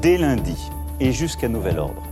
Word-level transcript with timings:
Dès 0.00 0.16
lundi 0.16 0.70
et 1.00 1.10
jusqu'à 1.10 1.48
nouvel 1.48 1.80
ordre, 1.80 2.02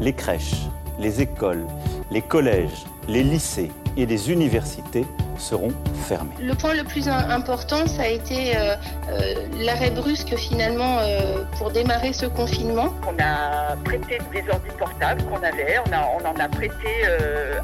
les 0.00 0.12
crèches, 0.12 0.66
les 0.98 1.20
écoles, 1.20 1.64
les 2.10 2.20
collèges, 2.20 2.86
les 3.06 3.22
lycées 3.22 3.70
et 3.96 4.04
les 4.04 4.32
universités 4.32 5.06
seront 5.38 5.70
fermés. 5.94 6.34
Le 6.40 6.54
point 6.54 6.74
le 6.74 6.82
plus 6.82 7.06
important, 7.08 7.86
ça 7.86 8.02
a 8.02 8.08
été 8.08 8.56
euh, 8.56 8.74
euh, 9.10 9.34
l'arrêt 9.60 9.92
brusque 9.92 10.34
finalement 10.34 10.98
euh, 10.98 11.44
pour 11.56 11.70
démarrer 11.70 12.12
ce 12.12 12.26
confinement. 12.26 12.92
On 13.06 13.14
a 13.22 13.76
prêté 13.84 14.18
des 14.32 14.42
ordi 14.50 14.70
portables 14.76 15.22
qu'on 15.26 15.36
avait, 15.36 15.76
on, 15.86 16.26
en 16.26 16.40
a 16.40 16.48
prêté 16.48 16.88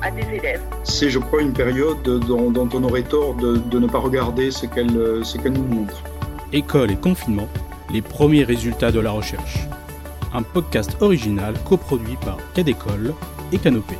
à 0.00 0.12
des 0.12 0.36
élèves. 0.36 0.60
C'est, 0.84 1.10
je 1.10 1.18
crois, 1.18 1.42
une 1.42 1.54
période 1.54 2.02
dont, 2.04 2.52
on 2.72 2.84
aurait 2.84 3.02
tort 3.02 3.34
de, 3.34 3.78
ne 3.78 3.86
pas 3.88 3.98
regarder 3.98 4.52
ce 4.52 4.66
qu'elle, 4.66 5.24
ce 5.24 5.38
qu'elle 5.38 5.54
nous 5.54 5.64
montre. 5.64 6.04
École 6.52 6.92
et 6.92 6.96
confinement, 6.96 7.48
les 7.92 8.00
premiers 8.00 8.44
résultats 8.44 8.90
de 8.90 9.00
la 9.00 9.10
recherche. 9.10 9.66
Un 10.32 10.42
podcast 10.42 10.96
original 11.02 11.54
coproduit 11.68 12.16
par 12.16 12.38
Cadécole 12.54 13.14
et 13.52 13.58
Canopée. 13.58 13.98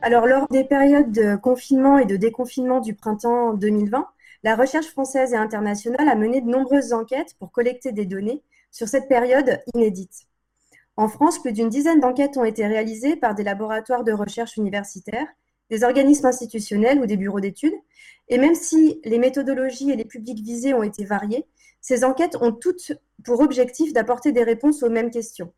Alors, 0.00 0.26
lors 0.26 0.48
des 0.48 0.64
périodes 0.64 1.12
de 1.12 1.36
confinement 1.36 1.98
et 1.98 2.06
de 2.06 2.16
déconfinement 2.16 2.80
du 2.80 2.94
printemps 2.94 3.54
2020, 3.54 4.08
la 4.42 4.56
recherche 4.56 4.88
française 4.88 5.32
et 5.32 5.36
internationale 5.36 6.08
a 6.08 6.16
mené 6.16 6.40
de 6.40 6.50
nombreuses 6.50 6.92
enquêtes 6.92 7.36
pour 7.38 7.52
collecter 7.52 7.92
des 7.92 8.04
données 8.04 8.42
sur 8.72 8.88
cette 8.88 9.08
période 9.08 9.60
inédite. 9.74 10.26
En 10.96 11.06
France, 11.06 11.38
plus 11.38 11.52
d'une 11.52 11.68
dizaine 11.68 12.00
d'enquêtes 12.00 12.36
ont 12.36 12.44
été 12.44 12.66
réalisées 12.66 13.14
par 13.14 13.36
des 13.36 13.44
laboratoires 13.44 14.02
de 14.02 14.12
recherche 14.12 14.56
universitaires, 14.56 15.28
des 15.70 15.84
organismes 15.84 16.26
institutionnels 16.26 16.98
ou 16.98 17.06
des 17.06 17.16
bureaux 17.16 17.40
d'études. 17.40 17.72
Et 18.28 18.38
même 18.38 18.54
si 18.54 19.00
les 19.04 19.18
méthodologies 19.18 19.90
et 19.90 19.96
les 19.96 20.04
publics 20.04 20.42
visés 20.42 20.74
ont 20.74 20.82
été 20.82 21.04
variés, 21.04 21.46
ces 21.80 22.04
enquêtes 22.04 22.36
ont 22.40 22.52
toutes 22.52 22.92
pour 23.24 23.40
objectif 23.40 23.92
d'apporter 23.92 24.32
des 24.32 24.44
réponses 24.44 24.82
aux 24.82 24.90
mêmes 24.90 25.10
questions 25.10 25.52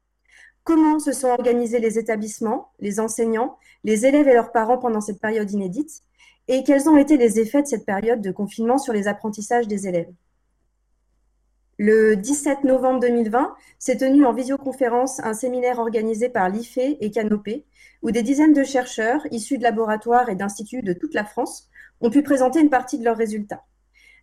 comment 0.64 0.98
se 0.98 1.12
sont 1.12 1.28
organisés 1.28 1.78
les 1.78 1.98
établissements, 1.98 2.72
les 2.80 2.98
enseignants, 2.98 3.58
les 3.84 4.06
élèves 4.06 4.28
et 4.28 4.32
leurs 4.32 4.50
parents 4.50 4.78
pendant 4.78 5.02
cette 5.02 5.20
période 5.20 5.50
inédite, 5.50 6.00
et 6.48 6.64
quels 6.64 6.88
ont 6.88 6.96
été 6.96 7.16
les 7.16 7.38
effets 7.38 7.62
de 7.62 7.66
cette 7.66 7.86
période 7.86 8.20
de 8.20 8.32
confinement 8.32 8.78
sur 8.78 8.92
les 8.92 9.06
apprentissages 9.06 9.68
des 9.68 9.86
élèves? 9.86 10.12
Le 11.78 12.16
17 12.16 12.64
novembre 12.64 13.00
2020 13.00 13.54
s'est 13.78 13.96
tenu 13.96 14.24
en 14.24 14.32
visioconférence 14.32 15.20
un 15.20 15.34
séminaire 15.34 15.78
organisé 15.78 16.28
par 16.28 16.48
l'IFE 16.48 16.78
et 16.78 17.10
Canopé, 17.10 17.64
où 18.02 18.10
des 18.10 18.22
dizaines 18.22 18.52
de 18.52 18.62
chercheurs 18.62 19.26
issus 19.32 19.58
de 19.58 19.62
laboratoires 19.62 20.28
et 20.28 20.34
d'instituts 20.34 20.82
de 20.82 20.92
toute 20.92 21.14
la 21.14 21.24
France 21.24 21.68
ont 22.04 22.10
pu 22.10 22.22
présenter 22.22 22.60
une 22.60 22.68
partie 22.68 22.98
de 22.98 23.04
leurs 23.04 23.16
résultats. 23.16 23.64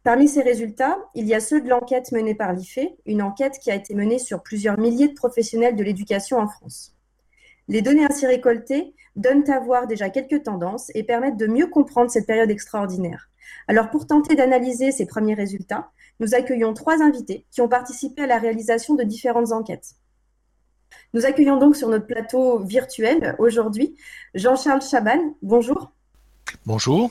Parmi 0.04 0.28
ces 0.28 0.42
résultats, 0.44 1.00
il 1.16 1.28
y 1.28 1.34
a 1.34 1.40
ceux 1.40 1.62
de 1.62 1.68
l'enquête 1.68 2.12
menée 2.12 2.36
par 2.36 2.54
l'IFE, 2.54 2.80
une 3.06 3.24
enquête 3.24 3.58
qui 3.60 3.72
a 3.72 3.76
été 3.76 3.96
menée 3.96 4.20
sur 4.20 4.44
plusieurs 4.44 4.80
milliers 4.80 5.08
de 5.08 5.14
professionnels 5.14 5.76
de 5.76 5.84
l'éducation 5.84 6.38
en 6.38 6.48
France. 6.48 6.96
Les 7.68 7.82
données 7.82 8.06
ainsi 8.06 8.28
récoltées 8.28 8.94
donnent 9.16 9.50
à 9.50 9.60
voir 9.60 9.88
déjà 9.88 10.10
quelques 10.10 10.44
tendances 10.44 10.92
et 10.94 11.04
permettent 11.04 11.38
de 11.38 11.48
mieux 11.48 11.68
comprendre 11.68 12.12
cette 12.12 12.28
période 12.28 12.52
extraordinaire. 12.52 13.30
Alors 13.68 13.90
pour 13.90 14.06
tenter 14.06 14.36
d'analyser 14.36 14.92
ces 14.92 15.08
premiers 15.08 15.34
résultats, 15.34 15.90
nous 16.20 16.36
accueillons 16.36 16.76
trois 16.76 17.02
invités 17.02 17.46
qui 17.50 17.62
ont 17.62 17.68
participé 17.68 18.24
à 18.24 18.28
la 18.28 18.38
réalisation 18.38 18.94
de 18.94 19.04
différentes 19.04 19.52
enquêtes. 19.52 19.96
Nous 21.14 21.26
accueillons 21.26 21.58
donc 21.58 21.76
sur 21.76 21.90
notre 21.90 22.06
plateau 22.06 22.60
virtuel 22.60 23.36
aujourd'hui 23.40 23.96
Jean-Charles 24.36 24.84
Chaban. 24.84 25.36
Bonjour. 25.42 25.92
Bonjour. 26.66 27.10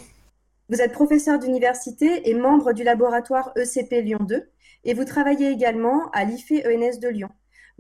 Vous 0.71 0.81
êtes 0.81 0.93
professeur 0.93 1.41
d'université 1.41 2.31
et 2.31 2.35
membre 2.35 2.73
du 2.73 2.85
laboratoire 2.85 3.53
ECP 3.57 4.03
Lyon 4.03 4.21
2 4.21 4.49
et 4.85 4.95
vous 4.95 5.05
travaillez 5.05 5.51
également 5.51 6.09
à 6.13 6.23
l'IFE 6.23 6.65
ENS 6.65 7.01
de 7.01 7.09
Lyon. 7.09 7.29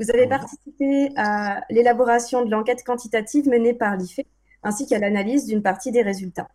Vous 0.00 0.10
avez 0.10 0.26
participé 0.26 1.12
à 1.16 1.62
l'élaboration 1.70 2.44
de 2.44 2.50
l'enquête 2.50 2.82
quantitative 2.82 3.48
menée 3.48 3.74
par 3.74 3.96
l'IFE 3.96 4.26
ainsi 4.64 4.88
qu'à 4.88 4.98
l'analyse 4.98 5.46
d'une 5.46 5.62
partie 5.62 5.92
des 5.92 6.02
résultats. 6.02 6.48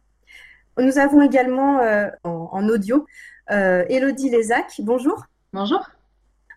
Nous 0.77 0.99
avons 0.99 1.21
également 1.21 1.79
euh, 1.79 2.09
en, 2.25 2.67
audio 2.67 3.05
euh, 3.51 3.85
Elodie 3.87 4.29
Lézac. 4.29 4.81
Bonjour. 4.83 5.23
Bonjour. 5.53 5.89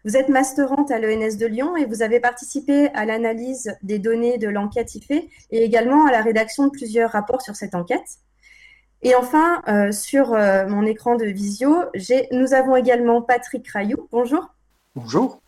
Vous 0.04 0.16
êtes 0.16 0.28
masterante 0.28 0.90
à 0.90 0.98
l'ENS 0.98 1.36
de 1.38 1.46
Lyon 1.46 1.76
et 1.76 1.84
vous 1.84 2.02
avez 2.02 2.18
participé 2.18 2.88
à 2.94 3.04
l'analyse 3.04 3.76
des 3.84 4.00
données 4.00 4.38
de 4.38 4.48
l'enquête 4.48 4.96
IFE 4.96 5.22
et 5.52 5.62
également 5.62 6.04
à 6.04 6.10
la 6.10 6.20
rédaction 6.20 6.66
de 6.66 6.70
plusieurs 6.70 7.12
rapports 7.12 7.42
sur 7.42 7.54
cette 7.54 7.76
enquête. 7.76 8.18
Et 9.02 9.14
enfin, 9.14 9.62
euh, 9.68 9.92
sur 9.92 10.32
euh, 10.32 10.66
mon 10.66 10.84
écran 10.84 11.14
de 11.14 11.24
visio, 11.24 11.84
nous 12.32 12.52
avons 12.52 12.74
également 12.74 13.22
Patrick 13.22 13.68
Rayou. 13.68 14.08
Bonjour. 14.10 14.54
Bonjour. 14.96 15.40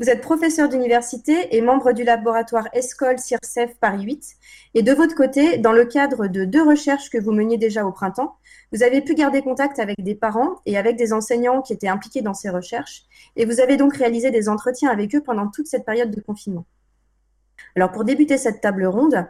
Vous 0.00 0.10
êtes 0.10 0.20
professeur 0.20 0.68
d'université 0.68 1.56
et 1.56 1.60
membre 1.60 1.92
du 1.92 2.04
laboratoire 2.04 2.68
ESCOL 2.72 3.18
CIRCEF 3.18 3.76
Paris 3.80 4.02
8. 4.02 4.36
Et 4.74 4.82
de 4.82 4.92
votre 4.92 5.14
côté, 5.14 5.58
dans 5.58 5.72
le 5.72 5.84
cadre 5.84 6.26
de 6.26 6.44
deux 6.44 6.62
recherches 6.62 7.10
que 7.10 7.18
vous 7.18 7.32
meniez 7.32 7.56
déjà 7.56 7.84
au 7.84 7.92
printemps, 7.92 8.36
vous 8.72 8.82
avez 8.82 9.00
pu 9.00 9.14
garder 9.14 9.42
contact 9.42 9.78
avec 9.78 10.02
des 10.02 10.14
parents 10.14 10.56
et 10.66 10.76
avec 10.76 10.96
des 10.96 11.12
enseignants 11.12 11.62
qui 11.62 11.72
étaient 11.72 11.88
impliqués 11.88 12.22
dans 12.22 12.34
ces 12.34 12.50
recherches. 12.50 13.04
Et 13.36 13.44
vous 13.44 13.60
avez 13.60 13.76
donc 13.76 13.96
réalisé 13.96 14.30
des 14.30 14.48
entretiens 14.48 14.90
avec 14.90 15.14
eux 15.14 15.22
pendant 15.22 15.48
toute 15.48 15.66
cette 15.66 15.84
période 15.84 16.10
de 16.10 16.20
confinement. 16.20 16.64
Alors 17.76 17.92
pour 17.92 18.04
débuter 18.04 18.38
cette 18.38 18.60
table 18.60 18.86
ronde, 18.86 19.26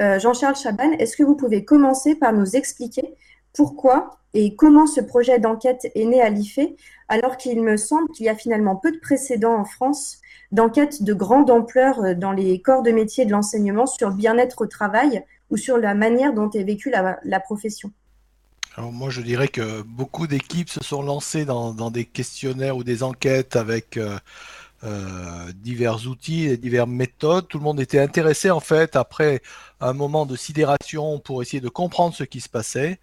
Jean-Charles 0.00 0.56
Chaban, 0.56 0.92
est-ce 0.92 1.16
que 1.16 1.22
vous 1.22 1.36
pouvez 1.36 1.64
commencer 1.64 2.14
par 2.14 2.32
nous 2.32 2.56
expliquer 2.56 3.14
pourquoi 3.52 4.20
et 4.34 4.54
comment 4.54 4.86
ce 4.86 5.00
projet 5.00 5.38
d'enquête 5.38 5.90
est 5.94 6.04
né 6.04 6.20
à 6.20 6.30
l'IFE, 6.30 6.60
alors 7.08 7.36
qu'il 7.36 7.62
me 7.62 7.76
semble 7.76 8.08
qu'il 8.10 8.26
y 8.26 8.28
a 8.28 8.36
finalement 8.36 8.76
peu 8.76 8.92
de 8.92 8.98
précédents 8.98 9.56
en 9.56 9.64
France 9.64 10.18
d'enquêtes 10.52 11.02
de 11.02 11.14
grande 11.14 11.50
ampleur 11.50 12.00
euh, 12.00 12.14
dans 12.14 12.32
les 12.32 12.60
corps 12.60 12.82
de 12.82 12.90
métier 12.90 13.24
de 13.24 13.30
l'enseignement 13.30 13.86
sur 13.86 14.08
le 14.10 14.16
bien-être 14.16 14.62
au 14.62 14.66
travail 14.66 15.24
ou 15.50 15.56
sur 15.56 15.78
la 15.78 15.94
manière 15.94 16.32
dont 16.32 16.50
est 16.50 16.64
vécue 16.64 16.90
la, 16.90 17.40
profession? 17.40 17.90
Alors 18.76 18.92
moi, 18.92 19.10
je 19.10 19.20
dirais 19.20 19.48
que 19.48 19.82
beaucoup 19.82 20.26
d'équipes 20.26 20.70
se 20.70 20.82
sont 20.82 21.02
lancées 21.02 21.44
dans, 21.44 21.90
des 21.90 22.04
questionnaires 22.04 22.76
ou 22.76 22.84
des 22.84 23.02
enquêtes 23.02 23.56
avec 23.56 23.96
euh, 23.96 24.16
euh, 24.82 25.52
divers 25.56 26.06
outils 26.06 26.46
et 26.46 26.56
diverses 26.56 26.88
méthodes. 26.88 27.48
Tout 27.48 27.58
le 27.58 27.64
monde 27.64 27.80
était 27.80 28.00
intéressé 28.00 28.50
en 28.50 28.60
fait 28.60 28.96
après 28.96 29.42
un 29.80 29.92
moment 29.92 30.24
de 30.24 30.36
sidération 30.36 31.18
pour 31.18 31.42
essayer 31.42 31.60
de 31.60 31.68
comprendre 31.68 32.14
ce 32.14 32.24
qui 32.24 32.40
se 32.40 32.48
passait. 32.48 32.98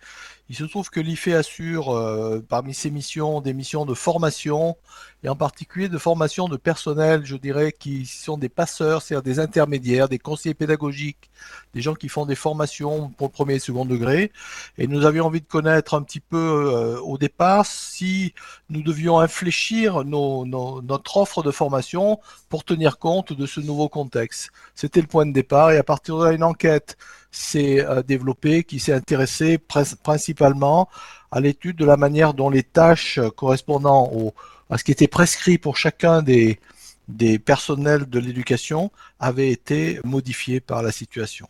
Il 0.50 0.56
se 0.56 0.64
trouve 0.64 0.90
que 0.90 1.00
l'IFE 1.00 1.28
assure 1.28 1.90
euh, 1.90 2.44
parmi 2.48 2.74
ses 2.74 2.90
missions 2.90 3.42
des 3.42 3.54
missions 3.54 3.86
de 3.86 3.94
formation 3.94 4.78
et 5.24 5.30
en 5.30 5.36
particulier 5.36 5.90
de 5.90 5.98
formation 5.98 6.48
de 6.48 6.58
personnel, 6.58 7.26
je 7.26 7.36
dirais, 7.36 7.72
qui 7.72 8.06
sont 8.06 8.38
des 8.38 8.50
passeurs, 8.50 9.02
c'est-à-dire 9.02 9.24
des 9.24 9.40
intermédiaires, 9.40 10.10
des 10.10 10.20
conseillers 10.20 10.54
pédagogiques, 10.54 11.32
des 11.74 11.82
gens 11.82 11.96
qui 11.96 12.08
font 12.08 12.28
des 12.28 12.36
formations 12.36 13.10
pour 13.18 13.32
premier 13.32 13.56
et 13.56 13.60
second 13.60 13.86
degré. 13.86 14.32
Et 14.78 14.86
nous 14.86 15.06
avions 15.06 15.26
envie 15.26 15.42
de 15.42 15.48
connaître 15.48 15.96
un 15.96 16.04
petit 16.04 16.20
peu 16.20 16.38
euh, 16.38 17.00
au 17.02 17.18
départ 17.18 17.66
si 17.66 18.36
nous 18.70 18.84
devions 18.84 19.20
infléchir 19.20 20.04
nos, 20.06 20.46
notre 20.46 21.18
offre 21.18 21.42
de 21.42 21.52
formation 21.52 22.20
pour 22.50 22.64
tenir 22.64 23.00
compte 23.00 23.34
de 23.34 23.46
ce 23.48 23.60
nouveau 23.60 23.90
contexte. 23.90 24.52
C'était 24.76 25.02
le 25.02 25.08
point 25.08 25.26
de 25.26 25.34
départ 25.34 25.72
et 25.72 25.78
à 25.78 25.84
partir 25.84 26.20
de 26.20 26.26
là, 26.26 26.32
une 26.32 26.44
enquête 26.44 26.96
s'est 27.32 27.84
euh, 27.86 28.04
développé, 28.04 28.64
qui 28.64 28.80
s'est 28.80 28.94
intéressé 28.94 29.58
principalement 29.58 30.90
à 31.32 31.40
l'étude 31.40 31.76
de 31.76 31.86
la 31.86 31.98
manière 31.98 32.34
dont 32.34 32.50
les 32.50 32.64
tâches 32.64 33.20
correspondant 33.36 34.06
à 34.06 34.57
ce 34.76 34.84
qui 34.84 34.92
était 34.92 35.08
prescrit 35.08 35.58
pour 35.58 35.78
chacun 35.78 36.22
des, 36.22 36.60
des 37.08 37.40
personnels 37.40 38.06
de 38.06 38.20
l'éducation 38.20 38.92
avaient 39.20 39.50
été 39.50 40.00
modifiées 40.04 40.60
par 40.60 40.84
la 40.84 40.92
situation. 40.92 41.48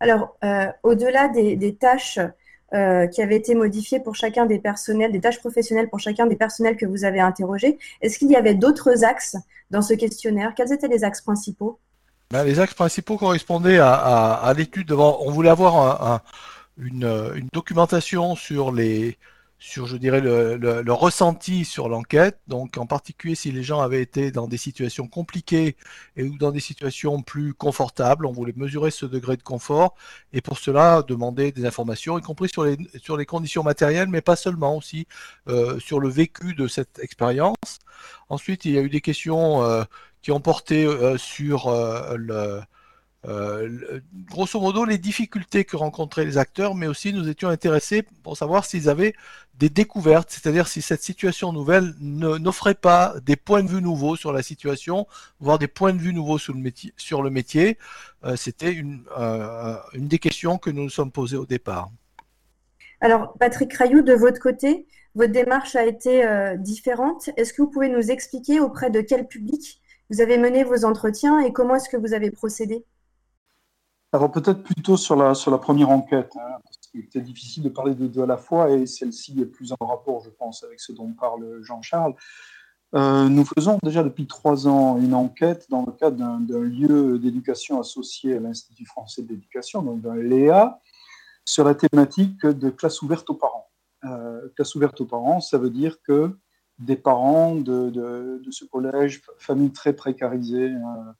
Alors, 0.00 0.36
euh, 0.44 0.66
au-delà 0.82 1.28
des, 1.28 1.74
tâches 1.74 2.18
euh, 2.74 3.06
qui 3.06 3.22
avaient 3.22 3.36
été 3.36 3.54
modifiées 3.54 4.00
pour 4.00 4.14
chacun 4.14 4.44
des 4.44 4.58
personnels, 4.58 5.12
des 5.12 5.20
tâches 5.20 5.38
professionnelles 5.38 5.88
pour 5.88 6.00
chacun 6.00 6.26
des 6.26 6.36
personnels 6.36 6.76
que 6.76 6.84
vous 6.84 7.04
avez 7.04 7.20
interrogés, 7.20 7.78
est-ce 8.02 8.18
qu'il 8.18 8.30
y 8.30 8.36
avait 8.36 8.54
d'autres 8.54 9.04
axes 9.04 9.36
dans 9.70 9.82
ce 9.82 9.94
questionnaire? 9.94 10.52
Quels 10.54 10.72
étaient 10.72 10.88
les 10.88 11.04
axes 11.04 11.22
principaux? 11.22 11.78
Ben, 12.30 12.44
les 12.44 12.60
axes 12.60 12.74
principaux 12.74 13.16
correspondaient 13.16 13.78
à, 13.78 14.52
l'étude. 14.56 14.92
On 14.92 15.30
voulait 15.30 15.48
avoir 15.48 16.22
une, 16.76 17.48
documentation 17.52 18.34
sur 18.34 18.72
les, 18.72 19.16
sur, 19.58 19.86
je 19.86 19.96
dirais, 19.96 20.20
le, 20.20 20.92
ressenti 20.92 21.64
sur 21.64 21.88
l'enquête. 21.88 22.38
Donc, 22.46 22.76
en 22.78 22.86
particulier, 22.86 23.34
si 23.34 23.52
les 23.52 23.62
gens 23.62 23.80
avaient 23.80 24.02
été 24.02 24.30
dans 24.30 24.46
des 24.46 24.56
situations 24.56 25.08
compliquées 25.08 25.76
et 26.16 26.24
ou 26.24 26.36
dans 26.36 26.50
des 26.50 26.60
situations 26.60 27.22
plus 27.22 27.54
confortables, 27.54 28.26
on 28.26 28.32
voulait 28.32 28.52
mesurer 28.56 28.90
ce 28.90 29.06
degré 29.06 29.36
de 29.36 29.42
confort 29.42 29.94
et 30.32 30.40
pour 30.40 30.58
cela 30.58 31.02
demander 31.02 31.52
des 31.52 31.64
informations, 31.64 32.18
y 32.18 32.22
compris 32.22 32.48
sur 32.48 32.64
les, 32.64 32.76
sur 33.02 33.16
les 33.16 33.26
conditions 33.26 33.62
matérielles, 33.62 34.08
mais 34.08 34.20
pas 34.20 34.36
seulement 34.36 34.76
aussi 34.76 35.06
euh, 35.48 35.78
sur 35.78 36.00
le 36.00 36.08
vécu 36.08 36.54
de 36.54 36.68
cette 36.68 36.98
expérience. 36.98 37.78
Ensuite, 38.28 38.64
il 38.64 38.72
y 38.72 38.78
a 38.78 38.82
eu 38.82 38.90
des 38.90 39.00
questions 39.00 39.62
euh, 39.62 39.84
qui 40.22 40.32
ont 40.32 40.40
porté 40.40 40.84
euh, 40.84 41.16
sur 41.16 41.68
euh, 43.26 44.00
grosso 44.28 44.60
modo, 44.60 44.84
les 44.84 44.98
difficultés 44.98 45.64
que 45.64 45.76
rencontraient 45.76 46.24
les 46.24 46.38
acteurs, 46.38 46.74
mais 46.74 46.86
aussi 46.86 47.12
nous 47.12 47.28
étions 47.28 47.48
intéressés 47.48 48.04
pour 48.22 48.36
savoir 48.36 48.64
s'ils 48.64 48.88
avaient 48.88 49.14
des 49.54 49.68
découvertes, 49.68 50.30
c'est-à-dire 50.30 50.68
si 50.68 50.82
cette 50.82 51.02
situation 51.02 51.52
nouvelle 51.52 51.94
n'offrait 52.00 52.74
pas 52.74 53.14
des 53.24 53.36
points 53.36 53.62
de 53.62 53.68
vue 53.68 53.80
nouveaux 53.82 54.16
sur 54.16 54.32
la 54.32 54.42
situation, 54.42 55.06
voire 55.40 55.58
des 55.58 55.68
points 55.68 55.92
de 55.92 55.98
vue 55.98 56.12
nouveaux 56.12 56.38
sur 56.38 56.52
le 56.52 56.60
métier. 56.60 56.92
Sur 56.96 57.22
le 57.22 57.30
métier. 57.30 57.78
C'était 58.34 58.72
une, 58.72 59.04
une 59.94 60.08
des 60.08 60.18
questions 60.18 60.58
que 60.58 60.68
nous 60.68 60.82
nous 60.82 60.90
sommes 60.90 61.12
posées 61.12 61.36
au 61.36 61.46
départ. 61.46 61.88
Alors, 63.00 63.34
Patrick 63.38 63.72
Rayou, 63.74 64.02
de 64.02 64.14
votre 64.14 64.40
côté, 64.40 64.86
votre 65.14 65.32
démarche 65.32 65.76
a 65.76 65.84
été 65.84 66.24
euh, 66.24 66.56
différente. 66.56 67.30
Est-ce 67.36 67.52
que 67.52 67.62
vous 67.62 67.70
pouvez 67.70 67.88
nous 67.88 68.10
expliquer 68.10 68.60
auprès 68.60 68.90
de 68.90 69.00
quel 69.00 69.26
public 69.26 69.80
vous 70.10 70.20
avez 70.20 70.38
mené 70.38 70.64
vos 70.64 70.84
entretiens 70.84 71.40
et 71.40 71.52
comment 71.52 71.74
est-ce 71.74 71.88
que 71.88 71.96
vous 71.96 72.14
avez 72.14 72.30
procédé? 72.30 72.84
Alors 74.12 74.30
peut-être 74.30 74.62
plutôt 74.62 74.96
sur 74.96 75.16
la, 75.16 75.34
sur 75.34 75.50
la 75.50 75.58
première 75.58 75.90
enquête, 75.90 76.32
hein, 76.36 76.58
parce 76.64 76.76
qu'il 76.78 77.00
était 77.00 77.20
difficile 77.20 77.62
de 77.64 77.68
parler 77.68 77.94
de 77.94 78.06
deux 78.06 78.22
à 78.22 78.26
la 78.26 78.36
fois 78.36 78.70
et 78.70 78.86
celle-ci 78.86 79.40
est 79.40 79.46
plus 79.46 79.72
en 79.78 79.86
rapport, 79.86 80.22
je 80.22 80.30
pense, 80.30 80.62
avec 80.62 80.80
ce 80.80 80.92
dont 80.92 81.12
parle 81.12 81.62
Jean-Charles. 81.62 82.14
Euh, 82.94 83.28
nous 83.28 83.44
faisons 83.44 83.78
déjà 83.82 84.02
depuis 84.04 84.26
trois 84.26 84.68
ans 84.68 84.96
une 84.96 85.12
enquête 85.12 85.66
dans 85.68 85.84
le 85.84 85.92
cadre 85.92 86.16
d'un 86.16 86.60
lieu 86.60 87.18
d'éducation 87.18 87.80
associé 87.80 88.36
à 88.36 88.40
l'Institut 88.40 88.86
français 88.86 89.22
d'éducation, 89.22 89.82
donc 89.82 90.00
d'un 90.00 90.14
LEA, 90.14 90.80
sur 91.44 91.64
la 91.64 91.74
thématique 91.74 92.46
de 92.46 92.70
classe 92.70 93.02
ouverte 93.02 93.28
aux 93.28 93.34
parents. 93.34 93.68
Euh, 94.04 94.48
classe 94.54 94.74
ouverte 94.76 95.00
aux 95.00 95.06
parents, 95.06 95.40
ça 95.40 95.58
veut 95.58 95.70
dire 95.70 96.00
que 96.02 96.36
des 96.78 96.96
parents 96.96 97.56
de, 97.56 97.90
de, 97.90 98.50
ce 98.50 98.64
collège, 98.64 99.22
famille 99.38 99.72
très 99.72 99.94
précarisée, 99.94 100.70
euh, 100.70 101.12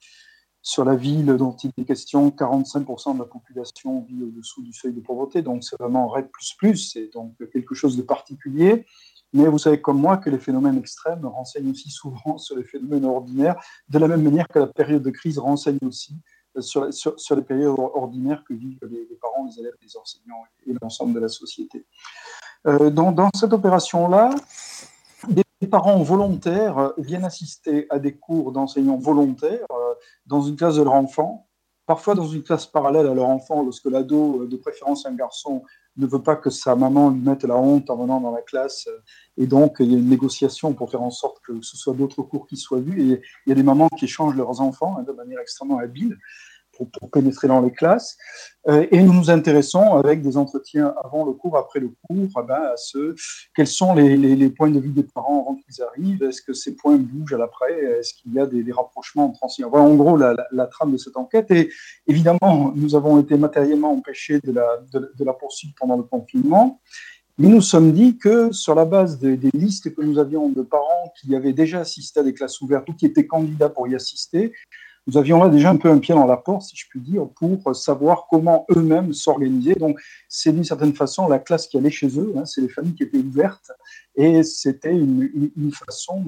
sur 0.67 0.83
la 0.83 0.97
ville 0.97 1.27
dont 1.37 1.55
il 1.63 1.71
est 1.77 1.85
question, 1.85 2.27
45% 2.27 3.13
de 3.13 3.19
la 3.19 3.25
population 3.25 4.01
vit 4.01 4.21
au-dessous 4.21 4.61
du 4.61 4.73
seuil 4.73 4.91
de 4.91 4.99
pauvreté, 4.99 5.41
donc 5.41 5.63
c'est 5.63 5.79
vraiment 5.79 6.09
RED++, 6.09 6.27
c'est 6.75 7.09
donc 7.13 7.35
quelque 7.53 7.73
chose 7.73 7.95
de 7.95 8.01
particulier. 8.01 8.85
Mais 9.31 9.47
vous 9.47 9.59
savez 9.59 9.79
comme 9.79 9.97
moi 9.97 10.17
que 10.17 10.29
les 10.29 10.39
phénomènes 10.39 10.77
extrêmes 10.77 11.25
renseignent 11.25 11.71
aussi 11.71 11.89
souvent 11.89 12.37
sur 12.37 12.57
les 12.57 12.65
phénomènes 12.65 13.05
ordinaires, 13.05 13.55
de 13.87 13.97
la 13.97 14.09
même 14.09 14.21
manière 14.21 14.45
que 14.49 14.59
la 14.59 14.67
période 14.67 15.03
de 15.03 15.09
crise 15.09 15.39
renseigne 15.39 15.79
aussi 15.83 16.15
sur, 16.59 16.93
sur, 16.93 17.35
les 17.37 17.43
périodes 17.43 17.73
ordinaires 17.77 18.43
que 18.45 18.53
vivent 18.53 18.77
les, 18.89 19.07
parents, 19.21 19.45
les 19.45 19.57
élèves, 19.61 19.75
les 19.81 19.95
enseignants 19.95 20.43
et 20.65 20.73
l'ensemble 20.81 21.13
de 21.13 21.21
la 21.21 21.29
société. 21.29 21.85
Euh, 22.65 22.89
dans, 22.89 23.13
dans, 23.13 23.29
cette 23.33 23.53
opération-là, 23.53 24.31
des 25.61 25.67
parents 25.67 26.01
volontaires 26.03 26.93
viennent 26.97 27.25
assister 27.25 27.87
à 27.89 27.99
des 27.99 28.15
cours 28.15 28.51
d'enseignants 28.51 28.97
volontaires 28.97 29.65
euh, 29.71 29.93
dans 30.25 30.41
une 30.41 30.55
classe 30.55 30.75
de 30.75 30.83
leur 30.83 30.93
enfant, 30.93 31.47
parfois 31.85 32.13
dans 32.15 32.27
une 32.27 32.43
classe 32.43 32.67
parallèle 32.67 33.07
à 33.07 33.13
leur 33.13 33.27
enfant, 33.27 33.63
lorsque 33.63 33.85
l'ado, 33.85 34.45
de 34.45 34.57
préférence 34.57 35.05
un 35.05 35.15
garçon, 35.15 35.63
ne 35.95 36.05
veut 36.05 36.21
pas 36.21 36.35
que 36.35 36.51
sa 36.51 36.75
maman 36.75 37.09
lui 37.09 37.21
mette 37.21 37.43
la 37.43 37.57
honte 37.57 37.89
en 37.89 37.97
venant 37.97 38.21
dans 38.21 38.31
la 38.31 38.41
classe. 38.41 38.87
Et 39.35 39.47
donc, 39.47 39.77
il 39.79 39.91
y 39.91 39.95
a 39.95 39.97
une 39.97 40.09
négociation 40.09 40.73
pour 40.73 40.91
faire 40.91 41.01
en 41.01 41.09
sorte 41.09 41.39
que 41.39 41.59
ce 41.61 41.75
soit 41.75 41.93
d'autres 41.93 42.21
cours 42.21 42.45
qui 42.45 42.57
soient 42.57 42.79
vus. 42.79 43.01
Et 43.01 43.21
il 43.45 43.49
y 43.49 43.51
a 43.51 43.55
des 43.55 43.63
mamans 43.63 43.89
qui 43.97 44.05
échangent 44.05 44.35
leurs 44.35 44.61
enfants 44.61 44.97
hein, 44.99 45.03
de 45.03 45.11
manière 45.11 45.39
extrêmement 45.39 45.79
habile 45.79 46.17
pour, 46.77 47.09
pénétrer 47.11 47.47
dans 47.47 47.61
les 47.61 47.71
classes. 47.71 48.17
Euh, 48.67 48.85
et 48.91 49.01
nous 49.01 49.13
nous 49.13 49.29
intéressons 49.29 49.95
avec 49.95 50.21
des 50.21 50.37
entretiens 50.37 50.93
avant 51.03 51.25
le 51.25 51.33
cours, 51.33 51.57
après 51.57 51.79
le 51.79 51.89
cours, 52.03 52.27
eh 52.37 52.47
ben, 52.47 52.53
à 52.53 52.77
ce 52.77 53.15
quels 53.55 53.67
sont 53.67 53.95
les, 53.95 54.49
points 54.49 54.69
de 54.69 54.79
vue 54.79 54.89
des 54.89 55.03
parents 55.03 55.41
avant 55.41 55.55
qu'ils 55.55 55.81
arrivent? 55.81 56.23
Est-ce 56.23 56.41
que 56.41 56.53
ces 56.53 56.75
points 56.75 56.97
bougent 56.97 57.33
à 57.33 57.37
l'après? 57.37 57.73
Est-ce 57.99 58.13
qu'il 58.13 58.33
y 58.33 58.39
a 58.39 58.45
des, 58.45 58.71
rapprochements 58.71 59.27
entre 59.27 59.43
anciens 59.43 59.67
Voilà 59.67 59.85
en 59.85 59.95
gros 59.95 60.17
la, 60.17 60.35
trame 60.67 60.91
de 60.91 60.97
cette 60.97 61.17
enquête. 61.17 61.49
Et 61.51 61.69
évidemment, 62.07 62.73
nous 62.75 62.95
avons 62.95 63.19
été 63.19 63.37
matériellement 63.37 63.91
empêchés 63.91 64.39
de 64.43 64.51
la, 64.51 64.79
de, 64.91 65.23
la 65.23 65.33
poursuite 65.33 65.75
pendant 65.79 65.97
le 65.97 66.03
confinement. 66.03 66.81
Mais 67.39 67.49
nous 67.49 67.61
sommes 67.61 67.91
dit 67.91 68.17
que 68.17 68.51
sur 68.51 68.73
la 68.73 68.85
base 68.85 69.19
des, 69.19 69.37
listes 69.53 69.93
que 69.93 70.01
nous 70.01 70.17
avions 70.17 70.49
de 70.49 70.63
parents 70.63 71.13
qui 71.19 71.35
avaient 71.35 71.53
déjà 71.53 71.79
assisté 71.81 72.19
à 72.19 72.23
des 72.23 72.33
classes 72.33 72.59
ouvertes 72.61 72.89
ou 72.89 72.93
qui 72.93 73.05
étaient 73.05 73.27
candidats 73.27 73.69
pour 73.69 73.87
y 73.87 73.93
assister, 73.93 74.53
nous 75.07 75.17
avions 75.17 75.41
là 75.41 75.49
déjà 75.49 75.69
un 75.69 75.77
peu 75.77 75.89
un 75.89 75.99
pied 75.99 76.13
dans 76.13 76.25
la 76.25 76.35
porte, 76.35 76.63
si 76.63 76.75
je 76.75 76.85
puis 76.89 76.99
dire, 76.99 77.27
pour 77.29 77.75
savoir 77.75 78.27
comment 78.29 78.65
eux-mêmes 78.75 79.13
s'organiser. 79.13 79.73
Donc, 79.75 79.99
c'est 80.27 80.51
d'une 80.51 80.65
certaine 80.65 80.93
façon 80.93 81.29
la 81.29 81.39
classe 81.39 81.67
qui 81.67 81.77
allait 81.77 81.89
chez 81.89 82.19
eux, 82.19 82.33
hein, 82.37 82.45
c'est 82.45 82.61
les 82.61 82.67
familles 82.67 82.93
qui 82.93 83.03
étaient 83.03 83.17
ouvertes, 83.17 83.71
et 84.15 84.43
c'était 84.43 84.93
une, 84.93 85.71
façon 85.71 86.23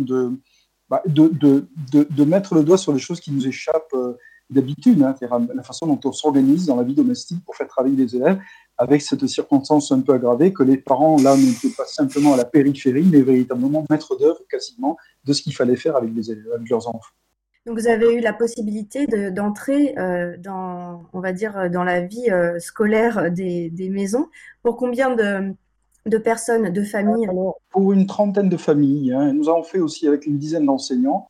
bah, 0.90 1.04
de, 1.06 2.24
mettre 2.24 2.56
le 2.56 2.64
doigt 2.64 2.78
sur 2.78 2.94
les 2.94 3.00
choses 3.00 3.20
qui 3.20 3.32
nous 3.32 3.46
échappent 3.46 3.94
euh, 3.94 4.18
d'habitude, 4.50 5.04
hein, 5.04 5.14
la 5.54 5.64
façon 5.64 5.86
dont 5.86 6.00
on 6.06 6.14
s'organise 6.14 6.66
dans 6.66 6.78
la 6.78 6.84
vie 6.84 6.96
domestique 6.96 7.44
pour 7.44 7.58
faire 7.58 7.68
travailler 7.68 7.98
les 7.98 8.16
élèves, 8.16 8.40
avec 8.78 9.02
cette 9.02 9.28
circonstance 9.28 9.92
un 9.92 10.00
peu 10.00 10.14
aggravée 10.14 10.54
que 10.54 10.64
les 10.64 10.78
parents, 10.78 11.18
là, 11.22 11.36
n'étaient 11.36 11.76
pas 11.76 11.86
simplement 11.86 12.34
à 12.34 12.38
la 12.38 12.46
périphérie, 12.46 13.06
mais 13.12 13.22
véritablement 13.22 13.86
maîtres 13.90 14.18
d'œuvre 14.18 14.40
quasiment 14.50 14.96
de 15.26 15.34
ce 15.34 15.42
qu'il 15.42 15.54
fallait 15.54 15.76
faire 15.76 15.98
avec 15.98 16.12
les 16.16 16.32
élèves, 16.32 16.50
avec 16.56 16.70
leurs 16.70 16.88
enfants. 16.88 17.14
Donc, 17.66 17.78
vous 17.78 17.88
avez 17.88 18.16
eu 18.16 18.20
la 18.22 18.34
possibilité 18.34 19.06
d'entrer 19.32 19.98
euh, 19.98 20.38
dans, 20.38 21.04
on 21.14 21.20
va 21.20 21.34
dire, 21.34 21.70
dans 21.70 21.84
la 21.84 22.02
vie 22.02 22.32
euh, 22.32 22.58
scolaire 22.60 23.32
des, 23.32 23.90
maisons. 23.92 24.28
Pour 24.64 24.78
combien 24.78 25.16
de, 25.16 26.18
personnes, 26.18 26.72
de 26.72 26.84
familles 26.84 27.28
Pour 27.70 27.92
une 27.92 28.08
trentaine 28.08 28.50
de 28.50 28.58
familles. 28.58 29.14
Hein. 29.14 29.34
Nous 29.34 29.50
avons 29.50 29.64
fait 29.64 29.80
aussi 29.80 30.08
avec 30.08 30.26
une 30.26 30.38
dizaine 30.38 30.66
d'enseignants. 30.66 31.28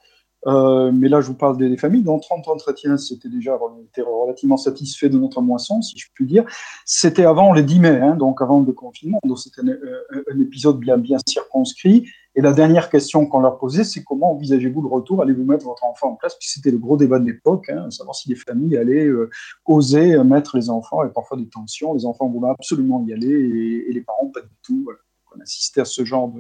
Euh, 0.47 0.91
mais 0.93 1.09
là, 1.09 1.19
je 1.19 1.27
vous 1.27 1.35
parle 1.35 1.57
des, 1.57 1.75
familles. 1.77 2.03
Dans 2.03 2.19
30 2.19 2.47
entretiens, 2.47 2.97
c'était 2.97 3.27
déjà 3.27 3.57
relativement 3.97 4.57
satisfait 4.57 5.09
de 5.09 5.17
notre 5.17 5.41
moisson, 5.41 5.81
si 5.81 5.97
je 5.97 6.07
puis 6.13 6.25
dire. 6.25 6.45
C'était 6.85 7.25
avant 7.25 7.53
le 7.53 7.63
10 7.63 7.79
mai, 7.79 7.99
hein, 8.01 8.15
donc 8.15 8.41
avant 8.41 8.61
le 8.61 8.71
confinement. 8.71 9.19
Donc, 9.25 9.39
c'était 9.39 9.61
un, 9.61 9.73
un, 10.31 10.39
épisode 10.39 10.79
bien, 10.79 10.97
bien 10.97 11.17
circonscrit. 11.27 12.07
Et 12.39 12.41
la 12.41 12.53
dernière 12.53 12.89
question 12.89 13.25
qu'on 13.25 13.41
leur 13.41 13.57
posait, 13.57 13.83
c'est 13.83 14.01
comment 14.01 14.31
envisagez-vous 14.31 14.81
le 14.81 14.87
retour? 14.87 15.21
Allez-vous 15.21 15.43
mettre 15.43 15.65
votre 15.65 15.83
enfant 15.83 16.11
en 16.11 16.15
classe 16.15 16.37
Puis 16.39 16.47
c'était 16.47 16.71
le 16.71 16.77
gros 16.77 16.95
débat 16.95 17.19
de 17.19 17.25
l'époque, 17.25 17.67
hein, 17.67 17.91
savoir 17.91 18.15
si 18.15 18.29
les 18.29 18.35
familles 18.35 18.77
allaient 18.77 19.07
euh, 19.07 19.29
oser 19.65 20.17
mettre 20.23 20.55
les 20.55 20.69
enfants, 20.69 21.03
et 21.03 21.09
parfois 21.09 21.35
des 21.35 21.49
tensions. 21.49 21.93
Les 21.93 22.05
enfants 22.05 22.29
voulaient 22.29 22.51
absolument 22.51 23.03
y 23.05 23.11
aller, 23.11 23.27
et, 23.27 23.91
les 23.91 23.99
parents 23.99 24.27
pas 24.33 24.39
du 24.39 24.55
tout. 24.63 24.87
On 25.35 25.41
assistait 25.41 25.81
à 25.81 25.85
ce 25.85 26.05
genre 26.05 26.31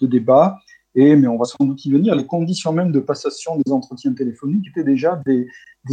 de, 0.00 0.06
débat. 0.08 0.58
Et, 0.96 1.14
mais 1.14 1.28
on 1.28 1.36
va 1.36 1.44
sans 1.44 1.64
doute 1.64 1.84
y 1.84 1.92
venir, 1.92 2.16
les 2.16 2.26
conditions 2.26 2.72
même 2.72 2.90
de 2.90 2.98
passation 2.98 3.56
des 3.64 3.70
entretiens 3.70 4.14
téléphoniques 4.14 4.66
étaient 4.66 4.82
déjà 4.82 5.22
des, 5.24 5.46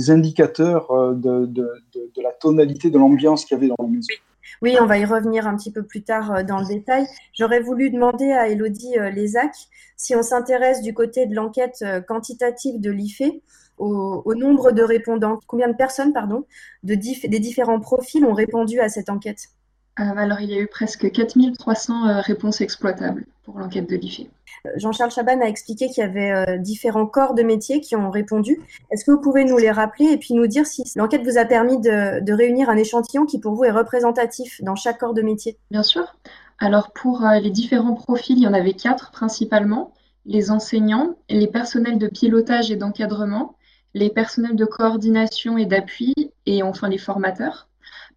indicateurs 0.09 0.89
euh, 0.89 1.13
de, 1.13 1.45
de, 1.45 2.21
la 2.23 2.31
tonalité 2.31 2.89
de 2.89 2.97
l'ambiance 2.97 3.45
qu'il 3.45 3.55
y 3.55 3.59
avait 3.59 3.67
dans 3.67 3.75
la 3.77 3.87
maison. 3.87 4.15
Oui, 4.61 4.77
on 4.79 4.85
va 4.85 4.97
y 4.97 5.05
revenir 5.05 5.47
un 5.47 5.55
petit 5.55 5.71
peu 5.71 5.83
plus 5.83 6.03
tard 6.03 6.31
euh, 6.31 6.43
dans 6.43 6.59
le 6.59 6.65
détail. 6.65 7.05
J'aurais 7.33 7.59
voulu 7.59 7.89
demander 7.89 8.31
à 8.31 8.47
Elodie 8.47 8.97
euh, 8.97 9.09
Lézac 9.09 9.51
si 9.97 10.15
on 10.15 10.23
s'intéresse 10.23 10.81
du 10.81 10.93
côté 10.93 11.25
de 11.25 11.35
l'enquête 11.35 11.79
euh, 11.81 12.01
quantitative 12.01 12.79
de 12.79 12.91
l'IFE 12.91 13.31
au, 13.77 14.35
nombre 14.35 14.71
de 14.71 14.83
répondants, 14.83 15.39
combien 15.47 15.67
de 15.67 15.75
personnes, 15.75 16.13
pardon, 16.13 16.45
de 16.83 16.93
des 16.93 17.39
différents 17.39 17.79
profils 17.79 18.23
ont 18.23 18.33
répondu 18.33 18.79
à 18.79 18.87
cette 18.87 19.09
enquête? 19.09 19.49
Alors, 19.95 20.41
il 20.41 20.49
y 20.49 20.55
a 20.55 20.59
eu 20.59 20.67
presque 20.67 21.11
4300 21.11 22.21
réponses 22.21 22.61
exploitables 22.61 23.25
pour 23.43 23.59
l'enquête 23.59 23.89
de 23.89 23.95
l'IFE. 23.95 24.27
Jean-Charles 24.75 25.11
Chaban 25.11 25.41
a 25.41 25.45
expliqué 25.45 25.89
qu'il 25.89 26.03
y 26.03 26.07
avait 26.07 26.31
euh, 26.31 26.57
différents 26.57 27.05
corps 27.05 27.33
de 27.33 27.43
métiers 27.43 27.81
qui 27.81 27.95
ont 27.95 28.09
répondu. 28.09 28.61
Est-ce 28.91 29.03
que 29.03 29.11
vous 29.11 29.19
pouvez 29.19 29.43
nous 29.43 29.57
les 29.57 29.71
rappeler 29.71 30.05
et 30.05 30.17
puis 30.17 30.33
nous 30.33 30.47
dire 30.47 30.65
si 30.65 30.83
l'enquête 30.95 31.23
vous 31.23 31.37
a 31.37 31.45
permis 31.45 31.79
de, 31.79 32.33
réunir 32.33 32.69
un 32.69 32.77
échantillon 32.77 33.25
qui 33.25 33.39
pour 33.39 33.53
vous 33.55 33.65
est 33.65 33.71
représentatif 33.71 34.61
dans 34.61 34.75
chaque 34.75 34.99
corps 34.99 35.13
de 35.13 35.21
métier? 35.21 35.57
Bien 35.69 35.83
sûr. 35.83 36.15
Alors 36.59 36.91
pour 36.93 37.25
euh, 37.25 37.39
les 37.39 37.49
différents 37.49 37.93
profils, 37.93 38.37
il 38.37 38.43
y 38.43 38.47
en 38.47 38.53
avait 38.53 38.73
quatre 38.73 39.11
principalement. 39.11 39.93
Les 40.25 40.51
enseignants, 40.51 41.15
les 41.29 41.47
personnels 41.47 41.97
de 41.97 42.07
pilotage 42.07 42.71
et 42.71 42.77
d'encadrement, 42.77 43.57
les 43.93 44.09
personnels 44.09 44.55
de 44.55 44.65
coordination 44.65 45.57
et 45.57 45.65
d'appui 45.65 46.13
et 46.45 46.63
enfin 46.63 46.87
les 46.87 46.97
formateurs. 46.97 47.67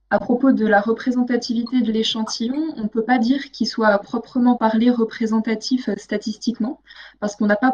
À 0.09 0.21
propos 0.21 0.53
de 0.53 0.65
la 0.65 0.81
représentativité 0.81 1.81
de 1.81 1.91
l'échantillon, 1.91 2.75
on 2.77 2.85
ne 2.85 2.89
peut 2.89 3.03
pas 3.03 3.19
dire 3.19 3.51
qu'il 3.51 3.67
soit 3.67 3.99
proprement 3.99 4.55
parlé 4.55 4.89
représentatif 4.89 5.89
euh, 5.89 5.97
statistiquement, 5.97 6.81
parce 7.19 7.35
qu'on 7.35 7.47
n'a 7.47 7.57
pas, 7.57 7.73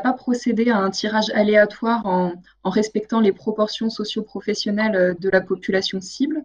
pas, 0.00 0.12
procédé 0.12 0.70
à 0.70 0.78
un 0.78 0.90
tirage 0.90 1.30
aléatoire 1.30 2.06
en, 2.06 2.34
respectant 2.64 3.18
les 3.18 3.32
proportions 3.32 3.90
socio-professionnelles 3.90 4.94
euh, 4.94 5.14
de 5.18 5.28
la 5.28 5.40
population 5.40 6.00
cible, 6.00 6.44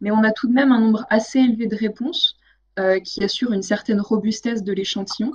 mais 0.00 0.12
on 0.12 0.22
a 0.22 0.30
tout 0.30 0.46
de 0.46 0.52
même 0.52 0.70
un 0.70 0.80
nombre 0.80 1.04
assez 1.10 1.40
élevé 1.40 1.66
de 1.66 1.74
réponses 1.74 2.36
euh, 2.78 3.00
qui 3.00 3.24
assure 3.24 3.52
une 3.52 3.62
certaine 3.62 4.00
robustesse 4.00 4.62
de 4.62 4.72
l'échantillon. 4.72 5.32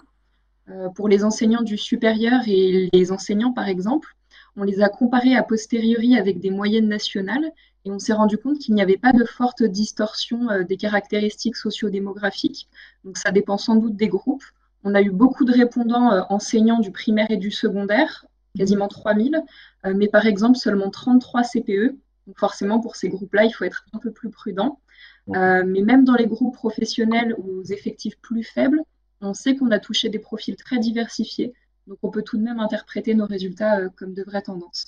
pour 0.95 1.09
les 1.09 1.25
enseignants 1.25 1.63
du 1.63 1.77
supérieur 1.77 2.41
et 2.47 2.89
les 2.93 3.11
enseignants, 3.11 3.51
par 3.51 3.67
exemple, 3.67 4.15
on 4.55 4.63
les 4.63 4.81
a 4.81 4.87
comparés 4.87 5.35
a 5.35 5.43
posteriori 5.43 6.17
avec 6.17 6.39
des 6.39 6.51
moyennes 6.51 6.87
nationales 6.87 7.51
et 7.85 7.91
on 7.91 7.99
s'est 7.99 8.13
rendu 8.13 8.37
compte 8.37 8.59
qu'il 8.59 8.75
n'y 8.75 8.81
avait 8.81 8.97
pas 8.97 9.11
de 9.11 9.25
forte 9.25 9.63
distorsion 9.63 10.49
euh, 10.49 10.63
des 10.63 10.77
caractéristiques 10.77 11.55
sociodémographiques. 11.55 12.67
Donc 13.03 13.17
ça 13.17 13.31
dépend 13.31 13.57
sans 13.57 13.75
doute 13.75 13.95
des 13.95 14.07
groupes. 14.07 14.43
On 14.83 14.93
a 14.93 15.01
eu 15.01 15.11
beaucoup 15.11 15.45
de 15.45 15.51
répondants 15.51 16.11
euh, 16.11 16.21
enseignants 16.29 16.79
du 16.79 16.91
primaire 16.91 17.31
et 17.31 17.37
du 17.37 17.51
secondaire, 17.51 18.25
quasiment 18.57 18.87
3000, 18.87 19.41
euh, 19.85 19.93
mais 19.95 20.07
par 20.07 20.25
exemple 20.25 20.57
seulement 20.57 20.89
33 20.89 21.43
CPE, 21.43 21.95
Donc 22.27 22.37
forcément, 22.37 22.79
pour 22.79 22.95
ces 22.95 23.09
groupes-là, 23.09 23.45
il 23.45 23.51
faut 23.51 23.63
être 23.63 23.85
un 23.93 23.99
peu 23.99 24.11
plus 24.11 24.29
prudent. 24.29 24.79
mais 25.27 25.81
même 25.81 26.03
dans 26.03 26.15
les 26.15 26.27
groupes 26.27 26.53
professionnels 26.53 27.35
aux 27.37 27.63
effectifs 27.63 28.19
plus 28.21 28.43
faibles, 28.43 28.81
on 29.21 29.33
sait 29.33 29.55
qu'on 29.55 29.71
a 29.71 29.79
touché 29.79 30.09
des 30.09 30.19
profils 30.19 30.55
très 30.55 30.79
diversifiés. 30.79 31.53
Donc 31.87 31.97
on 32.03 32.11
peut 32.11 32.23
tout 32.23 32.37
de 32.37 32.43
même 32.43 32.59
interpréter 32.59 33.15
nos 33.15 33.25
résultats 33.25 33.89
comme 33.95 34.13
de 34.13 34.23
vraies 34.23 34.41
tendances. 34.43 34.85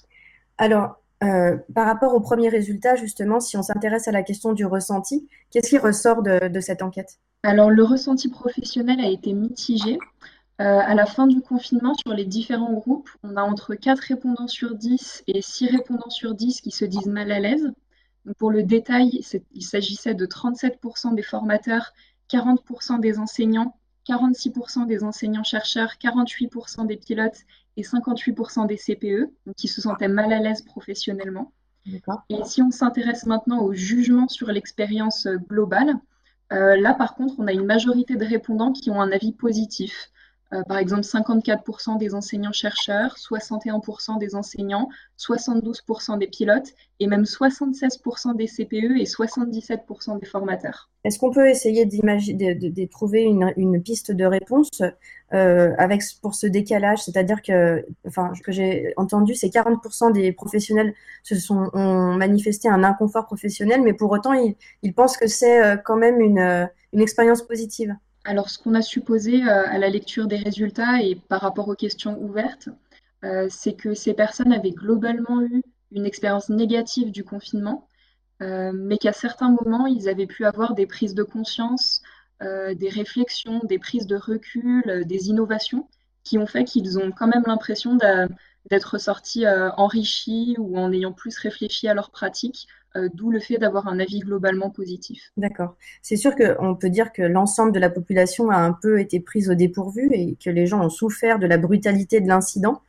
Alors, 0.58 1.02
euh, 1.24 1.58
par 1.74 1.86
rapport 1.86 2.13
aux 2.13 2.20
premiers 2.20 2.50
résultats, 2.50 2.96
justement, 2.96 3.39
si 3.39 3.58
on 3.58 3.63
s'intéresse 3.63 4.08
à 4.08 4.12
la 4.12 4.24
question 4.24 4.53
du 4.53 4.65
ressenti, 4.65 5.27
qu'est-ce 5.51 5.70
qui 5.70 5.77
ressort 5.77 6.22
de, 6.22 6.60
cette 6.60 6.82
enquête? 6.82 7.20
Alors, 7.44 7.70
le 7.70 7.84
ressenti 7.84 8.30
professionnel 8.30 9.00
a 9.00 9.10
été 9.10 9.34
mitigé. 9.34 9.98
Euh, 10.62 10.80
à 10.80 10.94
la 10.94 11.06
fin 11.06 11.25
du 11.27 11.42
confinement, 11.42 11.94
sur 11.96 12.13
les 12.13 12.25
différents 12.25 12.74
groupes, 12.74 13.10
on 13.24 13.38
a 13.38 13.42
entre 13.42 13.74
4 13.75 14.00
répondants 14.00 14.48
sur 14.48 14.75
10 14.75 15.24
et 15.27 15.42
6 15.42 15.70
répondants 15.70 16.10
sur 16.10 16.36
10 16.36 16.62
qui 16.62 16.72
se 16.72 16.86
disent 16.86 17.08
mal 17.08 17.32
à 17.32 17.39
l'aise. 17.39 17.72
pour 18.38 18.51
le 18.51 18.63
détail, 18.63 19.22
il 19.53 19.63
s'agissait 19.63 20.13
de 20.13 20.25
37% 20.25 21.15
des 21.15 21.24
formateurs, 21.24 21.94
40% 22.32 23.00
des 23.00 23.20
enseignants, 23.20 23.75
46% 24.08 24.86
des 24.86 25.03
enseignants-chercheurs, 25.03 25.94
48% 26.01 26.86
des 26.86 26.98
pilotes 26.98 27.46
et 27.77 27.82
58% 27.82 28.68
des 28.68 28.77
CPE, 28.77 29.32
qui 29.56 29.68
se 29.68 29.82
sentaient 29.82 30.08
mal 30.08 30.32
à 30.32 30.39
l'aise 30.39 30.62
professionnellement. 30.62 31.51
Et 32.30 32.44
si 32.46 32.62
on 32.62 32.72
s'intéresse 32.72 33.25
maintenant 33.25 33.62
au 33.62 33.74
jugement 33.74 34.27
sur 34.27 34.48
l'expérience 34.48 35.27
globale, 35.27 35.96
euh, 36.51 36.77
là 36.80 36.94
par 36.94 37.15
contre, 37.15 37.36
on 37.39 37.48
a 37.48 37.51
une 37.51 37.65
majorité 37.65 38.15
de 38.15 38.25
répondants 38.25 38.72
qui 38.72 38.89
ont 38.89 39.01
un 39.01 39.12
avis 39.12 39.34
positif. 39.34 40.12
Euh, 40.53 40.63
par 40.63 40.77
exemple, 40.77 41.01
54% 41.01 41.98
des 41.98 42.13
enseignants-chercheurs, 42.13 43.15
61% 43.17 44.19
des 44.19 44.36
enseignants, 44.36 44.88
72% 45.17 46.19
des 46.19 46.27
pilotes 46.27 46.74
et 47.00 47.07
même 47.07 47.24
76% 47.24 48.36
des 48.36 48.48
CPE 48.48 49.00
et 49.00 49.05
77% 49.05 50.19
des 50.19 50.25
formateurs. 50.25 50.89
Est-ce 51.03 51.17
qu'on 51.19 51.31
peut 51.31 51.50
essayer 51.50 51.86
de, 51.86 52.69
de, 52.69 52.86
trouver 52.86 53.24
une, 53.24 53.81
piste 53.81 54.12
de 54.12 54.25
réponse 54.25 54.81
euh, 55.33 55.74
avec 55.77 56.01
pour 56.22 56.36
ce 56.36 56.48
décalage? 56.48 57.03
C'est-à-dire 57.03 57.41
que, 57.41 57.86
enfin, 58.07 58.31
ce 58.36 58.41
que 58.41 58.51
j'ai 58.51 58.93
entendu, 58.95 59.33
c'est 59.36 59.50
40% 59.50 60.13
des 60.13 60.31
professionnels 60.31 60.93
se 61.24 61.36
sont 61.36 61.69
ont 61.74 62.13
manifesté 62.13 62.69
un 62.69 62.83
inconfort 62.83 63.25
professionnel, 63.25 63.81
mais 63.81 63.93
pour 63.93 64.12
autant, 64.12 64.33
ils, 64.33 64.93
pensent 64.93 65.17
que 65.17 65.27
c'est 65.27 65.63
euh, 65.63 65.77
quand 65.77 65.98
même 65.98 66.22
une, 66.22 66.69
une 66.93 67.01
expérience 67.01 67.41
positive. 67.41 67.95
Alors, 68.25 68.50
ce 68.50 68.58
qu'on 68.58 68.74
a 68.74 68.82
supposé 68.82 69.44
euh, 69.44 69.68
à 69.68 69.77
la 69.77 69.89
lecture 69.89 70.27
des 70.27 70.38
résultats 70.38 71.01
et 71.01 71.15
par 71.15 71.42
rapport 71.42 71.68
aux 71.68 71.75
questions 71.75 72.18
ouvertes, 72.22 72.70
euh, 73.25 73.48
c'est 73.50 73.74
que 73.74 73.94
ces 73.94 74.13
personnes 74.13 74.53
avaient 74.53 74.72
globalement 74.72 75.42
eu 75.42 75.62
une 75.92 76.06
expérience 76.06 76.50
négative 76.50 77.12
du 77.12 77.24
confinement, 77.24 77.88
euh, 78.42 78.72
mais 78.74 78.98
qu'à 78.98 79.13
certains 79.13 79.50
moments, 79.51 79.88
ils 79.88 80.08
avaient 80.08 80.27
pu 80.27 80.46
avoir 80.46 80.74
des 80.74 80.88
prises 80.88 81.15
de 81.15 81.24
conscience, 81.24 82.01
des 82.42 82.89
réflexions, 82.89 83.62
des 83.63 83.80
prises 83.80 84.06
de 84.06 84.18
recul, 84.18 85.06
des 85.06 85.30
innovations 85.30 85.88
qui 86.25 86.38
ont 86.38 86.46
fait 86.46 86.65
qu'ils 86.65 87.00
ont 87.00 87.10
quand 87.13 87.27
même 87.27 87.44
l'impression 87.46 87.98
d'être 88.70 88.98
sortis 88.98 89.46
enrichis 89.48 90.58
ou 90.60 90.77
en 90.77 90.92
ayant 90.92 91.13
plus 91.13 91.38
réfléchi 91.38 91.88
à 91.88 91.94
leur 91.94 92.12
pratique 92.12 92.68
euh, 92.96 93.10
d'où 93.14 93.32
le 93.32 93.40
fait 93.40 93.58
d'avoir 93.58 93.88
un 93.88 94.00
avis 94.00 94.20
globalement 94.20 94.70
positif. 94.70 95.32
D'accord. 95.38 95.76
C'est 96.02 96.16
sûr 96.16 96.36
qu'on 96.36 96.76
peut 96.76 96.90
dire 96.90 97.12
que 97.12 97.22
l'ensemble 97.22 97.72
de 97.72 97.80
la 97.80 97.90
population 97.90 98.50
a 98.50 98.58
un 98.58 98.74
peu 98.74 99.00
été 99.00 99.20
prise 99.20 99.50
au 99.50 99.56
dépourvu 99.56 100.10
et 100.14 100.38
que 100.44 100.50
les 100.50 100.68
gens 100.68 100.84
ont 100.84 100.90
souffert 100.90 101.40
de 101.40 101.48
la 101.48 101.58
brutalité 101.58 102.22
de 102.22 102.28
l'incident 102.28 102.82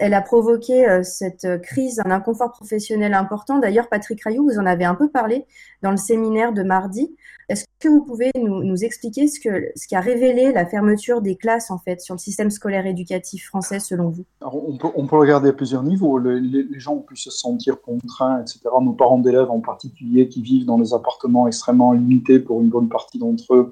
elle 0.00 0.14
a 0.14 0.22
provoqué 0.22 0.88
euh, 0.88 1.02
cette 1.02 1.60
crise, 1.62 2.00
un 2.04 2.10
inconfort 2.10 2.52
professionnel 2.52 3.14
important. 3.14 3.58
D'ailleurs, 3.58 3.88
Patrick 3.88 4.22
Rayou, 4.22 4.44
vous 4.44 4.58
en 4.58 4.66
avez 4.66 4.84
un 4.84 4.94
peu 4.94 5.08
parlé 5.08 5.46
dans 5.82 5.90
le 5.90 5.96
séminaire 5.96 6.52
de 6.52 6.62
mardi. 6.62 7.14
Est-ce 7.48 7.64
que 7.80 7.88
vous 7.88 8.04
pouvez 8.04 8.30
nous, 8.36 8.84
expliquer 8.84 9.28
ce, 9.28 9.38
que, 9.40 9.72
qui 9.86 9.94
a 9.94 10.00
révélé 10.00 10.52
la 10.52 10.66
fermeture 10.66 11.20
des 11.20 11.36
classes 11.36 11.70
en 11.70 11.78
fait 11.78 12.00
sur 12.00 12.14
le 12.14 12.18
système 12.18 12.50
scolaire 12.50 12.86
éducatif 12.86 13.46
français 13.46 13.80
selon 13.80 14.10
vous? 14.10 14.24
On, 14.40 15.06
peut, 15.06 15.16
regarder 15.16 15.50
à 15.50 15.52
plusieurs 15.52 15.82
niveaux. 15.82 16.18
les, 16.18 16.66
gens 16.78 16.94
ont 16.94 17.02
pu 17.02 17.16
se 17.16 17.30
sentir 17.30 17.80
contraints, 17.80 18.40
etc. 18.40 18.60
Nos 18.80 18.92
parents 18.92 19.18
d'élèves 19.18 19.50
en 19.50 19.60
particulier 19.60 20.28
qui 20.28 20.42
vivent 20.42 20.64
dans 20.64 20.78
des 20.78 20.94
appartements 20.94 21.46
extrêmement 21.46 21.92
limités 21.92 22.40
pour 22.40 22.60
une 22.60 22.68
bonne 22.68 22.88
partie 22.88 23.18
d'entre 23.18 23.54
eux 23.54 23.70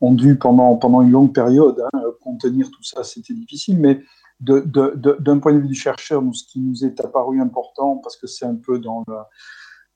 ont 0.00 0.14
dû 0.14 0.36
pendant, 0.36 0.76
pendant 0.76 1.02
une 1.02 1.10
longue 1.10 1.34
période 1.34 1.84
hein, 1.92 2.00
contenir 2.22 2.70
tout 2.70 2.84
ça. 2.84 3.02
C'était 3.02 3.34
difficile, 3.34 3.78
mais 3.80 4.00
d'un 4.40 5.38
point 5.40 5.52
de 5.52 5.58
vue 5.58 5.66
du 5.66 5.74
chercheur, 5.74 6.22
ce 6.32 6.44
qui 6.44 6.60
nous 6.60 6.84
est 6.84 7.00
apparu 7.00 7.40
important, 7.40 7.96
parce 7.96 8.16
que 8.16 8.28
c'est 8.28 8.44
un 8.44 8.54
peu 8.54 8.78
dans, 8.78 9.02
la, 9.08 9.28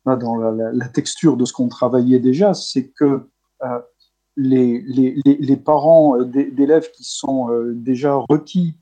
dans 0.05 0.37
la, 0.37 0.89
texture 0.89 1.37
de 1.37 1.45
ce 1.45 1.53
qu'on 1.53 1.69
travaillait 1.69 2.19
déjà, 2.19 2.55
c'est 2.55 2.89
que 2.89 3.29
euh, 3.63 3.79
les, 4.37 4.81
les, 4.81 5.15
les, 5.25 5.57
parents 5.57 6.19
euh, 6.19 6.25
d'élèves 6.25 6.91
qui 6.91 7.05
sont 7.05 7.51
euh, 7.51 7.73
déjà 7.75 8.15
requis 8.15 8.75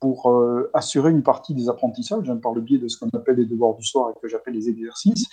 pour 0.00 0.34
assurer 0.74 1.12
une 1.12 1.22
partie 1.22 1.54
des 1.54 1.68
apprentissages, 1.68 2.28
hein, 2.28 2.36
par 2.36 2.54
le 2.54 2.60
biais 2.60 2.78
de 2.78 2.88
ce 2.88 2.98
qu'on 2.98 3.08
appelle 3.16 3.36
les 3.36 3.44
devoirs 3.44 3.76
du 3.76 3.84
soir 3.84 4.10
et 4.10 4.18
que 4.20 4.26
j'appelle 4.26 4.54
les 4.54 4.68
exercices, 4.68 5.28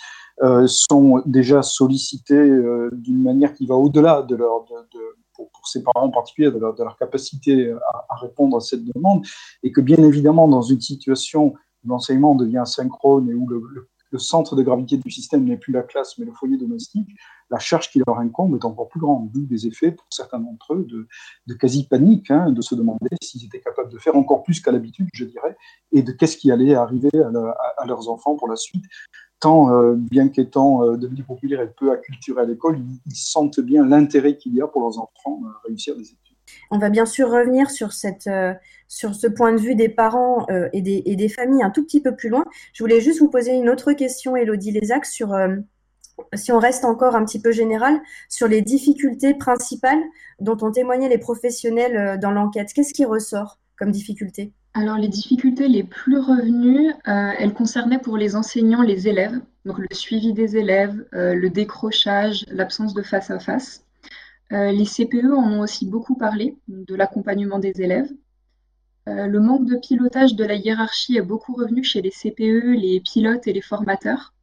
sont 0.66 1.20
déjà 1.26 1.60
sollicités 1.62 2.48
d'une 2.92 3.20
manière 3.20 3.52
qui 3.52 3.66
va 3.66 3.74
au-delà 3.74 4.22
de 4.22 4.36
leur, 4.36 4.66
de, 4.66 5.00
pour, 5.34 5.50
ses 5.64 5.82
parents 5.82 6.06
en 6.06 6.10
particulier, 6.10 6.52
de 6.52 6.58
leur, 6.60 6.96
capacité 6.96 7.72
à, 7.72 8.14
répondre 8.20 8.58
à 8.58 8.60
cette 8.60 8.84
demande, 8.84 9.26
et 9.64 9.72
que 9.72 9.80
bien 9.80 10.04
évidemment, 10.04 10.46
dans 10.46 10.62
une 10.62 10.80
situation 10.80 11.54
où 11.84 11.88
l'enseignement 11.88 12.36
devient 12.36 12.62
synchrone 12.64 13.28
et 13.28 13.34
où 13.34 13.48
le, 13.48 13.88
centre 14.18 14.56
de 14.56 14.62
gravité 14.62 14.96
du 14.96 15.10
système 15.10 15.44
n'est 15.44 15.56
plus 15.56 15.72
la 15.72 15.82
classe, 15.82 16.18
mais 16.18 16.24
le 16.24 16.32
foyer 16.32 16.56
domestique, 16.56 17.08
la 17.50 17.58
charge 17.58 17.90
qui 17.90 18.00
leur 18.06 18.18
incombe 18.18 18.54
est 18.54 18.64
encore 18.64 18.88
plus 18.88 19.00
grande, 19.00 19.30
d'où 19.32 19.44
des 19.44 19.66
effets 19.66 19.92
pour 19.92 20.06
certains 20.10 20.38
d'entre 20.38 20.74
eux 20.74 20.86
de, 21.46 21.54
quasi-panique, 21.54 22.30
hein, 22.30 22.50
de 22.50 22.62
se 22.62 22.74
demander 22.74 23.08
s'ils 23.22 23.44
étaient 23.44 23.60
capables 23.60 23.90
de 23.90 23.98
faire 23.98 24.16
encore 24.16 24.42
plus 24.42 24.60
qu'à 24.60 24.72
l'habitude, 24.72 25.08
je 25.12 25.24
dirais, 25.24 25.56
et 25.92 26.02
de 26.02 26.12
qu'est-ce 26.12 26.36
qui 26.36 26.50
allait 26.50 26.74
arriver 26.74 27.10
à, 27.14 27.86
leurs 27.86 28.08
enfants 28.08 28.36
pour 28.36 28.48
la 28.48 28.56
suite 28.56 28.84
tant, 29.40 29.72
euh, 29.72 29.94
bien 29.96 30.28
qu'étant 30.28 30.84
euh, 30.84 30.96
devenu 30.96 31.22
populaire 31.22 31.62
et 31.62 31.70
peu 31.70 31.90
acculturé 31.92 32.42
à 32.42 32.44
l'école, 32.44 32.78
ils, 33.06 33.16
sentent 33.16 33.60
bien 33.60 33.86
l'intérêt 33.86 34.36
qu'il 34.36 34.54
y 34.54 34.60
a 34.60 34.66
pour 34.66 34.82
leurs 34.82 34.98
enfants 34.98 35.40
à 35.46 35.66
réussir 35.66 35.96
des 35.96 36.02
études. 36.02 36.29
On 36.70 36.78
va 36.78 36.90
bien 36.90 37.06
sûr 37.06 37.30
revenir 37.30 37.70
sur, 37.70 37.92
cette, 37.92 38.26
euh, 38.26 38.54
ce 38.88 39.26
point 39.26 39.52
de 39.52 39.58
vue 39.58 39.74
des 39.74 39.88
parents 39.88 40.46
et, 40.72 40.82
des, 40.82 41.02
et, 41.06 41.16
des, 41.16 41.28
familles 41.28 41.62
un 41.62 41.70
tout 41.70 41.84
petit 41.84 42.00
peu 42.00 42.14
plus 42.14 42.28
loin. 42.28 42.44
Je 42.72 42.82
voulais 42.82 43.00
juste 43.00 43.20
vous 43.20 43.30
poser 43.30 43.52
une 43.52 43.68
autre 43.68 43.92
question, 43.92 44.36
Elodie 44.36 44.72
Lézac, 44.72 45.06
sur, 45.06 45.36
si 46.34 46.52
on 46.52 46.58
reste 46.58 46.84
encore 46.84 47.16
un 47.16 47.24
petit 47.24 47.40
peu 47.40 47.52
général, 47.52 48.00
sur 48.28 48.48
les 48.48 48.62
difficultés 48.62 49.34
principales 49.34 50.02
dont 50.40 50.56
ont 50.62 50.72
témoigné 50.72 51.08
les 51.08 51.18
professionnels 51.18 52.18
dans 52.20 52.30
l'enquête. 52.30 52.72
Qu'est-ce 52.74 52.94
qui 52.94 53.04
ressort 53.04 53.58
comme 53.76 53.90
difficulté? 53.90 54.52
Alors 54.74 54.98
les 54.98 55.08
difficultés 55.08 55.66
les 55.66 55.82
plus 55.82 56.18
revenues, 56.18 56.90
euh, 57.08 57.32
elles 57.38 57.52
concernaient 57.52 57.98
pour 57.98 58.16
les 58.16 58.36
enseignants 58.36 58.82
les 58.82 59.08
élèves, 59.08 59.40
donc 59.64 59.78
le 59.78 59.88
suivi 59.90 60.32
des 60.32 60.56
élèves, 60.56 61.04
euh, 61.12 61.34
le 61.34 61.50
décrochage, 61.50 62.44
l'absence 62.48 62.94
de 62.94 63.02
face 63.02 63.30
à 63.32 63.40
face. 63.40 63.84
Euh, 64.52 64.72
les 64.72 64.84
CPE 64.84 65.32
en 65.32 65.52
ont 65.52 65.60
aussi 65.60 65.86
beaucoup 65.86 66.16
parlé, 66.16 66.56
de 66.68 66.94
l'accompagnement 66.94 67.58
des 67.58 67.80
élèves. 67.80 68.10
le 69.06 69.40
manque 69.40 69.66
de 69.66 69.76
pilotage 69.76 70.34
de 70.36 70.44
la 70.44 70.54
hiérarchie 70.54 71.16
est 71.16 71.22
beaucoup 71.22 71.54
revenu 71.54 71.82
chez 71.82 72.00
les 72.02 72.10
CPE, 72.10 72.76
les 72.76 73.00
pilotes 73.00 73.46
et 73.48 73.52
les 73.52 73.60
formateurs. 73.60 74.34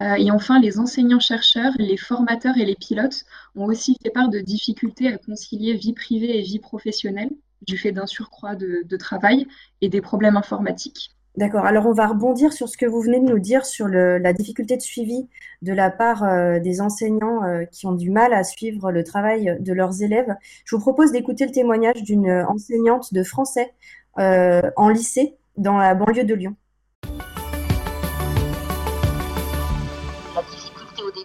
et 0.00 0.30
enfin, 0.32 0.60
les 0.60 0.78
enseignants-chercheurs, 0.78 1.74
les 1.78 1.96
formateurs 1.96 2.56
et 2.58 2.64
les 2.64 2.74
pilotes 2.74 3.24
ont 3.54 3.66
aussi 3.66 3.96
fait 4.02 4.10
part 4.10 4.28
de 4.28 4.40
difficultés 4.40 5.08
à 5.08 5.18
concilier 5.18 5.74
vie 5.74 5.92
privée 5.92 6.38
et 6.38 6.42
vie 6.42 6.58
professionnelle 6.58 7.30
du 7.66 7.78
fait 7.78 7.92
d'un 7.92 8.06
surcroît 8.06 8.56
de, 8.56 8.96
travail 8.96 9.46
et 9.80 9.88
des 9.88 10.00
problèmes 10.00 10.36
informatiques. 10.36 11.14
D'accord. 11.36 11.64
Alors, 11.64 11.86
on 11.86 11.92
va 11.92 12.08
rebondir 12.08 12.52
sur 12.52 12.68
ce 12.68 12.76
que 12.76 12.84
vous 12.84 13.00
venez 13.00 13.18
de 13.18 13.24
nous 13.24 13.38
dire 13.38 13.64
sur 13.64 13.88
la 13.88 14.32
difficulté 14.34 14.76
de 14.76 14.82
suivi 14.82 15.28
de 15.62 15.72
la 15.72 15.90
part 15.90 16.24
euh, 16.24 16.58
des 16.58 16.82
enseignants 16.82 17.42
euh, 17.44 17.64
qui 17.64 17.86
ont 17.86 17.92
du 17.92 18.10
mal 18.10 18.34
à 18.34 18.44
suivre 18.44 18.92
le 18.92 19.02
travail 19.02 19.56
de 19.58 19.72
leurs 19.72 20.02
élèves. 20.02 20.34
Je 20.66 20.76
vous 20.76 20.82
propose 20.82 21.10
d'écouter 21.10 21.46
le 21.46 21.52
témoignage 21.52 22.02
d'une 22.02 22.30
enseignante 22.30 23.14
de 23.14 23.22
français 23.22 23.72
euh, 24.18 24.60
en 24.76 24.90
lycée 24.90 25.36
dans 25.56 25.78
la 25.78 25.94
banlieue 25.94 26.24
de 26.24 26.34
Lyon. 26.34 26.54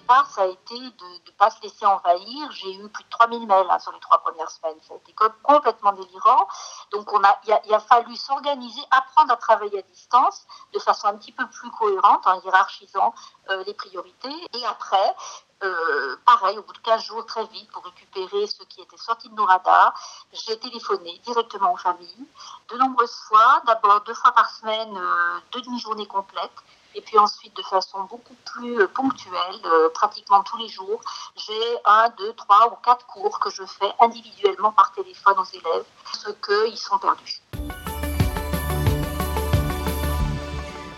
Ça 0.07 0.43
a 0.43 0.45
été 0.45 0.75
de 0.75 1.05
ne 1.05 1.31
pas 1.37 1.49
se 1.49 1.61
laisser 1.61 1.85
envahir. 1.85 2.51
J'ai 2.51 2.73
eu 2.73 2.89
plus 2.89 3.03
de 3.03 3.09
3000 3.09 3.47
mails 3.47 3.67
hein, 3.69 3.79
sur 3.79 3.91
les 3.91 3.99
trois 3.99 4.19
premières 4.19 4.49
semaines. 4.49 4.77
Ça 4.87 4.93
a 4.93 4.97
été 4.97 5.13
complètement 5.43 5.91
délirant. 5.93 6.47
Donc, 6.91 7.11
on 7.13 7.23
a, 7.23 7.39
il, 7.45 7.73
a, 7.73 7.79
fallu 7.79 8.15
s'organiser, 8.15 8.81
apprendre 8.91 9.33
à 9.33 9.37
travailler 9.37 9.79
à 9.79 9.81
distance 9.83 10.47
de 10.73 10.79
façon 10.79 11.07
un 11.07 11.17
petit 11.17 11.31
peu 11.31 11.47
plus 11.47 11.69
cohérente 11.71 12.25
en 12.25 12.41
hiérarchisant 12.41 13.13
euh, 13.49 13.63
les 13.65 13.73
priorités. 13.73 14.35
Et 14.53 14.65
après, 14.65 15.15
euh, 15.63 16.17
pareil, 16.25 16.57
au 16.57 16.63
bout 16.63 16.73
de 16.73 16.77
15 16.79 17.03
jours, 17.03 17.25
très 17.25 17.45
vite, 17.47 17.69
pour 17.71 17.83
récupérer 17.83 18.45
ce 18.45 18.63
qui 18.63 18.81
était 18.81 18.97
sorti 18.97 19.29
de 19.29 19.33
nos 19.33 19.45
radars, 19.45 19.93
j'ai 20.31 20.57
téléphoné 20.59 21.19
directement 21.23 21.73
aux 21.73 21.77
familles, 21.77 22.27
de 22.69 22.77
nombreuses 22.77 23.15
fois, 23.27 23.61
d'abord 23.65 24.01
deux 24.01 24.13
fois 24.13 24.31
par 24.33 24.49
semaine, 24.51 24.95
euh, 24.95 25.39
deux 25.51 25.61
demi-journées 25.61 26.05
complètes, 26.05 26.51
Et 26.97 27.01
puis 27.01 27.17
ensuite, 27.19 27.55
de 27.55 27.61
façon 27.61 27.99
beaucoup 28.09 28.33
plus 28.43 28.87
ponctuelle, 28.87 29.61
pratiquement 29.93 30.41
tous 30.41 30.57
les 30.57 30.67
jours, 30.67 30.99
j'ai 31.35 31.77
un, 31.85 32.09
deux, 32.17 32.33
trois 32.33 32.73
ou 32.73 32.75
quatre 32.83 33.05
cours 33.05 33.39
que 33.39 33.51
je 33.51 33.63
fais 33.63 33.91
individuellement 33.99 34.71
par 34.71 34.91
téléphone 34.93 35.35
aux 35.37 35.57
élèves, 35.57 35.85
parce 36.03 36.25
qu'ils 36.43 36.77
sont 36.77 36.97
perdus. 36.97 37.39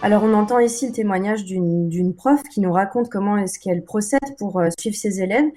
Alors, 0.02 0.24
on 0.24 0.34
entend 0.34 0.60
ici 0.60 0.88
le 0.88 0.94
témoignage 0.94 1.44
d'une 1.44 2.16
prof 2.16 2.42
qui 2.54 2.62
nous 2.62 2.72
raconte 2.72 3.10
comment 3.10 3.38
est-ce 3.38 3.60
qu'elle 3.60 3.84
procède 3.84 4.38
pour 4.38 4.58
euh, 4.60 4.70
suivre 4.80 4.96
ses 4.96 5.22
élèves. 5.22 5.50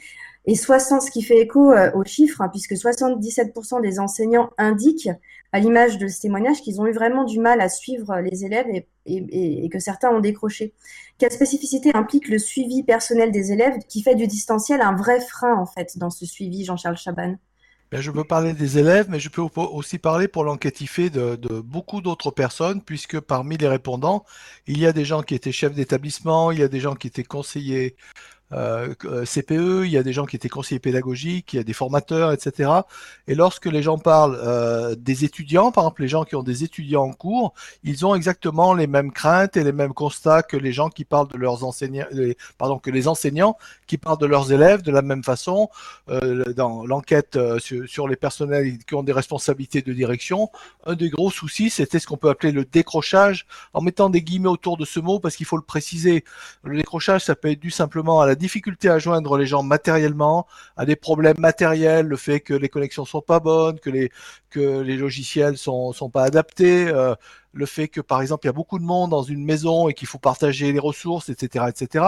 Et 0.46 0.56
60, 0.56 1.02
ce 1.02 1.11
qui 1.12 1.22
fait 1.22 1.38
écho 1.38 1.70
euh, 1.70 1.92
aux 1.94 2.04
chiffres, 2.04 2.40
hein, 2.40 2.49
puisque 2.49 2.72
77% 2.72 3.80
des 3.80 4.00
enseignants 4.00 4.50
indiquent, 4.58 5.11
à 5.52 5.61
l'image 5.61 5.99
de 5.99 6.09
ce 6.09 6.21
témoignage, 6.21 6.62
qu'ils 6.62 6.80
ont 6.80 6.87
eu 6.87 6.92
vraiment 6.92 7.25
du 7.25 7.38
mal 7.38 7.61
à 7.61 7.68
suivre 7.68 8.18
les 8.21 8.44
élèves 8.44 8.66
et, 9.04 9.68
que 9.68 9.78
certains 9.78 10.11
ont 10.11 10.21
décroché. 10.21 10.73
Quelle 11.18 11.32
spécificité 11.32 11.90
implique 11.94 12.28
le 12.28 12.38
suivi 12.38 12.82
personnel 12.82 13.30
des 13.30 13.52
élèves 13.52 13.78
qui 13.88 14.02
fait 14.02 14.14
du 14.14 14.26
distanciel 14.26 14.80
un 14.80 14.97
vrai 14.97 15.21
frein, 15.21 15.54
en 15.54 15.66
fait, 15.66 15.99
dans 15.99 16.11
ce 16.11 16.25
suivi, 16.26 16.64
Jean-Charles 16.64 16.97
Chaban 16.97 17.37
ben, 17.90 18.00
je 18.00 18.11
peux 18.11 18.25
parler 18.25 18.54
des 18.54 18.78
élèves, 18.78 19.09
mais 19.11 19.21
je 19.21 19.28
peux 19.28 19.42
aussi 19.42 19.99
parler 19.99 20.26
pour 20.26 20.44
de, 20.47 21.37
de 21.37 21.61
beaucoup 21.61 22.00
d'autres 22.00 22.30
personnes, 22.30 22.80
puisque 22.80 23.21
parmi 23.21 23.59
les 23.59 23.68
répondants, 23.68 24.25
il 24.66 24.78
y 24.78 24.87
a 24.87 24.94
des 24.94 25.04
gens 25.04 25.21
qui 25.21 25.35
étaient 25.35 25.52
chefs 25.52 25.75
d'établissement, 25.75 26.50
il 26.52 26.61
y 26.61 26.62
a 26.62 26.68
des 26.68 26.80
gens 26.80 26.94
qui 26.94 27.09
étaient 27.09 27.23
conseillers 27.23 27.97
euh, 28.52 28.94
euh 29.04 29.25
CPE, 29.25 29.85
il 29.85 29.90
y 29.90 29.97
a 29.97 30.02
des 30.02 30.12
gens 30.12 30.26
qui 30.26 30.37
étaient 30.37 30.49
conseillers 30.49 30.80
pédagogiques, 30.80 31.52
il 31.52 31.56
y 31.56 31.61
a 31.61 31.64
des 31.64 31.73
formateurs, 31.73 32.32
etc. 32.32 32.71
Et 33.28 33.35
lorsque 33.35 33.66
les 33.66 33.82
gens 33.82 33.99
parlent 33.99 34.38
euh, 34.42 34.94
des 34.94 35.25
étudiants, 35.25 35.73
par 35.73 35.85
exemple 35.85 36.02
les 36.02 36.09
gens 36.09 36.25
qui 36.25 36.37
ont 36.37 36.42
des 36.42 36.64
étudiants 36.64 37.04
en 37.04 37.12
cours, 37.12 37.54
ils 37.85 38.04
ont 38.06 38.14
exactement 38.14 38.75
les 38.75 38.87
mêmes 38.87 39.12
craintes 39.12 39.56
et 39.56 39.64
les 39.64 39.73
mêmes 39.73 39.94
constats 39.94 40.42
que 40.42 40.56
les 40.56 40.73
gens 40.73 40.88
qui 40.88 41.04
parlent 41.04 41.28
de 41.28 41.38
leurs 41.38 41.64
enseignants, 41.64 42.06
pardon, 42.59 42.78
que 42.78 42.90
les 42.90 43.09
enseignants 43.09 43.56
qui 43.87 43.99
parlent 43.99 44.18
de 44.18 44.26
leurs 44.26 44.52
élèves 44.52 44.82
de 44.82 44.92
la 44.92 45.02
même 45.02 45.25
façon. 45.25 45.68
Dans 46.56 46.85
l'enquête 46.87 47.38
sur, 47.59 47.88
sur, 47.88 48.09
les 48.09 48.16
personnels 48.16 48.78
qui 48.87 48.94
ont 48.94 49.02
des 49.02 49.12
responsabilités 49.12 49.82
de 49.82 49.92
direction, 49.92 50.50
un 50.87 50.94
des 50.94 51.09
gros 51.09 51.30
soucis, 51.30 51.71
c'était 51.71 51.99
ce 51.99 52.06
qu'on 52.06 52.16
peut 52.16 52.28
appeler 52.28 52.52
le 52.52 52.64
décrochage, 52.64 53.47
en 53.73 53.80
mettant 53.80 54.11
des 54.11 54.23
guillemets 54.23 54.49
autour 54.49 54.76
de 54.76 54.85
ce 54.85 55.00
mot 55.00 55.21
parce 55.21 55.37
qu'il 55.37 55.47
faut 55.47 55.56
le 55.56 55.62
préciser. 55.62 56.25
Le 56.64 56.76
décrochage, 56.76 57.25
ça 57.25 57.35
peut 57.35 57.50
être 57.50 57.61
dû 57.61 57.71
simplement 57.71 58.21
à 58.21 58.26
la 58.26 58.35
difficulté 58.42 58.88
à 58.90 58.99
joindre 58.99 59.37
les 59.38 59.46
gens 59.46 59.62
matériellement, 59.62 60.46
à 60.76 60.84
des 60.84 60.96
problèmes 60.96 61.38
matériels, 61.38 62.06
le 62.06 62.16
fait 62.16 62.40
que 62.40 62.54
les 62.54 62.68
connexions 62.68 63.04
sont 63.06 63.22
pas 63.22 63.40
bonnes, 63.40 63.78
que 63.80 63.90
les 63.90 64.11
que 64.50 64.80
les 64.82 64.96
logiciels 64.96 65.56
sont 65.56 65.92
sont 65.92 66.11
pas 66.11 66.25
adaptés, 66.25 66.88
euh, 66.88 67.14
le 67.52 67.66
fait 67.66 67.88
que 67.88 68.00
par 68.00 68.23
exemple 68.23 68.44
il 68.44 68.49
y 68.49 68.50
a 68.50 68.54
beaucoup 68.54 68.78
de 68.78 68.85
monde 68.85 69.11
dans 69.11 69.23
une 69.23 69.44
maison 69.44 69.88
et 69.88 69.94
qu'il 69.94 70.09
faut 70.09 70.18
partager 70.18 70.73
les 70.73 70.78
ressources, 70.78 71.28
etc., 71.28 71.66
etc. 71.68 72.04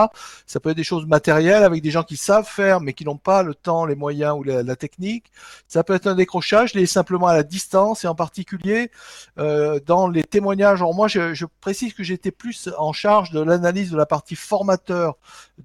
Ça 0.47 0.61
peut 0.61 0.71
être 0.71 0.77
des 0.77 0.85
choses 0.85 1.07
matérielles 1.07 1.63
avec 1.63 1.83
des 1.83 1.91
gens 1.91 2.03
qui 2.03 2.17
savent 2.17 2.49
faire 2.49 2.81
mais 2.81 2.93
qui 2.93 3.05
n'ont 3.05 3.17
pas 3.17 3.43
le 3.43 3.55
temps, 3.55 3.87
les 3.87 3.95
moyens 3.95 4.37
ou 4.39 4.43
la, 4.43 4.77
technique. 4.77 5.31
Ça 5.69 5.85
peut 5.85 5.95
être 5.95 6.07
un 6.07 6.15
décrochage 6.15 6.75
lié 6.75 6.87
simplement 6.87 7.29
à 7.29 7.35
la 7.35 7.43
distance 7.43 8.05
et 8.05 8.09
en 8.09 8.15
particulier 8.15 8.91
euh, 9.39 9.79
dans 9.87 10.09
les 10.09 10.25
témoignages. 10.25 10.81
Alors 10.81 10.95
moi 10.95 11.09
je, 11.09 11.35
je 11.35 11.47
précise 11.61 11.95
que 11.95 12.03
j'étais 12.03 12.31
plus 12.33 12.71
en 12.79 12.93
charge 12.93 13.31
de 13.31 13.41
l'analyse 13.41 13.91
de 13.91 13.97
la 13.97 14.07
partie 14.07 14.37
formateur 14.37 15.17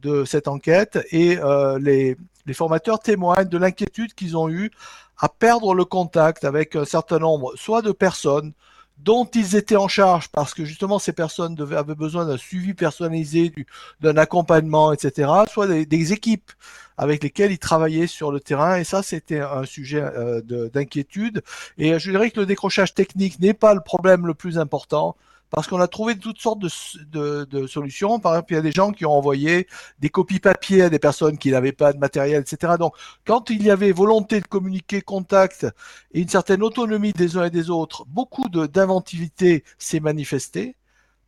de 0.01 0.25
cette 0.25 0.47
enquête 0.47 0.99
et 1.11 1.37
euh, 1.39 1.79
les, 1.79 2.17
les 2.45 2.53
formateurs 2.53 2.99
témoignent 2.99 3.47
de 3.47 3.57
l'inquiétude 3.57 4.13
qu'ils 4.13 4.37
ont 4.37 4.49
eue 4.49 4.71
à 5.19 5.29
perdre 5.29 5.75
le 5.75 5.85
contact 5.85 6.45
avec 6.45 6.75
un 6.75 6.85
certain 6.85 7.19
nombre 7.19 7.53
soit 7.55 7.81
de 7.81 7.91
personnes, 7.91 8.53
dont 9.03 9.25
ils 9.25 9.55
étaient 9.55 9.75
en 9.75 9.87
charge 9.87 10.27
parce 10.29 10.53
que 10.53 10.65
justement 10.65 10.99
ces 10.99 11.13
personnes 11.13 11.55
avaient 11.71 11.95
besoin 11.95 12.25
d'un 12.25 12.37
suivi 12.37 12.73
personnalisé, 12.73 13.53
d'un 14.01 14.17
accompagnement, 14.17 14.91
etc., 14.91 15.29
soit 15.49 15.67
des, 15.67 16.13
équipes 16.13 16.51
avec 16.97 17.23
lesquelles 17.23 17.51
ils 17.51 17.59
travaillaient 17.59 18.07
sur 18.07 18.31
le 18.31 18.39
terrain. 18.39 18.77
Et 18.77 18.83
ça, 18.83 19.01
c'était 19.03 19.39
un 19.39 19.63
sujet 19.63 20.01
euh, 20.01 20.41
d'inquiétude. 20.69 21.43
Et 21.77 21.97
je 21.97 22.11
dirais 22.11 22.29
que 22.29 22.41
le 22.41 22.45
décrochage 22.45 22.93
technique 22.93 23.39
n'est 23.39 23.53
pas 23.53 23.73
le 23.73 23.81
problème 23.81 24.27
le 24.27 24.33
plus 24.33 24.57
important 24.57 25.15
parce 25.49 25.67
qu'on 25.67 25.79
a 25.79 25.87
trouvé 25.87 26.17
toutes 26.17 26.39
sortes 26.39 26.59
de, 26.59 27.67
solutions. 27.67 28.19
Par 28.19 28.33
exemple, 28.33 28.53
il 28.53 28.55
y 28.55 28.59
a 28.59 28.61
des 28.61 28.71
gens 28.71 28.91
qui 28.91 29.05
ont 29.05 29.11
envoyé 29.11 29.67
des 29.99 30.09
copies 30.09 30.39
papier 30.39 30.83
à 30.83 30.89
des 30.89 30.99
personnes 30.99 31.37
qui 31.37 31.51
n'avaient 31.51 31.71
pas 31.71 31.93
de 31.93 31.97
matériel, 31.97 32.41
etc. 32.41 32.73
Donc, 32.79 32.95
quand 33.25 33.49
il 33.49 33.63
y 33.63 33.71
avait 33.71 33.91
volonté 33.91 34.41
de 34.41 34.47
communiquer, 34.47 35.01
contact 35.01 35.67
et 36.13 36.21
une 36.21 36.29
certaine 36.29 36.63
autonomie 36.63 37.13
des 37.13 37.37
uns 37.37 37.45
et 37.45 37.49
des 37.49 37.69
autres, 37.69 38.05
beaucoup 38.05 38.49
d'inventivité 38.49 39.63
s'est 39.77 39.99
manifestée. 39.99 40.75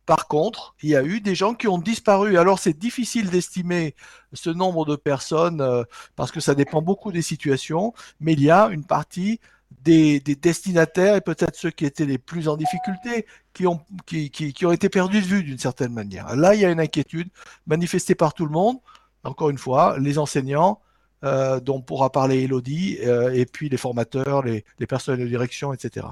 Par 0.04 0.26
contre, 0.26 0.74
il 0.82 0.90
y 0.90 0.96
a 0.96 1.04
eu 1.04 1.20
des 1.20 1.34
gens 1.36 1.54
qui 1.54 1.68
ont 1.68 1.78
disparu. 1.78 2.36
Alors 2.36 2.58
c'est 2.58 2.76
difficile 2.76 3.30
d'estimer 3.30 3.94
ce 4.32 4.50
nombre 4.50 4.84
de 4.84 4.96
personnes 4.96 5.60
euh, 5.60 5.84
parce 6.16 6.32
que 6.32 6.40
ça 6.40 6.54
dépend 6.56 6.82
beaucoup 6.82 7.12
des 7.12 7.22
situations, 7.22 7.94
mais 8.18 8.32
il 8.32 8.42
y 8.42 8.50
a 8.50 8.68
une 8.68 8.84
partie 8.84 9.38
des, 9.84 10.20
destinataires 10.20 11.16
et 11.16 11.20
peut-être 11.20 11.54
ceux 11.54 11.70
qui 11.70 11.84
étaient 11.84 12.06
les 12.06 12.18
plus 12.18 12.48
en 12.48 12.56
difficulté, 12.56 13.26
qui 13.54 13.66
ont, 13.66 13.80
qui, 14.06 14.30
qui, 14.30 14.66
ont 14.66 14.72
été 14.72 14.88
perdus 14.88 15.20
de 15.20 15.26
vue 15.26 15.42
d'une 15.42 15.58
certaine 15.58 15.92
manière. 15.92 16.34
Là, 16.36 16.54
il 16.54 16.60
y 16.60 16.64
a 16.64 16.70
une 16.70 16.80
inquiétude 16.80 17.28
manifestée 17.66 18.14
par 18.14 18.34
tout 18.34 18.46
le 18.46 18.52
monde. 18.52 18.76
Encore 19.24 19.50
une 19.50 19.58
fois, 19.58 19.96
les 19.98 20.18
enseignants, 20.18 20.80
euh, 21.24 21.60
dont 21.60 21.80
pourra 21.80 22.10
parler 22.10 22.42
Elodie, 22.42 22.98
euh, 23.04 23.32
et 23.32 23.46
puis 23.46 23.68
les 23.68 23.76
formateurs, 23.76 24.42
les, 24.42 24.64
les 24.78 24.86
personnes 24.86 25.20
de 25.20 25.26
direction, 25.26 25.72
etc. 25.72 26.06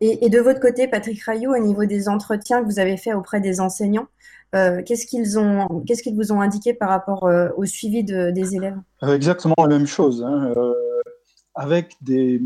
Et, 0.00 0.28
de 0.28 0.38
votre 0.38 0.60
côté, 0.60 0.86
Patrick 0.86 1.20
Rayou, 1.22 1.54
au 1.54 1.58
niveau 1.58 1.84
des 1.84 2.08
entretiens 2.08 2.60
que 2.60 2.66
vous 2.66 2.78
avez 2.78 2.96
faits 2.96 3.14
auprès 3.14 3.40
des 3.40 3.60
enseignants, 3.60 4.06
euh, 4.54 4.82
qu'est-ce 4.84 5.06
qu'ils 5.06 5.38
ont, 5.38 5.82
qu'est-ce 5.86 6.02
qu'ils 6.02 6.14
vous 6.14 6.32
ont 6.32 6.40
indiqué 6.40 6.72
par 6.72 6.88
rapport 6.88 7.28
au 7.56 7.64
suivi 7.66 8.04
des 8.04 8.54
élèves? 8.54 8.78
Exactement 9.02 9.54
la 9.58 9.66
même 9.66 9.86
chose, 9.86 10.24
hein. 10.24 10.54
avec 11.54 11.96
des, 12.00 12.40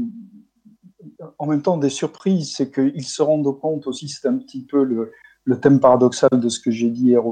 en 1.38 1.46
même 1.46 1.62
temps 1.62 1.76
des 1.76 1.90
surprises, 1.90 2.54
c'est 2.56 2.70
qu'ils 2.70 3.04
se 3.04 3.22
rendent 3.22 3.58
compte 3.58 3.86
aussi, 3.86 4.08
c'est 4.08 4.28
un 4.28 4.36
petit 4.36 4.62
peu 4.62 4.84
le, 4.84 5.12
thème 5.60 5.80
paradoxal 5.80 6.30
de 6.32 6.48
ce 6.48 6.60
que 6.60 6.70
j'ai 6.70 6.88
dit 6.88 7.08
hier 7.08 7.22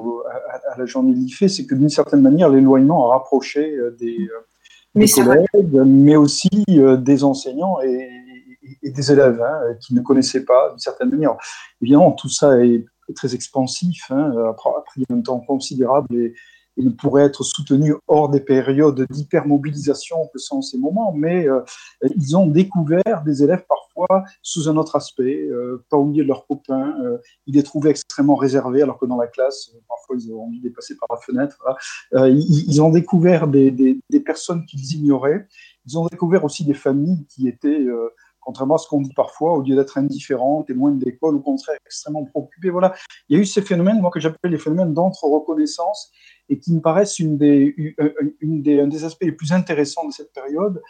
à, 0.72 0.78
la 0.78 0.86
journée 0.86 1.12
de 1.12 1.18
l'IFE, 1.18 1.46
c'est 1.46 1.66
que 1.66 1.74
d'une 1.74 1.88
certaine 1.88 2.22
manière, 2.22 2.48
l'éloignement 2.48 3.10
a 3.10 3.14
rapproché 3.14 3.76
euh, 3.76 3.96
des, 3.98 4.28
euh, 4.96 5.06
collègues, 5.14 5.82
mais 5.86 6.16
aussi 6.16 6.50
euh, 6.70 6.96
des 6.96 7.24
enseignants 7.24 7.80
et, 7.80 8.08
des 8.82 9.12
élèves 9.12 9.40
hein, 9.42 9.74
qui 9.80 9.94
ne 9.94 10.00
connaissaient 10.00 10.44
pas 10.44 10.70
d'une 10.70 10.78
certaine 10.78 11.10
manière. 11.10 11.36
Évidemment, 11.80 12.12
tout 12.12 12.28
ça 12.28 12.58
est 12.64 12.84
très 13.14 13.34
expansif, 13.34 14.10
hein, 14.10 14.32
après, 14.48 14.70
après 14.76 15.02
un 15.12 15.20
temps 15.20 15.40
considérable 15.40 16.14
et, 16.14 16.34
il 16.80 16.96
pourrait 16.96 17.24
être 17.24 17.42
soutenu 17.44 17.94
hors 18.08 18.28
des 18.28 18.40
périodes 18.40 19.06
d'hypermobilisation 19.10 20.28
que 20.32 20.38
sont 20.38 20.62
ces 20.62 20.78
moments, 20.78 21.12
mais 21.12 21.48
euh, 21.48 21.60
ils 22.16 22.36
ont 22.36 22.46
découvert 22.46 23.22
des 23.24 23.42
élèves 23.42 23.64
parfois 23.68 24.24
sous 24.42 24.68
un 24.68 24.76
autre 24.76 24.96
aspect, 24.96 25.46
euh, 25.50 25.84
pas 25.90 25.96
au 25.96 26.04
milieu 26.04 26.22
de 26.22 26.28
leurs 26.28 26.46
copains. 26.46 26.94
Euh, 27.02 27.18
ils 27.46 27.54
les 27.54 27.62
trouvaient 27.62 27.90
extrêmement 27.90 28.36
réservés, 28.36 28.82
alors 28.82 28.98
que 28.98 29.06
dans 29.06 29.18
la 29.18 29.26
classe, 29.26 29.72
parfois 29.88 30.16
ils 30.18 30.32
ont 30.32 30.44
envie 30.44 30.60
de 30.60 30.70
passer 30.70 30.96
par 30.96 31.08
la 31.10 31.20
fenêtre. 31.20 31.58
Ils, 32.12 32.82
ont 32.82 32.90
découvert 32.90 33.46
des, 33.46 34.00
personnes 34.24 34.64
qu'ils 34.66 34.94
ignoraient. 34.94 35.46
Ils 35.86 35.98
ont 35.98 36.06
découvert 36.06 36.44
aussi 36.44 36.64
des 36.64 36.74
familles 36.74 37.26
qui 37.28 37.48
étaient 37.48 37.86
contrairement 38.40 38.76
à 38.76 38.78
ce 38.78 38.88
qu'on 38.88 39.00
dit 39.00 39.12
parfois, 39.14 39.52
au 39.52 39.62
lieu 39.62 39.76
d'être 39.76 39.98
indifférent, 39.98 40.62
témoin 40.62 40.90
de 40.92 41.04
l'école, 41.04 41.36
au 41.36 41.40
contraire 41.40 41.78
extrêmement 41.86 42.24
préoccupé. 42.24 42.70
Voilà, 42.70 42.94
il 43.28 43.36
y 43.36 43.38
a 43.38 43.42
eu 43.42 43.46
ces 43.46 43.62
phénomènes, 43.62 44.00
moi 44.00 44.10
que 44.10 44.20
j'appelle 44.20 44.50
les 44.50 44.58
phénomènes 44.58 44.94
d'entre-reconnaissance, 44.94 46.10
et 46.50 46.58
qui 46.58 46.74
me 46.74 46.80
paraissent 46.80 47.18
une 47.18 47.38
des, 47.38 47.74
une 48.40 48.60
des, 48.60 48.80
un 48.80 48.88
des 48.88 49.04
aspects 49.04 49.22
les 49.22 49.32
plus 49.32 49.52
intéressants 49.52 50.06
de 50.06 50.12
cette 50.12 50.32
période, 50.32 50.82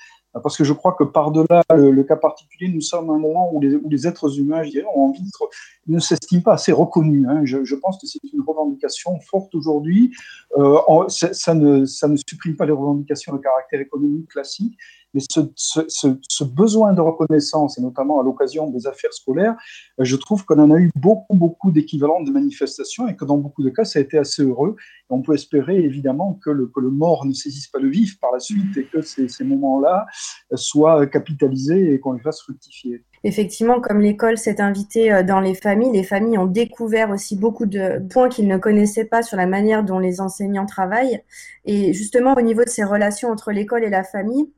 parce 0.42 0.56
que 0.56 0.64
je 0.64 0.72
crois 0.72 0.92
que 0.92 1.04
par-delà 1.04 1.62
le, 1.74 2.02
cas 2.04 2.16
particulier, 2.16 2.70
nous 2.72 2.80
sommes 2.80 3.10
à 3.10 3.14
un 3.14 3.18
moment 3.18 3.52
où 3.52 3.60
les, 3.60 4.06
êtres 4.06 4.38
humains, 4.38 4.62
je 4.62 4.70
dirais, 4.70 4.86
ont 4.94 5.08
envie 5.08 5.22
d'être, 5.22 5.48
ne 5.88 5.98
s'estiment 5.98 6.42
pas 6.42 6.54
assez 6.54 6.72
reconnus. 6.72 7.26
Hein. 7.28 7.42
Je, 7.44 7.64
je, 7.64 7.74
pense 7.74 7.98
que 8.00 8.06
c'est 8.06 8.20
une 8.32 8.42
revendication 8.46 9.18
forte 9.20 9.54
aujourd'hui. 9.54 10.12
Euh, 10.56 10.78
ça, 11.08 11.54
ne, 11.54 11.84
ça 11.84 12.08
ne 12.08 12.16
supprime 12.16 12.56
pas 12.56 12.64
les 12.64 12.72
revendications 12.72 13.34
de 13.34 13.38
caractère 13.38 13.80
économique 13.80 14.28
classique, 14.28 14.78
mais 15.14 15.20
ce, 15.56 16.44
besoin 16.44 16.92
de 16.92 17.00
reconnaissance, 17.00 17.78
et 17.78 17.82
notamment 17.82 18.20
à 18.20 18.22
l'occasion 18.22 18.70
des 18.70 18.86
affaires 18.86 19.12
scolaires, 19.12 19.56
euh, 20.00 20.04
je 20.04 20.16
trouve 20.16 20.44
qu'on 20.44 20.58
en 20.58 20.70
a 20.70 20.78
eu 20.78 20.90
beaucoup, 20.94 21.34
beaucoup 21.34 21.70
d'équivalents 21.70 22.22
de 22.22 22.30
manifestations 22.30 23.08
et 23.08 23.16
que 23.16 23.24
dans 23.24 23.38
beaucoup 23.38 23.62
de 23.62 23.70
cas, 23.70 23.84
ça 23.84 23.98
a 23.98 24.02
été 24.02 24.18
assez 24.18 24.42
heureux. 24.42 24.76
On 25.08 25.22
peut 25.22 25.34
espérer 25.34 25.78
évidemment 25.78 26.38
que 26.44 26.50
le, 26.50 26.70
mort 26.90 27.24
ne 27.24 27.32
saisisse 27.32 27.68
pas 27.68 27.78
le 27.78 27.88
vif 27.88 28.18
par 28.20 28.32
la 28.32 28.38
suite 28.38 28.76
et 28.76 28.84
que 28.84 29.00
ces, 29.02 29.28
moments-là 29.44 30.06
soient 30.54 31.06
capitalisés 31.06 31.94
et 31.94 32.00
qu'on 32.00 32.12
les 32.12 32.20
fasse 32.20 32.42
fructifier. 32.42 33.02
Effectivement, 33.22 33.80
comme 33.80 34.00
l'école 34.00 34.38
s'est 34.38 34.60
invitée 34.62 35.12
euh, 35.12 35.22
dans 35.22 35.40
les 35.40 35.54
familles, 35.54 35.92
les 35.92 36.04
familles 36.04 36.38
ont 36.38 36.46
découvert 36.46 37.10
aussi 37.10 37.36
beaucoup 37.36 37.66
de 37.66 38.02
points 38.08 38.30
qu'ils 38.30 38.48
ne 38.48 38.56
connaissaient 38.56 39.04
pas 39.04 39.22
sur 39.22 39.36
la 39.36 39.46
manière 39.46 39.84
dont 39.84 39.98
les 39.98 40.20
enseignants 40.20 40.64
travaillent. 40.64 41.22
Et 41.66 41.92
justement, 41.92 42.34
au 42.34 42.40
niveau 42.40 42.64
de 42.64 42.68
ces 42.70 42.84
relations 42.84 43.28
entre 43.28 43.52
l'école 43.52 43.84
et 43.84 43.90
la 43.90 44.04
famille, 44.04 44.50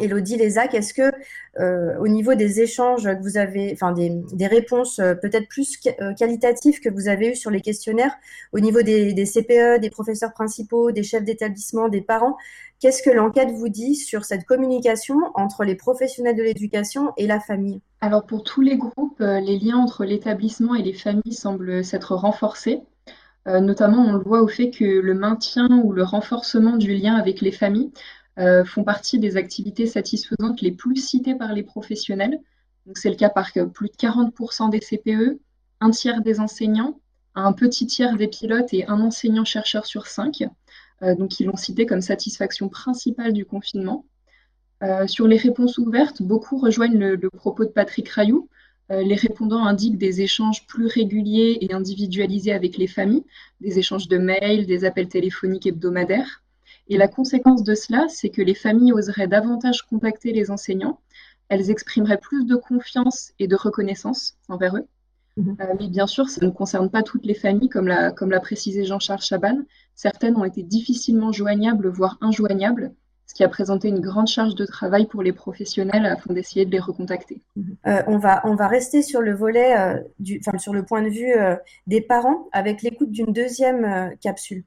Elodie 0.00 0.36
Lézac, 0.36 0.74
est-ce 0.74 0.94
que 0.94 1.10
euh, 1.58 1.96
au 1.98 2.08
niveau 2.08 2.34
des 2.34 2.60
échanges 2.60 3.04
que 3.04 3.22
vous 3.22 3.38
avez, 3.38 3.72
enfin 3.72 3.92
des, 3.92 4.46
réponses 4.46 4.98
euh, 4.98 5.14
peut-être 5.14 5.48
plus 5.48 5.78
euh, 6.00 6.12
qualitatives 6.14 6.80
que 6.80 6.90
vous 6.90 7.08
avez 7.08 7.32
eues 7.32 7.36
sur 7.36 7.50
les 7.50 7.60
questionnaires, 7.60 8.14
au 8.52 8.60
niveau 8.60 8.82
des, 8.82 9.14
CPE, 9.24 9.80
des 9.80 9.90
professeurs 9.90 10.32
principaux, 10.32 10.92
des 10.92 11.02
chefs 11.02 11.24
d'établissement, 11.24 11.88
des 11.88 12.02
parents, 12.02 12.36
qu'est-ce 12.80 13.02
que 13.02 13.10
l'enquête 13.10 13.50
vous 13.50 13.68
dit 13.68 13.94
sur 13.94 14.24
cette 14.24 14.44
communication 14.44 15.16
entre 15.34 15.64
les 15.64 15.74
professionnels 15.74 16.36
de 16.36 16.42
l'éducation 16.42 17.12
et 17.16 17.26
la 17.26 17.40
famille? 17.40 17.80
Alors 18.00 18.26
pour 18.26 18.42
tous 18.42 18.60
les 18.60 18.76
groupes, 18.76 19.20
les 19.20 19.58
liens 19.58 19.78
entre 19.78 20.04
l'établissement 20.04 20.74
et 20.74 20.82
les 20.82 20.92
familles 20.92 21.32
semblent 21.32 21.82
s'être 21.82 22.14
renforcés. 22.14 22.82
notamment, 23.46 24.04
on 24.04 24.12
le 24.12 24.22
voit 24.22 24.42
au 24.42 24.48
fait 24.48 24.70
que 24.70 24.84
le 24.84 25.14
maintien 25.14 25.68
ou 25.82 25.92
le 25.92 26.02
renforcement 26.02 26.76
du 26.76 26.94
lien 26.94 27.14
avec 27.14 27.40
les 27.40 27.52
familles 27.52 27.90
euh, 28.38 28.64
font 28.64 28.84
partie 28.84 29.18
des 29.18 29.38
activités 29.38 29.86
satisfaisantes 29.86 30.60
les 30.60 30.72
plus 30.72 30.96
citées 30.96 31.34
par 31.34 31.54
les 31.54 31.62
professionnels. 31.62 32.38
C'est 32.94 33.08
le 33.08 33.16
cas 33.16 33.30
par 33.30 33.50
plus 33.72 33.88
de 33.88 33.94
40% 33.94 34.70
des 34.70 34.80
CPE, 34.80 35.40
un 35.80 35.90
tiers 35.90 36.20
des 36.20 36.38
enseignants, 36.38 37.00
un 37.34 37.52
petit 37.52 37.86
tiers 37.86 38.16
des 38.16 38.28
pilotes 38.28 38.72
et 38.74 38.86
un 38.86 39.00
enseignant-chercheur 39.00 39.86
sur 39.86 40.06
cinq. 40.06 40.44
Euh, 41.02 41.14
donc, 41.14 41.40
ils 41.40 41.46
l'ont 41.46 41.56
cité 41.56 41.86
comme 41.86 42.02
satisfaction 42.02 42.68
principale 42.68 43.32
du 43.32 43.46
confinement. 43.46 44.04
Euh, 44.82 45.06
sur 45.06 45.26
les 45.26 45.38
réponses 45.38 45.78
ouvertes, 45.78 46.20
beaucoup 46.20 46.58
rejoignent 46.58 46.98
le, 46.98 47.30
propos 47.30 47.64
de 47.64 47.70
Patrick 47.70 48.08
Rayou. 48.10 48.48
les 48.90 49.16
répondants 49.16 49.64
indiquent 49.64 49.98
des 49.98 50.20
échanges 50.20 50.66
plus 50.66 50.86
réguliers 50.86 51.58
et 51.62 51.72
individualisés 51.72 52.52
avec 52.52 52.76
les 52.76 52.86
familles, 52.86 53.24
des 53.60 53.78
échanges 53.78 54.08
de 54.08 54.18
mails, 54.18 54.66
des 54.66 54.84
appels 54.84 55.08
téléphoniques 55.08 55.66
hebdomadaires. 55.66 56.42
Et 56.88 56.96
la 56.96 57.08
conséquence 57.08 57.62
de 57.62 57.74
cela, 57.74 58.06
c'est 58.08 58.30
que 58.30 58.42
les 58.42 58.54
familles 58.54 58.92
oseraient 58.92 59.26
davantage 59.26 59.82
contacter 59.82 60.32
les 60.32 60.50
enseignants, 60.50 61.00
elles 61.48 61.70
exprimeraient 61.70 62.18
plus 62.18 62.44
de 62.44 62.56
confiance 62.56 63.32
et 63.38 63.48
de 63.48 63.56
reconnaissance 63.56 64.36
envers 64.48 64.76
eux. 64.76 64.86
Mhm. 65.36 65.56
Euh, 65.60 65.74
mais 65.78 65.88
bien 65.88 66.06
sûr, 66.06 66.28
ça 66.28 66.44
ne 66.44 66.50
concerne 66.50 66.90
pas 66.90 67.02
toutes 67.02 67.26
les 67.26 67.34
familles, 67.34 67.68
comme 67.68 67.88
l'a, 67.88 68.10
comme 68.10 68.30
l'a 68.30 68.40
précisé 68.40 68.84
Jean-Charles 68.84 69.20
Chaban. 69.20 69.58
Certaines 69.94 70.36
ont 70.36 70.44
été 70.44 70.62
difficilement 70.62 71.32
joignables, 71.32 71.88
voire 71.88 72.18
injoignables, 72.20 72.92
ce 73.26 73.34
qui 73.34 73.44
a 73.44 73.48
présenté 73.48 73.88
une 73.88 74.00
grande 74.00 74.28
charge 74.28 74.54
de 74.54 74.64
travail 74.64 75.06
pour 75.06 75.22
les 75.22 75.32
professionnels 75.32 76.06
afin 76.06 76.32
d'essayer 76.32 76.64
de 76.64 76.70
les 76.70 76.80
recontacter. 76.80 77.42
Mhm. 77.56 77.76
Euh, 77.86 78.02
on, 78.06 78.18
va, 78.18 78.40
on 78.44 78.54
va 78.54 78.66
rester 78.66 79.02
sur 79.02 79.20
le 79.20 79.34
volet, 79.34 79.78
euh, 79.78 80.00
du, 80.18 80.40
sur 80.58 80.72
le 80.72 80.84
point 80.84 81.02
de 81.02 81.08
vue 81.08 81.34
des 81.86 82.00
parents 82.00 82.48
avec 82.52 82.82
l'écoute 82.82 83.10
d'une 83.10 83.32
deuxième 83.32 84.16
capsule. 84.20 84.64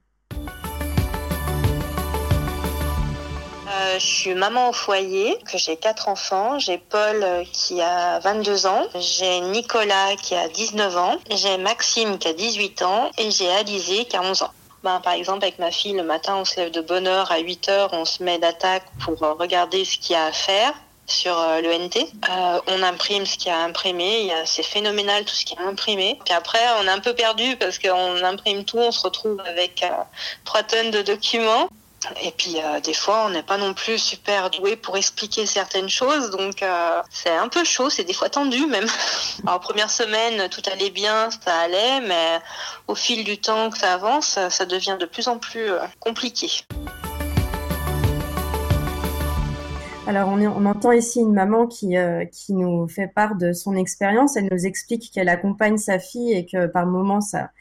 Je 3.99 4.05
suis 4.05 4.33
maman 4.33 4.69
au 4.69 4.73
foyer, 4.73 5.37
que 5.51 5.57
j'ai 5.57 5.75
quatre 5.75 6.07
enfants. 6.07 6.57
J'ai 6.57 6.77
Paul 6.77 7.21
euh, 7.23 7.43
qui 7.51 7.81
a 7.81 8.19
22 8.19 8.65
ans, 8.65 8.87
j'ai 8.95 9.41
Nicolas 9.41 10.15
qui 10.15 10.35
a 10.35 10.47
19 10.47 10.97
ans, 10.97 11.17
j'ai 11.29 11.57
Maxime 11.57 12.17
qui 12.17 12.27
a 12.27 12.33
18 12.33 12.81
ans 12.81 13.11
et 13.17 13.29
j'ai 13.29 13.49
Alizé 13.51 14.05
qui 14.05 14.15
a 14.15 14.21
11 14.21 14.43
ans. 14.43 14.51
Ben, 14.83 15.01
par 15.01 15.13
exemple, 15.13 15.43
avec 15.43 15.59
ma 15.59 15.71
fille, 15.71 15.93
le 15.93 16.03
matin, 16.03 16.37
on 16.37 16.45
se 16.45 16.55
lève 16.55 16.71
de 16.71 16.79
bonne 16.79 17.07
heure 17.07 17.31
à 17.31 17.39
8 17.39 17.69
heures, 17.69 17.89
on 17.91 18.05
se 18.05 18.23
met 18.23 18.39
d'attaque 18.39 18.85
pour 19.03 19.21
euh, 19.23 19.33
regarder 19.33 19.83
ce 19.83 19.97
qu'il 19.97 20.13
y 20.13 20.15
a 20.15 20.25
à 20.25 20.31
faire 20.31 20.73
sur 21.05 21.37
euh, 21.37 21.59
le 21.59 21.73
NT. 21.73 22.07
on 22.67 22.83
imprime 22.83 23.25
ce 23.25 23.35
qu'il 23.35 23.47
y 23.47 23.51
a 23.51 23.59
imprimé. 23.59 24.31
C'est 24.45 24.63
phénoménal 24.63 25.25
tout 25.25 25.33
ce 25.33 25.43
qui 25.43 25.55
est 25.55 25.61
imprimé. 25.61 26.19
Puis 26.23 26.33
après, 26.33 26.61
on 26.79 26.85
est 26.85 26.91
un 26.91 26.99
peu 26.99 27.13
perdu 27.13 27.57
parce 27.57 27.79
qu'on 27.79 28.23
imprime 28.23 28.63
tout, 28.63 28.77
on 28.77 28.91
se 28.91 29.01
retrouve 29.01 29.41
avec 29.41 29.83
trois 30.45 30.63
tonnes 30.63 30.91
de 30.91 31.01
documents. 31.01 31.67
Et 32.21 32.31
puis 32.31 32.55
euh, 32.57 32.79
des 32.79 32.93
fois, 32.93 33.25
on 33.25 33.29
n'est 33.29 33.43
pas 33.43 33.57
non 33.57 33.73
plus 33.73 33.97
super 33.97 34.49
doué 34.49 34.75
pour 34.75 34.97
expliquer 34.97 35.45
certaines 35.45 35.89
choses, 35.89 36.29
donc 36.31 36.63
euh, 36.63 37.01
c'est 37.09 37.29
un 37.29 37.47
peu 37.47 37.63
chaud, 37.63 37.89
c'est 37.89 38.03
des 38.03 38.13
fois 38.13 38.29
tendu 38.29 38.65
même. 38.67 38.85
Alors 39.45 39.59
première 39.59 39.89
semaine, 39.89 40.49
tout 40.49 40.61
allait 40.71 40.89
bien, 40.89 41.29
ça 41.31 41.55
allait, 41.59 42.01
mais 42.01 42.39
au 42.87 42.95
fil 42.95 43.23
du 43.23 43.37
temps 43.37 43.69
que 43.69 43.77
ça 43.77 43.93
avance, 43.93 44.39
ça 44.49 44.65
devient 44.65 44.97
de 44.99 45.05
plus 45.05 45.27
en 45.27 45.37
plus 45.37 45.71
euh, 45.71 45.79
compliqué. 45.99 46.49
Alors, 50.07 50.29
on, 50.29 50.65
entend 50.65 50.91
ici 50.91 51.19
une 51.19 51.33
maman 51.33 51.67
qui, 51.67 51.93
qui 52.31 52.53
nous 52.53 52.87
fait 52.87 53.07
part 53.07 53.35
de 53.35 53.53
son 53.53 53.75
expérience. 53.75 54.35
Elle 54.37 54.49
nous 54.51 54.65
explique 54.65 55.11
qu'elle 55.13 55.29
accompagne 55.29 55.77
sa 55.77 55.99
fille 55.99 56.33
et 56.33 56.47
que 56.47 56.65
par 56.65 56.87
moments, 56.87 57.21
ça, 57.21 57.51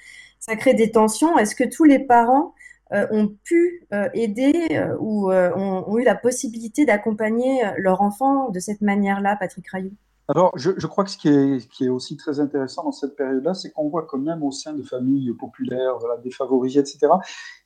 ça 0.40 0.56
crée 0.56 0.72
des 0.72 0.90
tensions. 0.90 1.36
Est-ce 1.36 1.54
que 1.54 1.64
tous 1.64 1.84
les 1.84 1.98
parents 1.98 2.54
ont 2.90 3.28
pu 3.44 3.86
euh, 3.92 4.08
aider 4.14 4.68
euh, 4.72 4.96
ou 4.98 5.30
ont, 5.32 5.98
eu 5.98 6.04
la 6.04 6.14
possibilité 6.14 6.84
d'accompagner 6.86 7.62
leur 7.78 8.00
enfant 8.00 8.50
de 8.50 8.60
cette 8.60 8.80
manière-là, 8.80 9.36
Patrick 9.36 9.68
Rayou 9.70 9.92
alors, 10.30 10.52
je, 10.58 10.86
crois 10.86 11.04
que 11.04 11.10
ce 11.10 11.16
qui, 11.16 11.84
est, 11.84 11.88
aussi 11.88 12.18
très 12.18 12.38
intéressant 12.38 12.84
dans 12.84 12.92
cette 12.92 13.16
période-là, 13.16 13.54
c'est 13.54 13.70
qu'on 13.70 13.88
voit 13.88 14.04
quand 14.06 14.18
même 14.18 14.42
au 14.42 14.52
sein 14.52 14.74
de 14.74 14.82
familles 14.82 15.32
populaires, 15.32 15.94
défavorisées, 16.22 16.80
etc., 16.80 16.98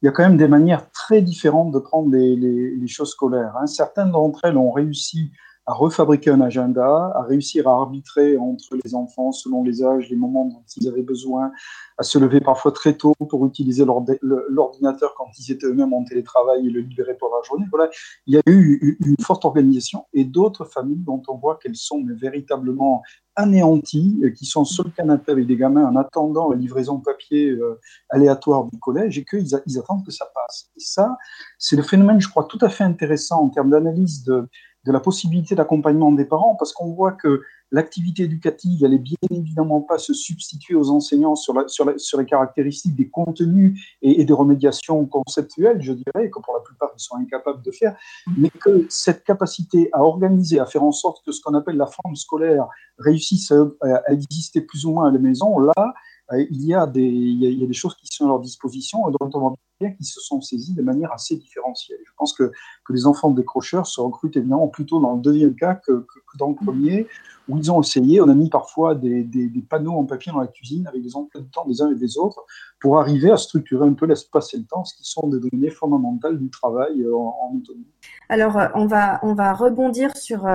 il 0.01 0.07
y 0.07 0.09
a 0.09 0.13
quand 0.13 0.23
même 0.23 0.37
des 0.37 0.47
manières 0.47 0.89
très 0.93 1.23
différentes 1.23 1.73
de 1.73 1.81
prendre 1.81 2.13
les, 2.13 2.37
les, 2.37 2.87
choses 2.87 3.11
scolaires. 3.11 3.57
Hein. 3.61 3.67
Certaines 3.67 4.13
d'entre 4.13 4.45
elles 4.45 4.57
ont 4.57 4.71
réussi 4.71 5.33
à 5.67 5.75
refabriquer 5.75 6.31
un 6.31 6.41
agenda, 6.41 7.13
à 7.15 7.23
réussir 7.23 7.69
à 7.69 7.73
arbitrer 7.73 8.37
entre 8.37 8.77
les 8.85 8.95
enfants 8.95 9.31
selon 9.31 9.63
les 9.63 9.85
âges, 9.85 10.11
les 10.11 10.17
moments 10.17 10.47
dont 10.47 10.65
ils 10.77 10.89
avaient 10.89 11.03
besoin, 11.03 11.53
à 11.99 12.03
se 12.03 12.19
lever 12.19 12.41
parfois 12.41 12.73
très 12.73 12.95
tôt 12.95 13.15
pour 13.29 13.47
utiliser 13.47 13.85
l'ordinateur 13.85 15.15
quand 15.17 15.29
ils 15.39 15.53
étaient 15.53 15.67
eux-mêmes 15.67 15.93
en 15.93 16.03
télétravail 16.05 16.67
et 16.67 16.71
le 16.71 16.81
libérer 16.81 17.15
pour 17.15 17.31
la 17.31 17.47
journée. 17.47 17.67
Voilà, 17.71 17.91
il 18.27 18.35
y 18.35 18.39
a 18.39 18.43
eu 18.47 18.99
une 19.05 19.17
forte 19.21 19.45
organisation 19.45 20.07
et 20.13 20.25
d'autres 20.25 20.65
familles 20.65 21.05
dont 21.05 21.23
on 21.29 21.37
voit 21.37 21.57
qu'elles 21.63 21.77
sont 21.77 22.05
véritablement 22.21 23.03
anéanties, 23.37 24.23
qui 24.37 24.45
sont 24.45 24.65
sur 24.65 24.85
le 24.85 24.91
canapé 24.91 25.33
avec 25.33 25.47
des 25.47 25.57
gamins 25.57 25.87
en 25.87 25.97
attendant 25.97 26.51
la 26.51 26.57
livraison 26.57 26.99
papier 26.99 27.49
euh, 27.51 27.81
aléatoire 28.11 28.65
du 28.65 28.79
collège 28.79 29.17
et 29.19 29.25
qu'ils 29.25 29.49
ils 29.67 29.79
attendent 29.79 30.05
que 30.05 30.13
ça 30.13 30.27
passe. 30.35 30.71
Et 30.77 30.81
ça, 30.81 31.17
c'est 31.59 31.77
le 31.77 31.83
phénomène, 31.83 32.21
je 32.21 32.29
crois, 32.29 32.45
tout 32.45 32.59
à 32.61 32.69
fait 32.69 32.85
intéressant 32.85 33.43
en 33.43 33.49
termes 33.49 33.71
d'analyse 33.71 34.25
de 34.25 34.49
de 34.85 34.93
la 34.93 35.01
possibilité 35.01 35.55
d'accompagnement 35.55 36.13
des 36.13 36.25
parents, 36.25 36.57
parce 36.57 36.73
qu'on 36.73 36.93
voit 36.93 37.13
que 37.13 37.43
l'activité 37.71 38.25
éducative, 38.25 38.85
elle 38.85 38.93
est 38.93 38.99
bien 38.99 39.17
évidemment 39.31 39.81
pas 39.81 39.97
se 39.97 40.13
substituer 40.13 40.75
aux 40.75 40.91
enseignants 40.91 41.37
sur, 41.37 41.55
sur, 41.69 42.19
les 42.19 42.27
caractéristiques 42.27 42.95
des 42.95 43.09
contenus 43.09 43.81
et, 44.03 44.25
des 44.25 44.33
remédiations 44.33 45.07
conceptuelles, 45.07 45.81
je 45.81 45.93
dirais, 45.93 46.31
que 46.31 46.39
pour 46.39 46.55
la 46.55 46.61
plupart 46.61 46.91
ils 46.97 47.03
sont 47.03 47.17
incapables 47.17 47.63
de 47.63 47.71
faire, 47.71 47.97
mais 48.37 48.51
que 48.51 48.87
cette 48.91 49.25
capacité 49.25 49.89
à 49.93 50.03
organiser, 50.03 50.59
à 50.59 50.67
faire 50.67 50.83
en 50.83 50.93
sorte 50.93 51.25
que 51.25 51.33
ce 51.33 51.41
qu'on 51.41 51.55
appelle 51.55 51.77
la 51.77 51.87
forme 51.87 52.15
scolaire 52.15 52.67
réussisse 52.99 53.51
à, 53.53 54.03
à 54.07 54.13
exister 54.13 54.61
plus 54.61 54.85
ou 54.85 54.93
moins 54.93 55.09
à 55.09 55.11
la 55.11 55.19
maison, 55.19 55.59
là, 55.59 55.95
il 56.39 56.65
y, 56.65 56.75
a 56.75 56.87
des, 56.87 57.03
il, 57.03 57.43
y 57.43 57.65
a, 57.65 57.67
des 57.67 57.73
choses 57.73 57.95
qui 57.97 58.07
sont 58.07 58.25
à 58.25 58.29
leur 58.29 58.41
disposition 58.41 59.09
et 59.09 59.13
dont 59.21 59.31
on 59.35 59.55
bien 59.83 59.91
qu'ils 59.93 60.07
se 60.07 60.21
sont 60.21 60.41
saisis 60.41 60.75
de 60.75 60.83
manière 60.83 61.13
assez 61.13 61.37
différenciée. 61.37 61.97
Je 62.05 62.11
pense 62.17 62.33
que, 62.33 62.53
les 62.91 63.07
enfants 63.07 63.31
décrocheurs 63.31 63.87
se 63.87 64.03
recrutent 64.03 64.37
évidemment 64.37 64.69
plutôt 64.69 65.01
dans 65.01 65.15
le 65.15 65.23
deuxième 65.23 65.55
cas 65.55 65.75
que, 65.75 66.05
dans 66.39 66.51
le 66.51 66.55
premier, 66.55 67.07
où 67.49 67.57
ils 67.57 67.73
ont 67.73 67.81
essayé, 67.81 68.21
on 68.21 68.29
a 68.29 68.35
mis 68.35 68.51
parfois 68.51 68.95
des, 68.95 69.27
panneaux 69.69 69.93
en 69.93 70.05
papier 70.05 70.31
dans 70.31 70.41
la 70.41 70.47
cuisine 70.47 70.87
avec 70.87 71.03
des 71.03 71.17
emplois 71.17 71.41
de 71.41 71.47
temps 71.47 71.65
des 71.67 71.81
uns 71.81 71.91
et 71.91 71.95
des 71.95 72.19
autres 72.19 72.45
pour 72.81 73.01
arriver 73.01 73.31
à 73.31 73.39
structurer 73.39 73.87
un 73.87 73.95
peu 73.95 74.05
l'espace 74.05 74.53
et 74.53 74.59
le 74.59 74.65
temps, 74.65 74.85
ce 74.85 74.95
qui 74.95 75.05
sont 75.05 75.27
des 75.29 75.41
données 75.41 75.71
fondamentales 75.71 76.39
du 76.39 76.51
travail 76.51 77.01
euh, 77.01 77.17
en, 77.17 77.57
autonomie. 77.57 77.87
Alors, 78.29 78.59
euh, 78.59 78.87
va, 78.87 79.21
on 79.23 79.35
va 79.35 79.55
rebondir 79.55 80.15
sur 80.15 80.47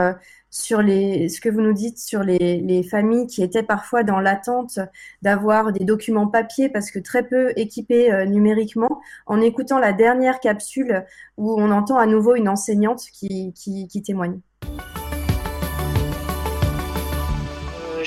sur 0.58 0.82
les, 0.82 1.30
ce 1.30 1.40
que 1.40 1.50
vous 1.50 1.62
nous 1.62 1.74
dites 1.74 2.00
sur 2.00 2.24
les, 2.24 2.84
familles 2.90 3.28
qui 3.28 3.44
étaient 3.44 3.64
parfois 3.64 4.04
dans 4.04 4.20
l'attente 4.20 4.80
d'avoir 5.22 5.72
des 5.72 5.86
documents 5.86 6.28
papier 6.28 6.70
parce 6.70 6.92
que 6.92 7.00
très 7.00 7.24
peu 7.24 7.52
équipés 7.56 8.12
euh, 8.12 8.26
numériquement, 8.26 9.02
en 9.26 9.42
écoutant 9.42 9.78
la 9.80 9.94
dernière 9.94 10.40
capsule 10.40 11.06
où 11.38 11.60
on 11.60 11.72
entend 11.72 11.98
à 11.98 12.06
nouveau 12.06 12.36
une 12.36 12.50
enseignante 12.50 13.04
qui, 13.12 13.54
témoigne. 14.06 14.40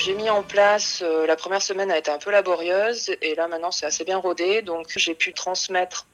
J'ai 0.03 0.13
mis 0.15 0.29
en 0.29 0.43
place, 0.43 1.01
euh, 1.03 1.27
la 1.27 1.35
première 1.35 1.61
semaine 1.61 1.91
a 1.91 1.97
été 1.97 2.09
un 2.09 2.17
peu 2.17 2.31
laborieuse 2.31 3.15
et 3.21 3.35
là 3.35 3.47
maintenant 3.47 3.71
c'est 3.71 3.85
assez 3.85 4.03
bien 4.03 4.17
rodé, 4.17 4.61
donc 4.61 4.87
j'ai 4.95 5.15
pu 5.15 5.33
transmettre 5.33 6.07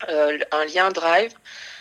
un 0.52 0.65
lien 0.65 0.89
Drive 0.89 1.34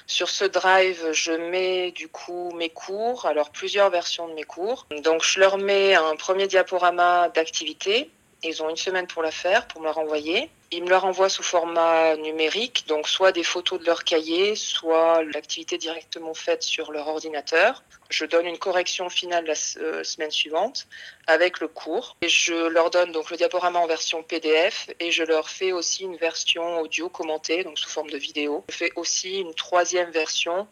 sur 0.06 0.30
ce 0.30 0.44
drive, 0.44 1.12
je 1.12 1.32
mets 1.32 1.90
du 1.90 2.08
coup 2.08 2.52
mes 2.52 2.70
cours, 2.70 3.26
alors 3.26 3.50
plusieurs 3.50 3.90
versions 3.90 4.28
de 4.28 4.34
mes 4.34 4.44
cours. 4.44 4.86
Donc 5.02 5.24
je 5.24 5.40
leur 5.40 5.58
mets 5.58 5.94
un 5.94 6.14
premier 6.16 6.46
diaporama 6.46 7.28
d'activité. 7.30 8.10
Ils 8.42 8.62
ont 8.62 8.68
une 8.68 8.77
semaine 8.77 9.07
pour 9.07 9.22
la 9.22 9.31
faire, 9.31 9.66
pour 9.66 9.81
me 9.81 9.87
la 9.87 9.92
renvoyer. 9.92 10.51
Ils 10.72 10.83
me 10.83 10.90
la 10.90 10.99
renvoient 10.99 11.29
sous 11.29 11.44
format 11.44 12.16
numérique, 12.16 12.87
donc 12.88 13.09
soit 13.09 13.31
des 13.31 13.44
photos 13.44 13.81
de 13.81 13.87
leur 13.87 14.03
cahier, 14.03 14.57
soit 14.57 15.22
l'activité 15.22 15.79
directement 15.79 16.35
faite 16.35 16.62
sur 16.62 16.90
leur 16.90 17.07
ordinateur. 17.07 17.85
Je 18.11 18.25
donne 18.25 18.46
une 18.46 18.59
correction 18.59 19.09
finale 19.09 19.46
la 19.46 19.55
euh, 19.81 20.03
semaine 20.05 20.31
suivante 20.31 20.88
avec 21.27 21.61
le 21.61 21.68
cours. 21.68 22.16
Et 22.20 22.29
je 22.29 22.66
leur 22.66 22.90
donne 22.90 23.12
donc 23.12 23.31
le 23.31 23.37
diaporama 23.37 23.79
en 23.79 23.87
version 23.87 24.22
PDF 24.22 24.90
et 25.01 25.11
je 25.11 25.22
leur 25.22 25.49
fais 25.49 25.72
aussi 25.72 26.05
une 26.05 26.16
version 26.16 26.81
audio 26.81 27.09
commentée, 27.09 27.64
donc 27.64 27.79
sous 27.79 27.88
forme 27.88 28.11
de 28.11 28.18
vidéo. 28.18 28.64
Je 28.68 28.75
fais 28.75 28.92
aussi 28.96 29.40
une 29.40 29.55
troisième 29.55 30.11
version 30.11 30.66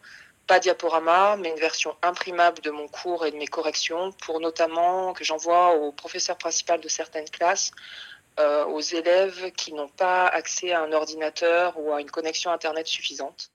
pas 0.47 0.59
diaporama, 0.59 1.37
mais 1.37 1.49
une 1.49 1.59
version 1.59 1.95
imprimable 2.01 2.61
de 2.61 2.69
mon 2.69 2.87
cours 2.87 3.25
et 3.25 3.31
de 3.31 3.37
mes 3.37 3.47
corrections 3.47 4.11
pour 4.23 4.39
notamment 4.39 5.13
que 5.13 5.23
j'envoie 5.23 5.75
au 5.75 5.91
professeur 5.91 6.37
principal 6.37 6.79
de 6.79 6.87
certaines 6.87 7.29
classes, 7.29 7.71
euh, 8.39 8.65
aux 8.65 8.81
élèves 8.81 9.51
qui 9.51 9.73
n'ont 9.73 9.87
pas 9.87 10.27
accès 10.27 10.71
à 10.71 10.81
un 10.81 10.91
ordinateur 10.91 11.73
ou 11.79 11.93
à 11.93 12.01
une 12.01 12.11
connexion 12.11 12.51
Internet 12.51 12.85
suffisante. 12.85 13.51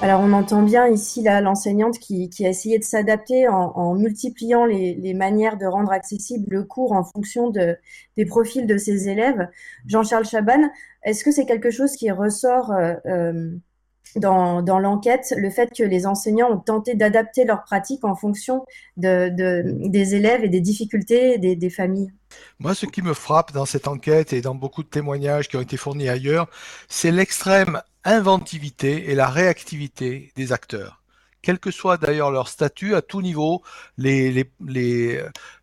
Alors 0.00 0.20
on 0.20 0.32
entend 0.32 0.62
bien 0.62 0.86
ici 0.86 1.24
l'enseignante 1.24 1.98
qui, 1.98 2.30
a 2.44 2.48
essayé 2.48 2.78
de 2.78 2.84
s'adapter 2.84 3.48
en, 3.48 3.94
multipliant 3.94 4.64
les, 4.64 5.12
manières 5.14 5.56
de 5.56 5.66
rendre 5.66 5.90
accessible 5.90 6.46
le 6.50 6.62
cours 6.62 6.92
en 6.92 7.02
fonction 7.02 7.50
des 7.50 8.26
profils 8.26 8.66
de 8.66 8.78
ses 8.78 9.08
élèves. 9.08 9.48
Jean-Charles 9.86 10.24
Chaban, 10.26 10.70
est-ce 11.08 11.24
que 11.24 11.32
c'est 11.32 11.46
quelque 11.46 11.70
chose 11.70 11.92
qui 11.92 12.10
ressort 12.10 12.72
euh, 12.72 12.94
euh, 13.06 13.50
dans, 14.16 14.60
l'enquête, 14.78 15.34
le 15.36 15.50
fait 15.50 15.70
que 15.76 15.82
les 15.82 16.06
enseignants 16.06 16.50
ont 16.50 16.58
tenté 16.58 16.94
d'adapter 16.94 17.44
leurs 17.44 17.62
pratiques 17.62 18.04
en 18.04 18.14
fonction 18.14 18.64
des 18.96 20.14
élèves 20.14 20.44
et 20.44 20.48
des 20.48 20.60
difficultés 20.60 21.38
des 21.38 21.70
familles? 21.70 22.12
Moi, 22.58 22.74
ce 22.74 22.86
qui 22.86 23.02
me 23.02 23.14
frappe 23.14 23.52
dans 23.52 23.66
cette 23.66 23.88
enquête 23.88 24.32
et 24.32 24.40
dans 24.40 24.54
beaucoup 24.54 24.82
de 24.82 24.88
témoignages 24.88 25.48
qui 25.48 25.56
ont 25.56 25.60
été 25.60 25.76
fournis 25.76 26.08
ailleurs, 26.08 26.48
c'est 26.88 27.10
l'extrême 27.10 27.80
inventivité 28.04 29.10
et 29.10 29.14
la 29.14 29.28
réactivité 29.28 30.32
des 30.36 30.52
acteurs. 30.52 31.02
Quel 31.42 31.58
que 31.58 31.70
soit 31.70 31.98
d'ailleurs 31.98 32.30
leur 32.30 32.48
statut, 32.48 32.94
à 32.94 33.02
tout 33.02 33.22
niveau, 33.22 33.62
les, 33.96 34.46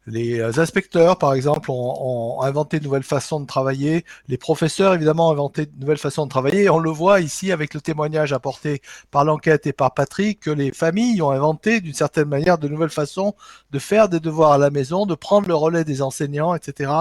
les 0.08 0.60
inspecteurs, 0.60 1.18
par 1.18 1.34
exemple, 1.34 1.72
ont, 1.72 2.42
inventé 2.42 2.80
de 2.80 2.84
nouvelles 2.84 3.04
façons 3.04 3.40
de 3.40 3.48
travailler. 3.48 4.06
Les 4.28 4.38
professeurs, 4.38 4.94
évidemment, 4.94 5.30
ont 5.30 5.32
inventé 5.32 5.66
de 5.66 5.72
nouvelles 5.80 5.98
façons 5.98 6.26
de 6.26 6.30
travailler. 6.30 6.70
On 6.70 6.78
le 6.80 6.92
voit 6.92 7.22
ici 7.22 7.52
avec 7.52 7.74
le 7.74 7.82
témoignage 7.82 8.34
apporté 8.34 8.82
par 9.10 9.26
l'enquête 9.26 9.66
et 9.66 9.74
par 9.74 9.94
Patrick, 9.94 10.42
que 10.42 10.52
les 10.52 10.72
familles 10.72 11.22
ont 11.22 11.32
inventé 11.32 11.82
d'une 11.82 11.94
certaine 11.94 12.28
manière 12.28 12.58
de 12.58 12.68
nouvelles 12.68 12.90
façons 12.90 13.34
de 13.72 13.80
faire 13.80 14.08
des 14.08 14.20
devoirs 14.20 14.52
à 14.52 14.58
la 14.58 14.70
maison, 14.70 15.06
de 15.08 15.16
prendre 15.16 15.48
le 15.48 15.56
relais 15.56 15.84
des 15.84 16.02
enseignants, 16.02 16.54
etc. 16.54 16.92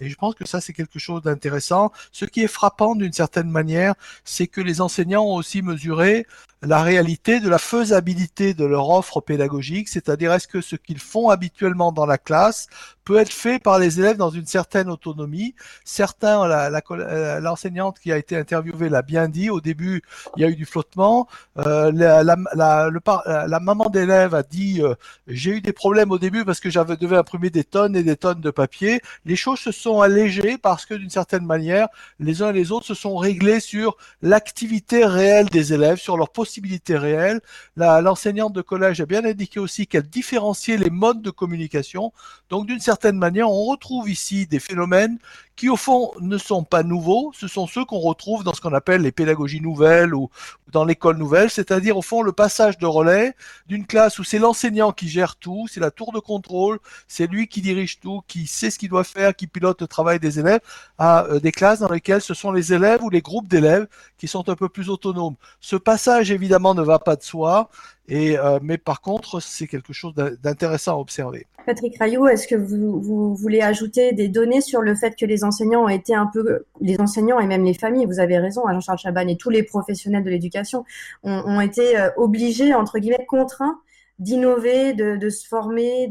Et 0.00 0.08
je 0.08 0.16
pense 0.16 0.34
que 0.34 0.48
ça, 0.48 0.60
c'est 0.60 0.72
quelque 0.72 0.98
chose 0.98 1.22
d'intéressant. 1.22 1.92
Ce 2.12 2.24
qui 2.24 2.42
est 2.42 2.48
frappant 2.48 2.94
d'une 2.94 3.12
certaine 3.12 3.50
manière, 3.50 3.94
c'est 4.24 4.46
que 4.46 4.62
les 4.62 4.80
enseignants 4.80 5.24
ont 5.24 5.34
aussi 5.34 5.60
mesuré 5.60 6.26
la 6.62 6.82
réalité 6.82 7.38
de 7.40 7.48
la 7.48 7.58
faisabilité 7.58 8.52
de 8.52 8.64
leur 8.64 8.90
offre 8.90 9.20
pédagogique, 9.20 9.88
c'est-à-dire 9.88 10.32
est-ce 10.32 10.48
que 10.48 10.60
ce 10.60 10.74
qu'ils 10.74 10.98
font 10.98 11.28
habituellement 11.28 11.92
dans 11.92 12.06
la 12.06 12.18
classe 12.18 12.37
us 12.46 12.68
peut 13.08 13.16
être 13.16 13.32
fait 13.32 13.58
par 13.58 13.78
les 13.78 13.98
élèves 13.98 14.18
dans 14.18 14.28
une 14.28 14.44
certaine 14.44 14.90
autonomie. 14.90 15.54
Certains, 15.82 16.42
euh, 16.42 17.40
l'enseignante 17.40 17.98
qui 18.00 18.12
a 18.12 18.18
été 18.18 18.36
interviewée 18.36 18.90
l'a 18.90 19.00
bien 19.00 19.30
dit. 19.30 19.48
Au 19.48 19.62
début, 19.62 20.02
il 20.36 20.42
y 20.42 20.44
a 20.44 20.50
eu 20.50 20.56
du 20.56 20.66
flottement. 20.66 21.26
Euh, 21.56 21.90
la, 21.90 23.60
maman 23.60 23.88
d'élève 23.88 24.34
a 24.34 24.42
dit 24.42 24.82
euh, 24.82 24.94
j'ai 25.26 25.52
eu 25.52 25.60
des 25.62 25.72
problèmes 25.72 26.10
au 26.10 26.18
début 26.18 26.44
parce 26.44 26.60
que 26.60 26.68
j'avais 26.68 26.98
devais 26.98 27.16
imprimer 27.16 27.48
des 27.48 27.64
tonnes 27.64 27.96
et 27.96 28.02
des 28.02 28.16
tonnes 28.16 28.42
de 28.42 28.50
papier. 28.50 29.00
Les 29.24 29.36
choses 29.36 29.60
se 29.60 29.72
sont 29.72 30.02
allégées 30.02 30.58
parce 30.58 30.84
que 30.84 30.92
d'une 30.92 31.08
certaine 31.08 31.46
manière, 31.46 31.88
les 32.20 32.42
uns 32.42 32.50
et 32.50 32.52
les 32.52 32.72
autres 32.72 32.84
se 32.84 32.94
sont 32.94 33.16
réglés 33.16 33.60
sur 33.60 33.96
l'activité 34.20 35.06
réelle 35.06 35.48
des 35.48 35.72
élèves, 35.72 35.96
sur 35.96 36.18
leurs 36.18 36.30
possibilités 36.30 36.98
réelles. 36.98 37.40
L'enseignante 37.76 38.52
de 38.52 38.60
collège 38.60 39.00
a 39.00 39.06
bien 39.06 39.24
indiqué 39.24 39.60
aussi 39.60 39.86
qu'elle 39.86 40.08
différenciait 40.10 40.76
les 40.76 40.90
modes 40.90 41.22
de 41.22 41.30
communication. 41.30 42.12
Donc 42.50 42.66
d'une 42.66 42.80
certaine 42.80 42.97
manière, 43.04 43.50
on 43.50 43.64
retrouve 43.64 44.10
ici 44.10 44.46
des 44.46 44.60
phénomènes 44.60 45.18
qui 45.58 45.68
au 45.68 45.76
fond 45.76 46.12
ne 46.20 46.38
sont 46.38 46.62
pas 46.62 46.84
nouveaux, 46.84 47.32
ce 47.34 47.48
sont 47.48 47.66
ceux 47.66 47.84
qu'on 47.84 47.98
retrouve 47.98 48.44
dans 48.44 48.54
ce 48.54 48.60
qu'on 48.60 48.72
appelle 48.72 49.02
les 49.02 49.10
pédagogies 49.10 49.60
nouvelles 49.60 50.14
ou 50.14 50.30
dans 50.70 50.84
l'école 50.84 51.16
nouvelle, 51.16 51.50
c'est-à-dire 51.50 51.96
au 51.96 52.02
fond 52.02 52.22
le 52.22 52.30
passage 52.30 52.78
de 52.78 52.86
relais 52.86 53.34
d'une 53.66 53.84
classe 53.84 54.20
où 54.20 54.24
c'est 54.24 54.38
l'enseignant 54.38 54.92
qui 54.92 55.08
gère 55.08 55.34
tout, 55.34 55.66
c'est 55.68 55.80
la 55.80 55.90
tour 55.90 56.12
de 56.12 56.20
contrôle, 56.20 56.78
c'est 57.08 57.26
lui 57.26 57.48
qui 57.48 57.60
dirige 57.60 57.98
tout, 57.98 58.22
qui 58.28 58.46
sait 58.46 58.70
ce 58.70 58.78
qu'il 58.78 58.88
doit 58.88 59.02
faire, 59.02 59.34
qui 59.34 59.48
pilote 59.48 59.80
le 59.80 59.88
travail 59.88 60.20
des 60.20 60.38
élèves, 60.38 60.60
à 60.96 61.24
euh, 61.24 61.40
des 61.40 61.50
classes 61.50 61.80
dans 61.80 61.90
lesquelles 61.90 62.22
ce 62.22 62.34
sont 62.34 62.52
les 62.52 62.72
élèves 62.72 63.02
ou 63.02 63.10
les 63.10 63.20
groupes 63.20 63.48
d'élèves 63.48 63.88
qui 64.16 64.28
sont 64.28 64.48
un 64.48 64.54
peu 64.54 64.68
plus 64.68 64.88
autonomes. 64.90 65.34
Ce 65.60 65.74
passage 65.74 66.30
évidemment 66.30 66.74
ne 66.74 66.82
va 66.82 67.00
pas 67.00 67.16
de 67.16 67.22
soi, 67.24 67.68
et, 68.08 68.38
euh, 68.38 68.58
mais 68.62 68.78
par 68.78 69.02
contre, 69.02 69.40
c'est 69.40 69.66
quelque 69.66 69.92
chose 69.92 70.14
d'intéressant 70.14 70.96
à 70.96 71.00
observer. 71.00 71.46
Patrick 71.66 71.98
Rayou, 71.98 72.26
est-ce 72.26 72.48
que 72.48 72.54
vous, 72.54 72.98
vous, 73.00 73.34
voulez 73.34 73.60
ajouter 73.60 74.12
des 74.12 74.28
données 74.28 74.62
sur 74.62 74.80
le 74.80 74.94
fait 74.94 75.14
que 75.14 75.26
les 75.26 75.44
enseignants 75.44 75.84
ont 75.84 75.88
été 75.88 76.14
un 76.14 76.26
peu, 76.26 76.64
les 76.80 76.98
enseignants 76.98 77.38
et 77.38 77.46
même 77.46 77.64
les 77.64 77.74
familles, 77.74 78.06
vous 78.06 78.20
avez 78.20 78.38
raison, 78.38 78.66
hein, 78.66 78.72
Jean-Charles 78.72 78.98
Chaban, 78.98 79.28
et 79.28 79.36
tous 79.36 79.50
les 79.50 79.62
professionnels 79.62 80.24
de 80.24 80.30
l'éducation 80.30 80.84
ont, 81.22 81.60
été 81.60 81.98
euh, 81.98 82.08
obligés, 82.16 82.72
entre 82.72 82.98
guillemets, 82.98 83.26
contraints 83.28 83.78
d'innover, 84.18 84.94
de, 84.94 85.28
se 85.28 85.46
former, 85.46 86.08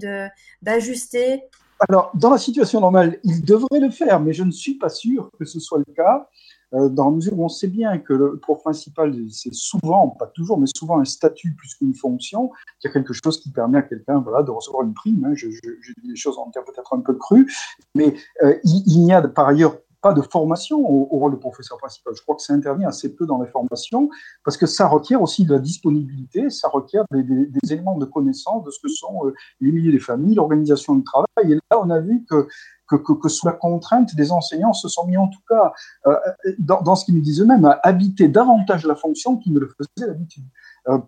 d'ajuster? 0.62 1.42
Alors, 1.90 2.12
dans 2.14 2.30
la 2.30 2.38
situation 2.38 2.80
normale, 2.80 3.18
ils 3.24 3.44
devraient 3.44 3.80
le 3.80 3.90
faire, 3.90 4.20
mais 4.20 4.34
je 4.34 4.44
ne 4.44 4.52
suis 4.52 4.76
pas 4.76 4.90
sûr 4.90 5.30
que 5.38 5.46
ce 5.46 5.60
soit 5.60 5.80
le 5.80 5.94
cas. 5.94 6.30
Euh, 6.73 6.89
dans 6.89 7.06
la 7.06 7.15
mesure 7.15 7.39
où 7.39 7.45
on 7.45 7.49
sait 7.49 7.67
bien 7.67 7.97
que 7.97 8.13
le 8.13 8.38
prof 8.38 8.60
principal, 8.60 9.15
c'est 9.32 9.53
souvent, 9.53 10.10
pas 10.10 10.27
toujours, 10.27 10.60
mais 10.60 10.67
souvent 10.75 10.99
un 10.99 11.06
statut 11.06 11.56
plus 11.56 11.75
qu'une 11.75 11.93
fonction, 11.93 12.51
a 12.84 12.89
quelque 12.89 13.13
chose 13.13 13.39
qui 13.39 13.51
permet 13.51 13.77
à 13.77 13.82
quelqu'un 13.84 14.19
voilà, 14.19 14.43
de 14.43 14.51
recevoir 14.51 14.84
une 14.84 14.93
prime. 14.93 15.23
Hein. 15.25 15.34
Je, 15.34 15.47
dis 15.47 16.08
les 16.10 16.15
choses 16.15 16.38
en 16.38 16.49
termes 16.51 16.65
peut-être 16.65 16.93
un 16.93 16.99
peu 16.99 17.13
crus, 17.13 17.53
mais 17.95 18.15
euh, 18.43 18.56
il, 18.63 19.03
n'y 19.03 19.13
a 19.13 19.21
par 19.21 19.47
ailleurs 19.47 19.77
pas 20.01 20.13
de 20.13 20.21
formation 20.21 20.80
au, 20.80 21.06
rôle 21.17 21.32
de 21.32 21.38
professeur 21.38 21.77
principal. 21.77 22.13
Je 22.15 22.21
crois 22.21 22.36
que 22.36 22.41
ça 22.41 22.53
intervient 22.53 22.88
assez 22.88 23.15
peu 23.15 23.25
dans 23.25 23.41
les 23.41 23.49
formations 23.49 24.10
parce 24.43 24.58
que 24.58 24.65
ça 24.65 24.88
requiert 24.88 25.21
aussi 25.21 25.45
de 25.45 25.53
la 25.53 25.60
disponibilité, 25.60 26.49
ça 26.49 26.67
requiert 26.67 27.03
des, 27.12 27.49
éléments 27.71 27.97
de 27.97 28.06
connaissance 28.06 28.63
de 28.63 28.71
ce 28.71 28.80
que 28.80 28.89
sont 28.89 29.25
euh, 29.25 29.34
les 29.60 29.71
milieux 29.71 29.91
des 29.91 29.99
familles, 29.99 30.36
l'organisation 30.36 30.95
du 30.95 31.03
travail. 31.03 31.53
Et 31.53 31.56
là, 31.56 31.82
on 31.82 31.89
a 31.89 31.99
vu 31.99 32.23
que 32.30 32.47
que, 32.88 33.30
sous 33.30 33.45
la 33.45 33.54
contrainte, 33.54 34.15
des 34.15 34.32
enseignants 34.32 34.73
se 34.73 34.88
sont 34.88 35.06
mis 35.06 35.17
en 35.17 35.28
tout 35.28 35.41
cas, 35.47 35.73
euh, 36.06 36.15
dans, 36.60 36.95
ce 36.95 37.06
qu'ils 37.06 37.15
nous 37.15 37.21
disent 37.21 37.41
eux-mêmes, 37.41 37.65
à 37.65 37.80
habiter 37.84 38.28
davantage 38.28 38.86
la 38.86 38.95
fonction 38.95 39.38
qu'ils 39.38 39.54
ne 39.54 39.60
le 39.60 39.67
faisaient 39.67 40.08
d'habitude. 40.08 40.45
Euh, 40.88 41.00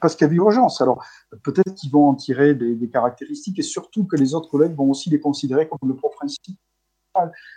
parce 0.00 0.16
qu'il 0.16 0.24
y 0.24 0.28
avait 0.28 0.36
urgence. 0.36 0.80
Alors, 0.80 1.04
peut-être 1.44 1.74
qu'ils 1.74 1.92
vont 1.92 2.08
en 2.08 2.14
tirer 2.14 2.54
des, 2.54 2.74
des, 2.74 2.88
caractéristiques 2.88 3.58
et 3.60 3.62
surtout 3.62 4.04
que 4.04 4.16
les 4.16 4.34
autres 4.34 4.50
collègues 4.50 4.74
vont 4.74 4.90
aussi 4.90 5.08
les 5.08 5.20
considérer 5.20 5.68
comme 5.68 5.88
le 5.88 5.94
prof 5.94 6.12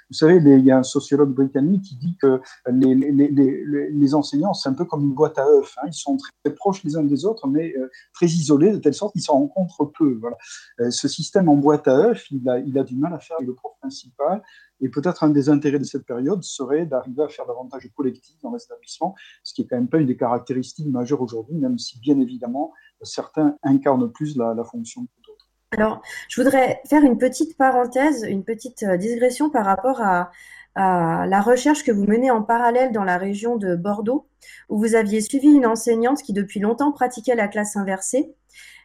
vous 0.09 0.13
savez, 0.13 0.35
il 0.37 0.65
y 0.65 0.71
a 0.71 0.77
un 0.77 0.83
sociologue 0.83 1.33
britannique 1.33 1.83
qui 1.83 1.95
dit 1.95 2.15
que 2.21 2.39
les, 2.69 4.15
enseignants, 4.15 4.53
c'est 4.53 4.69
un 4.69 4.73
peu 4.73 4.85
comme 4.85 5.01
une 5.01 5.13
boîte 5.13 5.37
à 5.37 5.47
œufs. 5.47 5.75
Hein. 5.77 5.87
Ils 5.87 5.93
sont 5.93 6.17
très 6.17 6.53
proches 6.53 6.83
les 6.83 6.95
uns 6.95 7.03
des 7.03 7.25
autres, 7.25 7.47
mais 7.47 7.73
euh, 7.77 7.89
très 8.13 8.27
isolés, 8.27 8.71
de 8.71 8.77
telle 8.77 8.93
sorte 8.93 9.13
qu'ils 9.13 9.21
se 9.21 9.31
rencontrent 9.31 9.85
peu. 9.85 10.17
Voilà. 10.19 10.37
Euh, 10.79 10.91
ce 10.91 11.07
système 11.07 11.49
en 11.49 11.55
boîte 11.55 11.87
à 11.87 11.97
œufs, 11.97 12.25
il 12.31 12.47
a, 12.47 12.83
du 12.83 12.95
mal 12.95 13.13
à 13.13 13.19
faire 13.19 13.37
avec 13.37 13.47
le 13.47 13.55
prof 13.55 13.73
principal. 13.81 14.41
Et 14.79 14.89
peut-être 14.89 15.23
un 15.23 15.29
des 15.29 15.49
intérêts 15.49 15.79
de 15.79 15.83
cette 15.83 16.05
période 16.05 16.43
serait 16.43 16.85
d'arriver 16.85 17.23
à 17.23 17.27
faire 17.27 17.47
davantage 17.47 17.83
de 17.83 17.89
collectif 17.89 18.35
dans 18.43 18.53
l'établissement, 18.53 19.15
ce 19.43 19.53
qui 19.53 19.63
est 19.63 19.65
quand 19.65 19.75
même 19.75 19.89
pas 19.89 19.97
une 19.97 20.05
des 20.05 20.17
caractéristiques 20.17 20.87
majeures 20.87 21.21
aujourd'hui, 21.21 21.55
même 21.55 21.79
si 21.79 21.99
bien 21.99 22.19
évidemment 22.19 22.73
certains 23.01 23.57
incarnent 23.63 24.11
plus 24.11 24.37
la, 24.37 24.53
la 24.53 24.63
fonction 24.63 25.01
d'autres. 25.01 25.26
Alors, 25.71 26.01
je 26.29 26.41
voudrais 26.41 26.81
faire 26.85 27.03
une 27.03 27.17
petite 27.17 27.57
parenthèse, 27.57 28.23
une 28.23 28.45
petite 28.45 28.83
euh, 28.83 28.95
digression 28.95 29.49
par 29.49 29.65
rapport 29.65 30.01
à, 30.01 30.31
la 30.79 31.41
recherche 31.41 31.83
que 31.83 31.91
vous 31.91 32.05
menez 32.05 32.29
en 32.29 32.43
parallèle 32.43 32.91
dans 32.91 33.03
la 33.03 33.17
région 33.17 33.55
de 33.55 33.75
Bordeaux, 33.75 34.27
où 34.69 34.77
vous 34.77 34.93
aviez 34.93 35.21
suivi 35.21 35.47
une 35.47 35.65
enseignante 35.65 36.21
qui 36.21 36.33
depuis 36.33 36.59
longtemps 36.59 36.91
pratiquait 36.91 37.33
la 37.33 37.47
classe 37.47 37.75
inversée. 37.75 38.35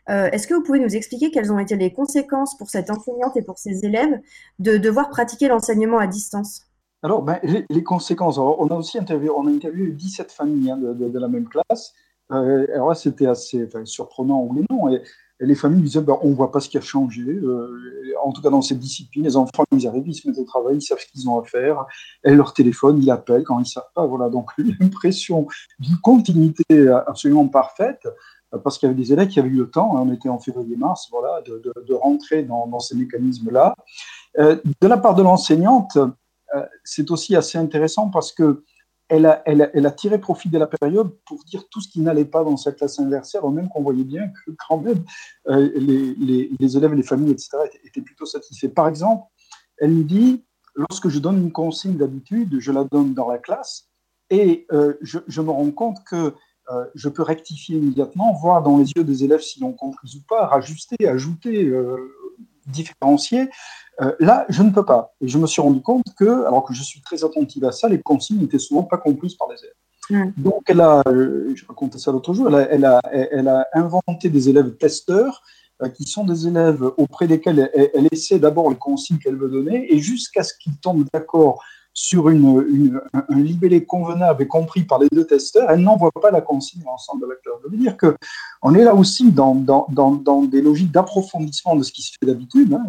Euh, 0.08 0.30
est-ce 0.30 0.46
que 0.46 0.54
vous 0.54 0.62
pouvez 0.62 0.78
nous 0.78 0.96
expliquer 0.96 1.30
quelles 1.30 1.52
ont 1.52 1.58
été 1.58 1.76
les 1.76 1.92
conséquences 1.92 2.56
pour 2.56 2.70
cette 2.70 2.90
enseignante 2.90 3.36
et 3.36 3.42
pour 3.42 3.58
ses 3.58 3.84
élèves 3.84 4.18
de 4.58 4.78
devoir 4.78 5.10
pratiquer 5.10 5.48
l'enseignement 5.48 5.98
à 5.98 6.06
distance? 6.06 6.62
Alors, 7.02 7.20
ben, 7.20 7.38
les, 7.42 7.82
conséquences, 7.82 8.38
on 8.38 8.68
a 8.68 8.74
aussi 8.74 8.96
interviewé, 8.96 9.28
on 9.28 9.46
a 9.46 9.50
interviewé 9.50 9.90
17 9.90 10.32
familles 10.32 10.70
hein, 10.70 10.78
de, 10.78 11.18
la 11.18 11.28
même 11.28 11.46
classe. 11.46 11.92
Euh, 12.30 12.66
alors 12.72 12.88
là, 12.88 12.94
c'était 12.94 13.26
assez 13.26 13.68
surprenant 13.84 14.40
ou 14.44 14.64
non. 14.70 14.88
Et, 14.94 15.02
les 15.46 15.54
familles 15.54 15.82
disaient 15.82 16.00
ben, 16.00 16.18
on 16.22 16.30
ne 16.30 16.34
voit 16.34 16.50
pas 16.50 16.60
ce 16.60 16.68
qui 16.68 16.78
a 16.78 16.80
changé. 16.80 17.22
Euh, 17.22 18.14
en 18.22 18.32
tout 18.32 18.42
cas, 18.42 18.50
dans 18.50 18.62
cette 18.62 18.78
discipline, 18.78 19.24
les 19.24 19.36
enfants, 19.36 19.64
ils 19.72 19.86
arrivent, 19.86 20.06
ils 20.06 20.14
se 20.14 20.28
mettent 20.28 20.38
au 20.38 20.44
travail, 20.44 20.76
ils 20.76 20.82
savent 20.82 20.98
ce 20.98 21.06
qu'ils 21.06 21.28
ont 21.28 21.40
à 21.40 21.44
faire. 21.44 21.84
Et 22.24 22.34
leur 22.34 22.54
téléphone, 22.54 23.02
ils 23.02 23.10
appellent 23.10 23.44
quand 23.44 23.58
ils 23.58 23.62
ne 23.62 23.66
savent 23.66 23.90
pas. 23.94 24.06
Voilà. 24.06 24.30
Donc, 24.30 24.50
l'impression 24.80 25.46
d'une 25.78 25.98
continuité 25.98 26.88
absolument 27.06 27.48
parfaite, 27.48 28.06
parce 28.58 28.78
qu'il 28.78 28.88
y 28.88 28.92
avait 28.92 29.00
des 29.00 29.12
élèves 29.12 29.28
qui 29.28 29.40
avaient 29.40 29.48
eu 29.48 29.56
le 29.56 29.70
temps, 29.70 29.96
hein, 29.96 30.02
on 30.06 30.12
était 30.12 30.28
en 30.28 30.38
février-mars, 30.38 31.08
voilà, 31.10 31.40
de, 31.42 31.94
rentrer 31.94 32.42
dans, 32.42 32.78
ces 32.80 32.96
mécanismes-là. 32.96 33.74
Euh, 34.38 34.56
de 34.80 34.88
la 34.88 34.96
part 34.96 35.14
de 35.14 35.22
l'enseignante, 35.22 35.96
euh, 35.96 36.66
c'est 36.84 37.10
aussi 37.10 37.36
assez 37.36 37.58
intéressant 37.58 38.10
parce 38.10 38.32
que 38.32 38.62
elle 39.12 39.86
a, 39.86 39.90
tiré 39.90 40.18
profit 40.18 40.48
de 40.48 40.58
la 40.58 40.66
période 40.66 41.14
pour 41.26 41.44
dire 41.44 41.68
tout 41.70 41.80
ce 41.80 41.88
qui 41.88 42.00
n'allait 42.00 42.24
pas 42.24 42.44
dans 42.44 42.56
sa 42.56 42.72
classe 42.72 42.98
inversée, 42.98 43.38
alors 43.38 43.52
même 43.52 43.68
qu'on 43.68 43.82
voyait 43.82 44.04
bien 44.04 44.28
que 44.28 44.52
quand 44.66 44.78
même 44.78 45.04
euh, 45.48 45.70
les, 45.76 46.76
élèves, 46.76 46.94
les 46.94 47.02
familles, 47.02 47.32
etc., 47.32 47.50
étaient, 47.84 48.00
plutôt 48.00 48.24
satisfaits. 48.24 48.68
Par 48.68 48.88
exemple, 48.88 49.24
elle 49.78 49.94
nous 49.94 50.04
dit, 50.04 50.44
lorsque 50.74 51.08
je 51.08 51.18
donne 51.18 51.38
une 51.38 51.52
consigne 51.52 51.96
d'habitude, 51.96 52.58
je 52.58 52.72
la 52.72 52.84
donne 52.84 53.12
dans 53.12 53.28
la 53.28 53.38
classe, 53.38 53.90
Et 54.30 54.66
je, 55.02 55.40
me 55.42 55.50
rends 55.50 55.70
compte 55.70 55.98
que 56.04 56.34
je 56.94 57.08
peux 57.10 57.22
rectifier 57.22 57.76
immédiatement, 57.76 58.32
voir 58.32 58.62
dans 58.62 58.78
les 58.78 58.90
yeux 58.96 59.04
des 59.04 59.24
élèves 59.24 59.42
s'ils 59.42 59.64
ont 59.64 59.74
compris 59.74 60.16
ou 60.16 60.22
pas, 60.26 60.46
rajuster, 60.46 61.06
ajouter, 61.06 61.70
différencier. 62.66 63.48
là, 64.18 64.46
je 64.48 64.62
ne 64.62 64.70
peux 64.70 64.84
pas. 64.84 65.14
Et 65.20 65.28
je 65.28 65.38
me 65.38 65.46
suis 65.46 65.62
rendu 65.62 65.80
compte 65.80 66.04
que, 66.18 66.44
alors 66.46 66.64
que 66.64 66.74
je 66.74 66.82
suis 66.82 67.00
très 67.00 67.24
attentive 67.24 67.64
à 67.64 67.72
ça, 67.72 67.88
les 67.88 68.00
consignes 68.00 68.38
n'étaient 68.38 68.58
souvent 68.58 68.82
pas 68.82 68.98
comprises 68.98 69.34
par 69.34 69.48
les 69.48 69.58
élèves. 69.58 69.74
Donc, 70.36 70.64
elle 70.66 70.80
a, 70.80 71.02
euh, 71.06 71.52
je 71.54 71.64
racontais 71.66 71.98
ça 71.98 72.12
l'autre 72.12 72.34
jour, 72.34 72.48
elle 72.58 72.84
a, 72.84 73.00
elle, 73.12 73.48
a, 73.48 73.66
inventé 73.72 74.28
des 74.28 74.48
élèves 74.48 74.76
testeurs 74.76 75.42
euh, 75.82 75.88
qui 75.88 76.04
sont 76.04 76.24
des 76.24 76.46
élèves 76.48 76.82
auprès 76.96 77.26
desquels 77.26 77.70
elle, 77.94 78.08
essaie 78.10 78.38
d'abord 78.38 78.68
le 78.68 78.76
consigne 78.76 79.18
qu'elle 79.18 79.36
veut 79.36 79.48
donner 79.48 79.92
et 79.92 79.98
jusqu'à 79.98 80.42
ce 80.42 80.54
qu'ils 80.58 80.76
tombent 80.78 81.06
d'accord 81.12 81.62
sur 81.94 82.30
une, 82.30 83.00
un 83.12 83.38
libellé 83.38 83.84
convenable 83.84 84.42
et 84.42 84.48
compris 84.48 84.84
par 84.84 84.98
les 84.98 85.08
deux 85.10 85.26
testeurs, 85.26 85.70
elle 85.70 85.80
n'envoie 85.80 86.10
pas 86.10 86.30
la 86.30 86.40
consigne 86.40 86.82
à 86.82 86.90
l'ensemble 86.90 87.22
de 87.22 87.26
la 87.26 87.34
classe. 87.36 87.54
Ça 87.62 87.68
veut 87.68 87.76
dire 87.76 87.96
qu'on 87.96 88.74
est 88.74 88.84
là 88.84 88.94
aussi 88.94 89.30
dans, 89.30 89.54
des 90.46 90.62
logiques 90.62 90.90
d'approfondissement 90.90 91.76
de 91.76 91.82
ce 91.82 91.92
qui 91.92 92.02
se 92.02 92.12
fait 92.12 92.26
d'habitude. 92.26 92.72
Hein, 92.72 92.84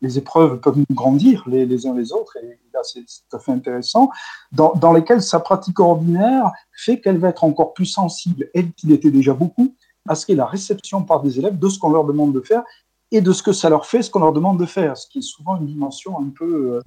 les, 0.00 0.18
épreuves 0.18 0.60
peuvent 0.60 0.78
nous 0.78 0.94
grandir 0.94 1.44
les, 1.46 1.86
uns 1.86 1.94
les 1.94 2.12
autres, 2.12 2.36
et 2.42 2.58
là 2.72 2.80
c'est 2.82 3.00
tout 3.00 3.36
à 3.36 3.38
fait 3.40 3.52
intéressant, 3.52 4.10
dans, 4.52 4.92
lesquelles 4.92 5.22
sa 5.22 5.40
pratique 5.40 5.80
ordinaire 5.80 6.50
fait 6.72 7.00
qu'elle 7.00 7.18
va 7.18 7.28
être 7.28 7.44
encore 7.44 7.74
plus 7.74 7.86
sensible, 7.86 8.48
elle 8.54 8.72
qu'il 8.72 8.92
était 8.92 9.10
déjà 9.10 9.34
beaucoup, 9.34 9.74
à 10.08 10.14
ce 10.14 10.24
qu'est 10.24 10.34
la 10.34 10.46
réception 10.46 11.02
par 11.02 11.22
des 11.22 11.38
élèves 11.38 11.58
de 11.58 11.68
ce 11.68 11.78
qu'on 11.78 11.90
leur 11.90 12.04
demande 12.04 12.32
de 12.32 12.40
faire 12.40 12.62
et 13.10 13.20
de 13.20 13.32
ce 13.32 13.42
que 13.42 13.52
ça 13.52 13.70
leur 13.70 13.86
fait, 13.86 14.02
ce 14.02 14.10
qu'on 14.10 14.18
leur 14.18 14.32
demande 14.32 14.58
de 14.58 14.66
faire, 14.66 14.96
ce 14.96 15.08
qui 15.08 15.18
est 15.18 15.22
souvent 15.22 15.56
une 15.56 15.66
dimension 15.66 16.18
un 16.20 16.28
peu, 16.28 16.80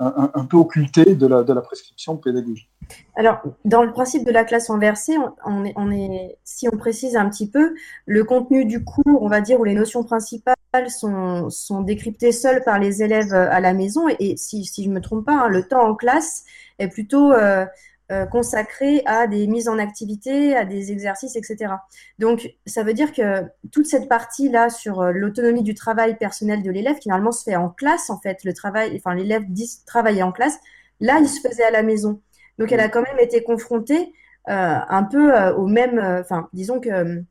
euh, 0.00 0.28
un, 0.34 0.44
peu 0.44 0.56
occultée 0.56 1.14
de 1.14 1.26
la, 1.26 1.44
de 1.44 1.52
la, 1.52 1.60
prescription 1.60 2.16
pédagogique. 2.16 2.68
Alors, 3.14 3.40
dans 3.64 3.84
le 3.84 3.92
principe 3.92 4.26
de 4.26 4.32
la 4.32 4.44
classe 4.44 4.70
inversée, 4.70 5.16
on, 5.44 5.90
est, 5.90 6.38
si 6.42 6.68
on 6.72 6.76
précise 6.76 7.16
un 7.16 7.28
petit 7.28 7.48
peu, 7.48 7.74
le 8.06 8.24
contenu 8.24 8.64
du 8.64 8.82
cours, 8.84 9.22
on 9.22 9.28
va 9.28 9.40
dire, 9.40 9.60
où 9.60 9.64
les 9.64 9.74
notions 9.74 10.02
principales 10.02 10.56
sont, 10.88 11.48
sont 11.50 11.82
décryptées 11.82 12.32
seules 12.32 12.62
par 12.64 12.78
les 12.78 13.02
élèves 13.02 13.32
à 13.32 13.60
la 13.60 13.72
maison, 13.72 14.08
et, 14.18 14.36
si, 14.36 14.64
si 14.64 14.82
je 14.82 14.88
ne 14.88 14.94
me 14.94 15.00
trompe 15.00 15.26
pas, 15.26 15.44
hein, 15.44 15.48
le 15.48 15.62
temps 15.62 15.88
en 15.88 15.94
classe 15.94 16.44
est 16.78 16.88
plutôt 16.88 17.32
euh, 17.32 17.66
euh, 18.10 18.24
consacré 18.24 19.02
à 19.04 19.26
des 19.26 19.46
mises 19.46 19.68
en 19.68 19.78
activité, 19.78 20.56
à 20.56 20.64
des 20.64 20.92
exercices, 20.92 21.36
etc. 21.36 21.74
Donc, 22.18 22.54
ça 22.64 22.82
veut 22.82 22.94
dire 22.94 23.12
que 23.12 23.42
toute 23.70 23.84
cette 23.84 24.08
partie-là 24.08 24.70
sur 24.70 25.02
euh, 25.02 25.12
l'autonomie 25.12 25.62
du 25.62 25.74
travail 25.74 26.16
personnel 26.16 26.62
de 26.62 26.70
l'élève, 26.70 26.96
finalement, 27.02 27.32
se 27.32 27.44
fait 27.44 27.56
en 27.56 27.68
classe, 27.68 28.08
en 28.08 28.18
fait. 28.18 28.44
Le 28.44 28.54
travail, 28.54 28.96
enfin, 28.96 29.14
l'élève 29.14 29.42
dit 29.48 29.70
travailler 29.86 30.22
en 30.22 30.32
classe. 30.32 30.58
Là, 31.00 31.18
il 31.20 31.28
se 31.28 31.46
faisait 31.46 31.64
à 31.64 31.70
la 31.70 31.82
maison. 31.82 32.22
Donc, 32.58 32.72
elle 32.72 32.80
a 32.80 32.88
quand 32.88 33.02
même 33.02 33.18
été 33.20 33.42
confrontée 33.42 34.14
euh, 34.48 34.78
un 34.88 35.02
peu 35.04 35.30
au 35.50 35.66
même, 35.66 35.98
enfin, 35.98 36.48
disons 36.54 36.80
que 36.80 37.22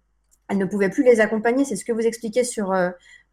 elle 0.50 0.58
ne 0.60 0.66
pouvait 0.66 0.90
plus 0.90 1.04
les 1.04 1.20
accompagner. 1.22 1.66
C'est 1.66 1.76
ce 1.76 1.86
que 1.86 1.92
vous 1.92 2.06
expliquez 2.06 2.44
sur 2.44 2.72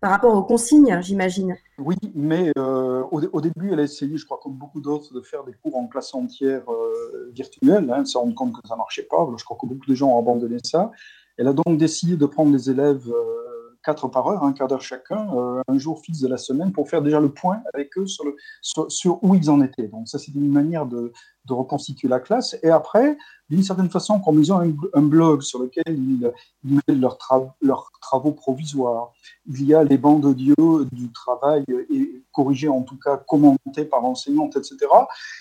par 0.04 0.10
rapport 0.10 0.34
aux 0.36 0.42
consignes, 0.42 1.00
j'imagine. 1.00 1.56
Oui, 1.78 1.96
mais 2.14 2.52
euh, 2.58 3.04
au, 3.10 3.40
début, 3.40 3.72
elle 3.72 3.80
a 3.80 3.84
essayé, 3.84 4.18
je 4.18 4.26
crois, 4.26 4.38
comme 4.42 4.52
beaucoup 4.52 4.82
d'autres, 4.82 5.14
de 5.14 5.22
faire 5.22 5.44
des 5.44 5.54
cours 5.54 5.74
en 5.78 5.86
classe 5.86 6.14
entière 6.14 6.70
euh, 6.70 7.30
virtuelle. 7.32 7.90
Hein, 7.90 8.00
elle 8.00 8.06
s'est 8.06 8.18
compte 8.36 8.52
que 8.52 8.68
ça 8.68 8.74
ne 8.74 8.80
marchait 8.80 9.04
pas. 9.04 9.26
Je 9.38 9.42
crois 9.42 9.56
que 9.58 9.64
beaucoup 9.64 9.86
de 9.88 9.94
gens 9.94 10.10
ont 10.10 10.18
abandonné 10.18 10.58
ça. 10.62 10.90
Elle 11.38 11.48
a 11.48 11.54
donc 11.54 11.78
décidé 11.78 12.18
de 12.18 12.26
prendre 12.26 12.52
les 12.52 12.68
élèves 12.68 13.08
euh, 13.08 13.78
quatre 13.82 14.08
par 14.08 14.26
heure, 14.26 14.44
un 14.44 14.52
quart 14.52 14.68
d'heure 14.68 14.82
chacun, 14.82 15.26
un 15.66 15.78
jour 15.78 15.98
fixe 16.02 16.20
de 16.20 16.28
la 16.28 16.36
semaine, 16.36 16.70
pour 16.70 16.90
faire 16.90 17.00
déjà 17.00 17.18
le 17.18 17.30
point 17.30 17.62
avec 17.72 17.96
eux 17.96 18.06
sur, 18.06 18.26
le, 18.26 18.36
sur, 18.60 19.24
où 19.24 19.34
ils 19.34 19.50
en 19.50 19.62
étaient. 19.62 19.88
Donc 19.88 20.08
ça, 20.08 20.18
c'est 20.18 20.34
une 20.34 20.52
manière 20.52 20.84
de, 20.84 21.12
de 21.46 21.52
reconstituer 21.52 22.08
la 22.08 22.20
classe. 22.20 22.56
Et 22.62 22.70
après, 22.70 23.16
d'une 23.50 23.62
certaine 23.62 23.90
façon, 23.90 24.20
comme 24.20 24.38
ils 24.40 24.52
ont 24.52 24.58
un, 24.94 25.02
blog 25.02 25.42
sur 25.42 25.58
lequel 25.58 25.84
ils, 25.88 26.32
mettent 26.64 26.98
leurs, 26.98 27.18
leurs, 27.60 27.90
travaux 28.00 28.32
provisoires, 28.32 29.12
il 29.46 29.64
y 29.64 29.74
a 29.74 29.84
les 29.84 29.98
bandes 29.98 30.24
audio 30.24 30.84
du 30.92 31.12
travail 31.12 31.64
et 31.90 32.22
corrigées, 32.32 32.68
en 32.68 32.82
tout 32.82 32.98
cas 32.98 33.16
commentées 33.16 33.84
par 33.84 34.00
l'enseignante, 34.00 34.56
etc. 34.56 34.76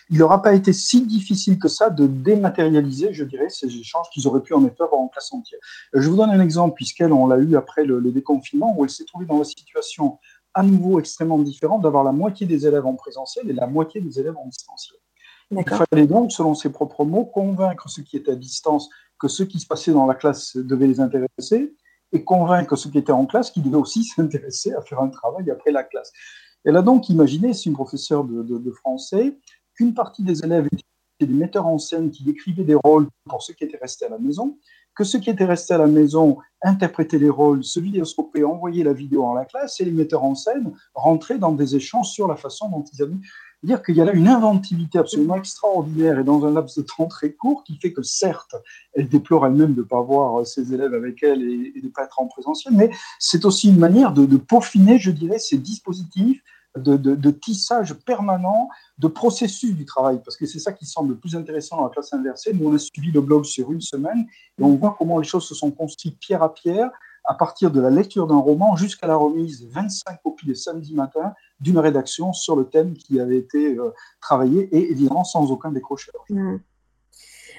Il 0.10 0.18
n'aura 0.20 0.42
pas 0.42 0.54
été 0.54 0.74
si 0.74 1.06
difficile 1.06 1.58
que 1.60 1.68
ça 1.70 1.90
de 1.90 2.08
dématérialiser, 2.08 3.14
je 3.14 3.24
dirais, 3.24 3.50
ces 3.50 3.68
échanges 3.68 4.10
qu'ils 4.12 4.28
auraient 4.28 4.44
pu 4.44 4.54
en 4.54 4.66
effet 4.66 4.84
avoir 4.84 5.00
en 5.00 5.08
classe 5.08 5.32
entière. 5.34 5.60
Je 5.94 6.10
vous 6.10 6.18
donne 6.18 6.32
un 6.32 6.42
exemple, 6.42 6.76
puisqu'elle, 6.76 7.14
on 7.14 7.28
l'a 7.28 7.38
eu 7.38 7.56
après 7.56 7.86
le, 7.86 8.00
le 8.00 8.12
déconfinement, 8.12 8.76
où 8.78 8.84
elle 8.84 8.90
s'est 8.90 9.06
trouvée 9.06 9.26
dans 9.26 9.38
la 9.38 9.46
situation 9.46 10.20
à 10.54 10.64
nouveau 10.64 11.00
extrêmement 11.00 11.40
différente 11.40 11.82
d'avoir 11.82 12.04
la 12.04 12.12
moitié 12.12 12.46
des 12.46 12.68
élèves 12.68 12.86
en 12.86 12.96
présentiel 12.96 13.50
et 13.50 13.54
la 13.54 13.68
moitié 13.68 14.02
des 14.02 14.20
élèves 14.20 14.38
en 14.38 14.46
distanciel. 14.46 14.98
Il 15.58 15.70
fallait 15.70 16.08
donc, 16.08 16.32
selon 16.32 16.56
ses 16.56 16.70
propres 16.70 17.06
mots, 17.06 17.26
convaincre 17.26 17.90
ceux 17.90 18.04
qui 18.04 18.18
étaient 18.18 18.32
à 18.32 18.36
distance 18.36 18.90
que 19.20 19.28
ce 19.28 19.44
qui 19.44 19.60
se 19.60 19.68
passait 19.68 19.92
dans 19.92 20.06
la 20.06 20.16
classe 20.16 20.56
devait 20.58 20.88
les 20.88 21.00
intéresser 21.00 21.76
et 22.12 22.24
convaincre 22.24 22.76
ceux 22.76 22.90
qui 22.90 22.98
étaient 22.98 23.12
en 23.12 23.26
classe 23.26 23.52
qu'ils 23.52 23.64
devaient 23.64 23.78
aussi 23.78 24.04
s'intéresser 24.16 24.74
à 24.74 24.82
faire 24.82 25.00
un 25.00 25.10
travail 25.10 25.50
après 25.52 25.72
la 25.72 25.84
classe. 25.84 26.12
Elle 26.66 26.78
a 26.78 26.82
donc 26.82 27.10
imaginé, 27.10 27.54
c'est 27.54 27.66
une 27.66 27.74
professeure 27.74 28.24
de, 28.24 28.72
français, 28.72 29.38
qu'une 29.76 29.94
partie 29.94 30.24
des 30.24 30.44
élèves 30.44 30.68
étaient 30.72 31.26
des 31.26 31.34
metteurs 31.34 31.68
en 31.68 31.78
scène 31.78 32.10
qui 32.10 32.30
écrivaient 32.30 32.64
des 32.64 32.76
rôles 32.76 33.08
pour 33.30 33.42
ceux 33.42 33.54
qui 33.54 33.64
étaient 33.64 33.78
restés 33.78 34.06
à 34.06 34.10
la 34.10 34.18
maison, 34.18 34.58
que 34.96 35.04
ceux 35.04 35.20
qui 35.20 35.30
étaient 35.30 35.46
restés 35.46 35.74
à 35.74 35.78
la 35.78 35.88
maison 35.88 36.38
interprétaient 36.62 37.18
les 37.18 37.30
rôles, 37.30 37.64
se 37.64 37.80
vidéoscopaient, 37.80 38.44
envoyaient 38.44 38.84
la 38.84 38.94
vidéo 38.94 39.26
en 39.26 39.34
la 39.34 39.46
classe, 39.46 39.80
et 39.82 39.86
les 39.86 39.92
metteurs 39.92 40.24
en 40.24 40.36
scène 40.36 40.74
rentraient 40.94 41.40
dans 41.40 41.52
des 41.52 41.76
échanges 41.76 42.10
sur 42.10 42.28
la 42.28 42.36
façon 42.36 42.70
dont 42.70 42.84
ils 42.94 43.02
avaient 43.02 43.18
dire 43.64 43.82
qu'il 43.82 43.96
y 43.96 44.02
a 44.02 44.06
là 44.06 44.14
une 44.14 44.28
inventivité 44.28 45.00
absolument 45.00 45.36
extraordinaire 45.36 46.20
et 46.20 46.24
dans 46.24 46.46
un 46.46 46.52
laps 46.52 46.78
de 46.78 46.84
temps 46.84 47.08
très 47.08 47.32
court 47.32 47.64
qui 47.64 47.78
fait 47.78 47.94
que 47.94 48.04
certes, 48.04 48.56
elle 48.94 49.08
déplore 49.08 49.46
elle-même 49.46 49.74
de 49.74 49.82
ne 49.82 49.86
pas 49.86 50.02
voir 50.02 50.46
ses 50.46 50.74
élèves 50.74 50.94
avec 50.94 51.24
elle 51.24 51.42
et, 51.42 51.80
de 51.80 51.86
ne 51.86 51.92
pas 51.92 52.04
être 52.04 52.20
en 52.20 52.28
présentiel, 52.28 52.74
mais 52.74 52.92
c'est 53.20 53.46
aussi 53.46 53.70
une 53.70 53.80
manière 53.80 54.14
de, 54.14 54.38
peaufiner, 54.38 55.00
je 55.00 55.12
dirais, 55.12 55.40
ces 55.40 55.58
dispositifs 55.58 56.44
de, 56.76 57.32
tissage 57.32 57.94
permanent 57.94 58.68
de 58.98 59.08
processus 59.08 59.76
du 59.76 59.86
travail, 59.86 60.20
parce 60.24 60.38
que 60.38 60.46
c'est 60.46 60.60
ça 60.60 60.74
qui 60.74 60.86
semble 60.86 61.10
le 61.10 61.18
plus 61.18 61.36
intéressant 61.36 61.78
dans 61.78 61.84
la 61.84 61.90
classe 61.90 62.14
inversée. 62.14 62.52
Nous, 62.54 62.68
on 62.68 62.74
a 62.74 62.80
suivi 62.80 63.12
le 63.12 63.22
blog 63.22 63.46
sur 63.46 63.72
une 63.72 63.82
semaine 63.82 64.26
et 64.58 64.64
on 64.64 64.76
voit 64.76 64.96
comment 64.98 65.20
les 65.20 65.28
choses 65.28 65.48
se 65.48 65.56
sont 65.56 65.72
construites 65.72 66.18
pierre 66.20 66.42
à 66.42 66.54
pierre 66.54 66.90
à 67.26 67.34
partir 67.34 67.72
de 67.72 67.80
la 67.80 67.90
lecture 67.90 68.28
d'un 68.28 68.38
roman 68.38 68.76
jusqu'à 68.76 69.08
la 69.08 69.16
remise 69.16 69.68
25 69.72 70.22
copies 70.24 70.48
le 70.48 70.56
samedi 70.56 70.94
matin 70.94 71.34
d'une 71.60 71.80
rédaction 71.80 72.34
sur 72.34 72.56
le 72.56 72.66
thème 72.66 72.94
qui 72.94 73.20
avait 73.20 73.38
été 73.38 73.78
euh, 73.78 73.94
travaillé 74.22 74.64
et 74.76 74.92
évidemment 74.92 75.24
sans 75.24 75.52
aucun 75.52 75.72
décrocheur. 75.72 76.16
Mmh. 76.30 76.58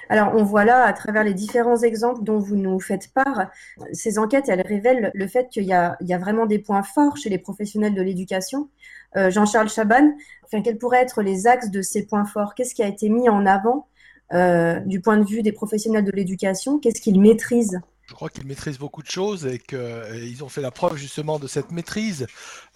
Alors, 0.09 0.33
on 0.35 0.43
voit 0.43 0.65
là, 0.65 0.83
à 0.83 0.93
travers 0.93 1.23
les 1.23 1.33
différents 1.33 1.81
exemples 1.81 2.23
dont 2.23 2.37
vous 2.37 2.55
nous 2.55 2.79
faites 2.79 3.11
part, 3.13 3.49
ces 3.91 4.19
enquêtes, 4.19 4.49
elles 4.49 4.61
révèlent 4.61 5.11
le 5.13 5.27
fait 5.27 5.49
qu'il 5.49 5.63
y, 5.63 5.73
a 5.73 5.97
vraiment 6.19 6.45
des 6.45 6.59
points 6.59 6.83
forts 6.83 7.17
chez 7.17 7.29
les 7.29 7.39
professionnels 7.39 7.95
de 7.95 8.01
l'éducation. 8.01 8.69
Euh, 9.17 9.31
Jean-Charles 9.31 9.69
Chaban, 9.69 10.13
quels 10.51 10.77
pourraient 10.77 11.01
être 11.01 11.21
les 11.21 11.47
axes 11.47 11.71
de 11.71 11.81
ces 11.81 12.05
points 12.05 12.25
forts? 12.25 12.53
Qu'est-ce 12.53 12.75
qui 12.75 12.83
a 12.83 12.87
été 12.87 13.09
mis 13.09 13.29
en 13.29 13.45
avant 13.45 13.87
euh, 14.33 14.79
du 14.81 15.01
point 15.01 15.17
de 15.17 15.25
vue 15.25 15.41
des 15.41 15.51
professionnels 15.51 16.03
de 16.03 16.11
l'éducation? 16.11 16.79
Qu'est-ce 16.79 17.01
qu'ils 17.01 17.19
maîtrisent? 17.19 17.79
Je 18.07 18.13
crois 18.13 18.29
qu'ils 18.29 18.45
maîtrisent 18.45 18.77
beaucoup 18.77 19.01
de 19.01 19.09
choses 19.09 19.45
et 19.45 19.59
qu'ils 19.59 20.43
ont 20.43 20.49
fait 20.49 20.61
la 20.61 20.71
preuve 20.71 20.95
justement 20.95 21.39
de 21.39 21.47
cette 21.47 21.71
maîtrise. 21.71 22.27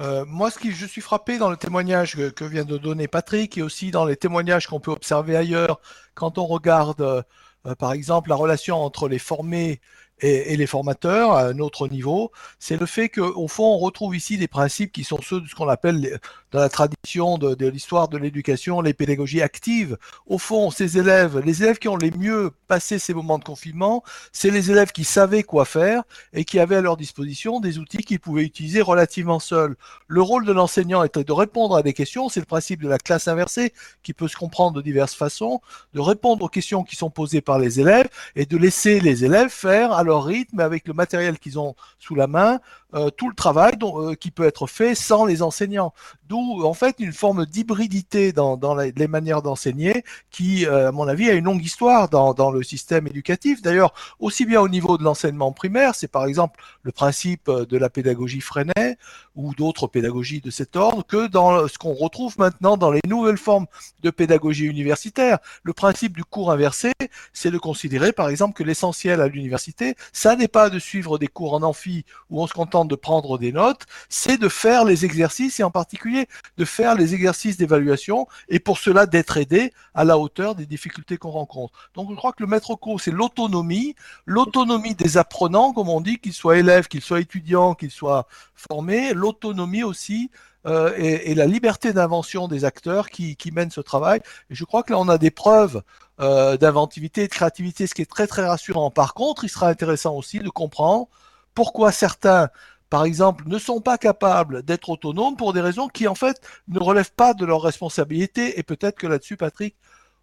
Euh, 0.01 0.25
moi, 0.25 0.49
ce 0.49 0.59
qui 0.59 0.71
je 0.71 0.85
suis 0.85 1.01
frappé 1.01 1.37
dans 1.37 1.49
le 1.49 1.57
témoignage 1.57 2.15
que, 2.31 2.45
vient 2.45 2.65
de 2.65 2.77
donner 2.77 3.07
Patrick 3.07 3.57
et 3.57 3.61
aussi 3.61 3.91
dans 3.91 4.05
les 4.05 4.15
témoignages 4.15 4.67
qu'on 4.67 4.79
peut 4.79 4.91
observer 4.91 5.35
ailleurs, 5.35 5.79
quand 6.15 6.37
on 6.37 6.45
regarde 6.45 7.01
euh, 7.01 7.75
par 7.75 7.91
exemple 7.91 8.29
la 8.29 8.35
relation 8.35 8.77
entre 8.77 9.07
les 9.07 9.19
formés 9.19 9.81
et, 10.21 10.57
les 10.57 10.67
formateurs 10.67 11.31
à 11.31 11.45
un 11.45 11.59
autre 11.59 11.87
niveau, 11.87 12.31
c'est 12.59 12.79
le 12.79 12.85
fait 12.85 13.09
qu'au 13.09 13.47
fond, 13.47 13.75
on 13.75 13.77
retrouve 13.77 14.15
ici 14.15 14.37
des 14.37 14.47
principes 14.47 14.91
qui 14.91 15.03
sont 15.03 15.21
ceux 15.21 15.41
de 15.41 15.47
ce 15.47 15.55
qu'on 15.55 15.69
appelle 15.69 16.19
dans 16.51 16.59
la 16.59 16.69
tradition 16.69 17.37
de, 17.37 17.55
de 17.55 17.67
l'histoire 17.67 18.07
de 18.07 18.17
l'éducation, 18.17 18.81
les 18.81 18.93
pédagogies 18.93 19.41
actives. 19.41 19.97
Au 20.27 20.37
fond, 20.37 20.71
ces 20.71 20.97
élèves, 20.97 21.39
les 21.39 21.63
élèves 21.63 21.77
qui 21.77 21.87
ont 21.87 21.97
les 21.97 22.11
mieux 22.11 22.51
passé 22.67 22.99
ces 22.99 23.13
moments 23.13 23.39
de 23.39 23.43
confinement, 23.43 24.03
c'est 24.31 24.51
les 24.51 24.71
élèves 24.71 24.91
qui 24.91 25.03
savaient 25.03 25.43
quoi 25.43 25.65
faire 25.65 26.03
et 26.33 26.43
qui 26.43 26.59
avaient 26.59 26.77
à 26.77 26.81
leur 26.81 26.97
disposition 26.97 27.59
des 27.59 27.77
outils 27.77 28.03
qu'ils 28.03 28.19
pouvaient 28.19 28.43
utiliser 28.43 28.81
relativement 28.81 29.39
seuls. 29.39 29.75
Le 30.07 30.21
rôle 30.21 30.45
de 30.45 30.51
l'enseignant 30.51 31.03
était 31.03 31.23
de 31.23 31.31
répondre 31.31 31.75
à 31.75 31.83
des 31.83 31.93
questions, 31.93 32.29
c'est 32.29 32.39
le 32.39 32.45
principe 32.45 32.81
de 32.81 32.89
la 32.89 32.97
classe 32.97 33.27
inversée 33.27 33.73
qui 34.03 34.13
peut 34.13 34.27
se 34.27 34.35
comprendre 34.35 34.77
de 34.77 34.81
diverses 34.81 35.15
façons, 35.15 35.61
de 35.93 35.99
répondre 35.99 36.43
aux 36.43 36.49
questions 36.49 36.83
qui 36.83 36.95
sont 36.95 37.09
posées 37.09 37.41
par 37.41 37.59
les 37.59 37.79
élèves 37.79 38.09
et 38.35 38.45
de 38.45 38.57
laisser 38.57 38.99
les 38.99 39.23
élèves 39.23 39.49
faire 39.49 39.93
à 39.93 40.03
leur 40.03 40.08
rythme 40.17 40.59
avec 40.59 40.87
le 40.87 40.93
matériel 40.93 41.39
qu'ils 41.39 41.59
ont 41.59 41.75
sous 41.99 42.15
la 42.15 42.27
main 42.27 42.59
euh, 42.95 43.11
tout 43.11 43.29
le 43.29 43.35
travail 43.35 43.77
dont, 43.77 44.15
qui 44.15 44.31
peut 44.31 44.45
être 44.45 44.65
fait 44.65 44.95
sans 44.95 45.25
les 45.25 45.41
enseignants. 45.41 45.93
D'où 46.27 46.63
en 46.63 46.73
fait 46.73 46.95
une 46.99 47.13
forme 47.13 47.45
d'hybridité 47.45 48.33
dans, 48.33 48.57
les 48.75 49.07
manières 49.07 49.41
d'enseigner 49.41 50.03
qui, 50.31 50.65
à 50.65 50.91
mon 50.91 51.07
avis, 51.07 51.29
a 51.29 51.33
une 51.33 51.45
longue 51.45 51.63
histoire 51.63 52.09
dans, 52.09 52.33
dans 52.33 52.51
le 52.51 52.63
système 52.63 53.07
éducatif. 53.07 53.61
D'ailleurs, 53.61 53.93
aussi 54.19 54.45
bien 54.45 54.61
au 54.61 54.69
niveau 54.69 54.97
de 54.97 55.03
l'enseignement 55.03 55.51
primaire, 55.51 55.95
c'est 55.95 56.07
par 56.07 56.25
exemple 56.25 56.59
le 56.83 56.91
principe 56.91 57.49
de 57.49 57.77
la 57.77 57.89
pédagogie 57.89 58.41
Freinet 58.41 58.97
ou 59.39 59.55
d'autres 59.55 59.87
pédagogies 59.87 60.41
de 60.41 60.51
cet 60.51 60.75
ordre, 60.75 61.05
que 61.05 61.27
dans 61.27 61.67
ce 61.67 61.77
qu'on 61.77 61.93
retrouve 61.93 62.37
maintenant 62.37 62.75
dans 62.75 62.91
les 62.91 62.99
nouvelles 63.07 63.37
formes 63.37 63.67
de 64.03 64.09
pédagogie 64.09 64.65
universitaire. 64.65 65.39
Le 65.63 65.71
principe 65.71 66.15
du 66.15 66.25
cours 66.25 66.51
inversé, 66.51 66.91
c'est 67.31 67.49
de 67.49 67.57
considérer 67.57 68.11
par 68.11 68.27
exemple 68.27 68.53
que 68.53 68.63
l'essentiel 68.63 69.21
à 69.21 69.29
l'université, 69.29 69.95
ça 70.11 70.35
n'est 70.35 70.49
pas 70.49 70.69
de 70.69 70.77
suivre 70.77 71.17
des 71.17 71.27
cours 71.27 71.53
en 71.53 71.63
amphi 71.63 72.03
où 72.29 72.41
on 72.41 72.47
se 72.47 72.53
contente 72.53 72.89
de 72.89 72.95
prendre 72.95 73.37
des 73.37 73.53
notes, 73.53 73.85
c'est 74.09 74.37
de 74.37 74.49
faire 74.49 74.83
les 74.83 75.05
exercices 75.05 75.59
et 75.61 75.63
en 75.63 75.71
particulier 75.71 76.27
de 76.57 76.65
faire 76.65 76.95
les 76.95 77.13
exercices 77.13 77.55
d'évaluation 77.55 78.27
et 78.49 78.59
pour 78.59 78.77
cela 78.77 79.05
d'être 79.05 79.37
aidé 79.37 79.71
à 79.93 80.03
la 80.03 80.17
hauteur 80.17 80.53
des 80.53 80.65
difficultés 80.65 81.17
qu'on 81.17 81.31
rencontre. 81.31 81.89
Donc 81.95 82.09
je 82.09 82.15
crois 82.15 82.33
que 82.33 82.43
le 82.43 82.47
maître 82.47 82.75
cours, 82.75 82.99
c'est 82.99 83.11
l'autonomie, 83.11 83.95
l'autonomie 84.25 84.95
des 84.95 85.17
apprenants, 85.17 85.71
comme 85.71 85.87
on 85.87 86.01
dit, 86.01 86.17
qu'ils 86.17 86.33
soient 86.33 86.57
élèves, 86.57 86.89
qu'ils 86.89 87.01
soient 87.01 87.21
étudiants, 87.21 87.73
qu'ils 87.73 87.91
soient 87.91 88.27
formés, 88.55 89.13
l'autonomie 89.29 89.83
aussi 89.83 90.31
euh, 90.65 90.93
et, 90.97 91.35
la 91.35 91.45
liberté 91.45 91.93
d'invention 91.93 92.47
des 92.47 92.65
acteurs 92.65 93.09
qui, 93.09 93.37
mènent 93.53 93.71
ce 93.71 93.81
travail. 93.81 94.21
Et 94.49 94.55
je 94.55 94.65
crois 94.65 94.83
que 94.83 94.91
là, 94.91 94.99
on 94.99 95.07
a 95.07 95.17
des 95.17 95.31
preuves 95.31 95.81
euh, 96.19 96.57
d'inventivité 96.57 97.23
et 97.23 97.27
de 97.27 97.31
créativité, 97.31 97.87
ce 97.87 97.93
qui 97.93 98.01
est 98.01 98.09
très 98.09 98.27
très 98.27 98.45
rassurant. 98.45 98.91
Par 98.91 99.13
contre, 99.13 99.45
il 99.45 99.49
sera 99.49 99.69
intéressant 99.69 100.15
aussi 100.15 100.39
de 100.39 100.49
comprendre 100.49 101.07
pourquoi 101.55 101.91
certains, 101.91 102.49
par 102.89 103.05
exemple, 103.05 103.45
ne 103.47 103.57
sont 103.57 103.81
pas 103.81 103.97
capables 103.97 104.63
d'être 104.63 104.89
autonomes 104.89 105.37
pour 105.37 105.53
des 105.53 105.61
raisons 105.61 105.87
qui, 105.87 106.07
en 106.07 106.15
fait, 106.15 106.41
ne 106.67 106.79
relèvent 106.79 107.13
pas 107.13 107.33
de 107.33 107.45
leur 107.45 107.61
responsabilité. 107.61 108.59
Et 108.59 108.63
peut-être 108.63 108.97
que 108.97 109.07
là-dessus, 109.07 109.37
Patrick 109.37 109.75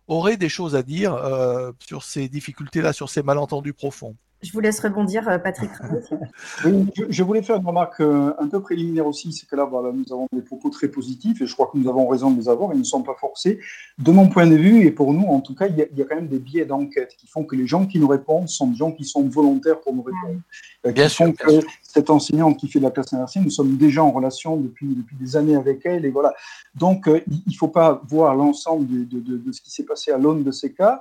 aurait 0.09 0.37
des 0.37 0.49
choses 0.49 0.77
à 0.77 0.83
dire 0.83 1.15
euh, 1.15 1.73
sur 1.81 2.05
ces 2.05 2.29
difficultés-là, 2.29 2.93
sur 2.93 3.09
ces 3.09 3.23
malentendus 3.23 3.73
profonds. 3.73 4.17
Je 4.47 4.53
vous 4.53 4.61
laisse 4.61 4.79
rebondir, 4.79 5.29
euh, 5.29 5.39
Patrick. 5.39 5.71
oui, 6.65 6.87
je, 7.09 7.23
voulais 7.25 7.43
faire 7.43 7.57
une 7.57 7.67
remarque 7.67 8.01
euh, 8.01 8.33
un 8.39 8.47
peu 8.47 8.61
préliminaire 8.61 9.07
aussi, 9.07 9.33
c'est 9.33 9.47
que 9.49 9.57
là, 9.57 9.65
voilà, 9.65 9.91
nous 9.93 10.05
avons 10.13 10.29
des 10.33 10.43
propos 10.43 10.71
très 10.71 10.87
positifs 10.87 11.43
et 11.43 11.47
je 11.47 11.53
crois 11.53 11.69
que 11.73 11.77
nous 11.77 11.89
avons 11.89 12.07
raison 12.07 12.31
de 12.31 12.39
les 12.39 12.49
avoir, 12.49 12.73
ils 12.73 12.79
ne 12.79 12.85
sont 12.85 13.03
pas 13.03 13.17
forcés. 13.19 13.59
De 13.99 14.13
mon 14.13 14.29
point 14.29 14.47
de 14.47 14.55
vue, 14.55 14.87
et 14.87 14.93
pour 14.93 15.13
nous, 15.13 15.27
en 15.27 15.41
tout 15.41 15.57
cas, 15.57 15.67
il 15.67 15.77
y 15.77 15.83
a, 15.83 16.05
quand 16.05 16.15
même 16.15 16.29
des 16.29 16.39
biais 16.39 16.65
d'enquête 16.65 17.17
qui 17.19 17.27
font 17.27 17.43
que 17.43 17.57
les 17.57 17.67
gens 17.67 17.87
qui 17.87 17.99
nous 17.99 18.07
répondent 18.07 18.49
sont 18.49 18.69
des 18.69 18.77
gens 18.77 18.93
qui 18.93 19.05
sont 19.05 19.29
volontaires 19.29 19.81
pour 19.81 19.95
nous 19.95 20.03
répondre. 20.03 20.41
Euh, 20.87 20.93
bien 20.93 21.09
qui 21.09 21.15
sûr, 21.15 21.27
font 21.27 21.33
que 21.33 21.67
cette 21.83 22.09
enseignante 22.11 22.57
qui 22.57 22.69
fait 22.69 22.79
de 22.79 22.85
la 22.85 22.93
classe 22.93 23.13
inversée, 23.13 23.41
nous 23.41 23.51
sommes 23.51 23.77
déjà 23.77 24.05
en 24.05 24.13
relation 24.13 24.57
depuis, 24.57 24.95
depuis 24.95 25.17
des 25.17 25.37
années 25.37 25.57
avec 25.57 25.81
elle. 25.85 26.05
Et 26.05 26.11
voilà. 26.11 26.33
Donc, 26.77 27.09
il 27.09 27.43
ne 27.47 27.57
faut 27.57 27.69
pas 27.69 28.01
voir 28.07 28.37
l'ensemble 28.37 28.87
de, 28.87 29.19
de, 29.19 29.39
de 29.39 29.53
ce 29.53 29.61
qui 29.61 29.73
s'est 29.73 29.85
passé 29.85 30.13
à 30.13 30.19
l'aune 30.19 30.45
de 30.45 30.53
ces 30.53 30.73
cas. 30.73 31.01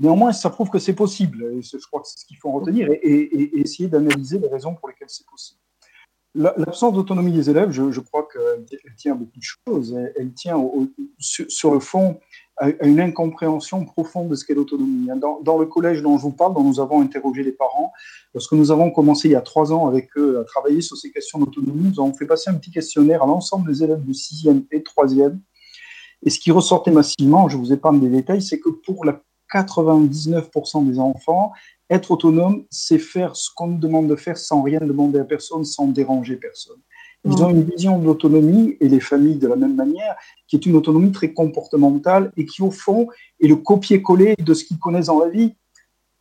Néanmoins, 0.00 0.32
ça 0.32 0.48
prouve 0.48 0.70
que 0.70 0.78
c'est 0.78 0.94
possible, 0.94 1.60
je 1.60 1.86
crois 1.86 2.00
que 2.00 2.08
c'est 2.08 2.20
ce 2.20 2.24
qu'il 2.24 2.38
faut 2.38 2.50
retenir, 2.50 2.88
et, 2.90 3.60
essayer 3.60 3.86
d'analyser 3.86 4.38
les 4.38 4.48
raisons 4.48 4.74
pour 4.74 4.88
lesquelles 4.88 5.10
c'est 5.10 5.26
possible. 5.26 5.60
L'absence 6.34 6.94
d'autonomie 6.94 7.32
des 7.32 7.50
élèves, 7.50 7.70
je, 7.70 8.00
crois 8.00 8.26
qu'elle 8.32 8.94
tient 8.96 9.12
à 9.12 9.14
beaucoup 9.16 9.36
de 9.36 9.42
choses. 9.42 9.98
Elle, 10.16 10.32
tient 10.32 10.56
sur, 11.18 11.74
le 11.74 11.80
fond 11.80 12.20
à, 12.56 12.68
une 12.86 13.00
incompréhension 13.00 13.84
profonde 13.84 14.28
de 14.28 14.36
ce 14.36 14.44
qu'est 14.44 14.54
l'autonomie. 14.54 15.08
Dans, 15.16 15.58
le 15.58 15.66
collège 15.66 16.02
dont 16.02 16.16
je 16.16 16.22
vous 16.22 16.30
parle, 16.30 16.54
dont 16.54 16.62
nous 16.62 16.78
avons 16.78 17.02
interrogé 17.02 17.42
les 17.42 17.52
parents, 17.52 17.92
lorsque 18.32 18.52
nous 18.52 18.70
avons 18.70 18.92
commencé 18.92 19.28
il 19.28 19.32
y 19.32 19.36
a 19.36 19.40
trois 19.40 19.72
ans 19.72 19.88
avec 19.88 20.16
eux 20.16 20.38
à 20.38 20.44
travailler 20.44 20.82
sur 20.82 20.96
ces 20.96 21.10
questions 21.10 21.40
d'autonomie, 21.40 21.90
nous 21.90 22.00
avons 22.00 22.14
fait 22.14 22.26
passer 22.26 22.48
un 22.48 22.54
petit 22.54 22.70
questionnaire 22.70 23.24
à 23.24 23.26
l'ensemble 23.26 23.70
des 23.70 23.82
élèves 23.82 24.04
de 24.04 24.12
sixième 24.12 24.64
et 24.70 24.84
troisième. 24.84 25.40
Et 26.22 26.30
ce 26.30 26.38
qui 26.38 26.52
ressortait 26.52 26.92
massivement, 26.92 27.48
je 27.48 27.56
vous 27.56 27.72
épargne 27.72 27.98
des 27.98 28.08
détails, 28.08 28.42
c'est 28.42 28.60
que 28.60 28.70
pour 28.70 29.04
la 29.04 29.20
99% 29.52 30.86
des 30.86 30.98
enfants, 30.98 31.52
être 31.88 32.12
autonome, 32.12 32.64
c'est 32.70 32.98
faire 32.98 33.34
ce 33.34 33.50
qu'on 33.54 33.68
nous 33.68 33.78
demande 33.78 34.08
de 34.08 34.16
faire 34.16 34.38
sans 34.38 34.62
rien 34.62 34.80
demander 34.80 35.18
à 35.18 35.24
personne, 35.24 35.64
sans 35.64 35.88
déranger 35.88 36.36
personne. 36.36 36.78
Ils 37.24 37.42
ont 37.42 37.50
une 37.50 37.64
vision 37.64 37.98
de 37.98 38.06
l'autonomie, 38.06 38.76
et 38.80 38.88
les 38.88 39.00
familles 39.00 39.36
de 39.36 39.46
la 39.46 39.56
même 39.56 39.74
manière, 39.74 40.16
qui 40.48 40.56
est 40.56 40.64
une 40.64 40.76
autonomie 40.76 41.12
très 41.12 41.32
comportementale 41.32 42.32
et 42.36 42.46
qui, 42.46 42.62
au 42.62 42.70
fond, 42.70 43.08
est 43.40 43.46
le 43.46 43.56
copier-coller 43.56 44.36
de 44.36 44.54
ce 44.54 44.64
qu'ils 44.64 44.78
connaissent 44.78 45.06
dans 45.06 45.20
la 45.20 45.28
vie. 45.28 45.54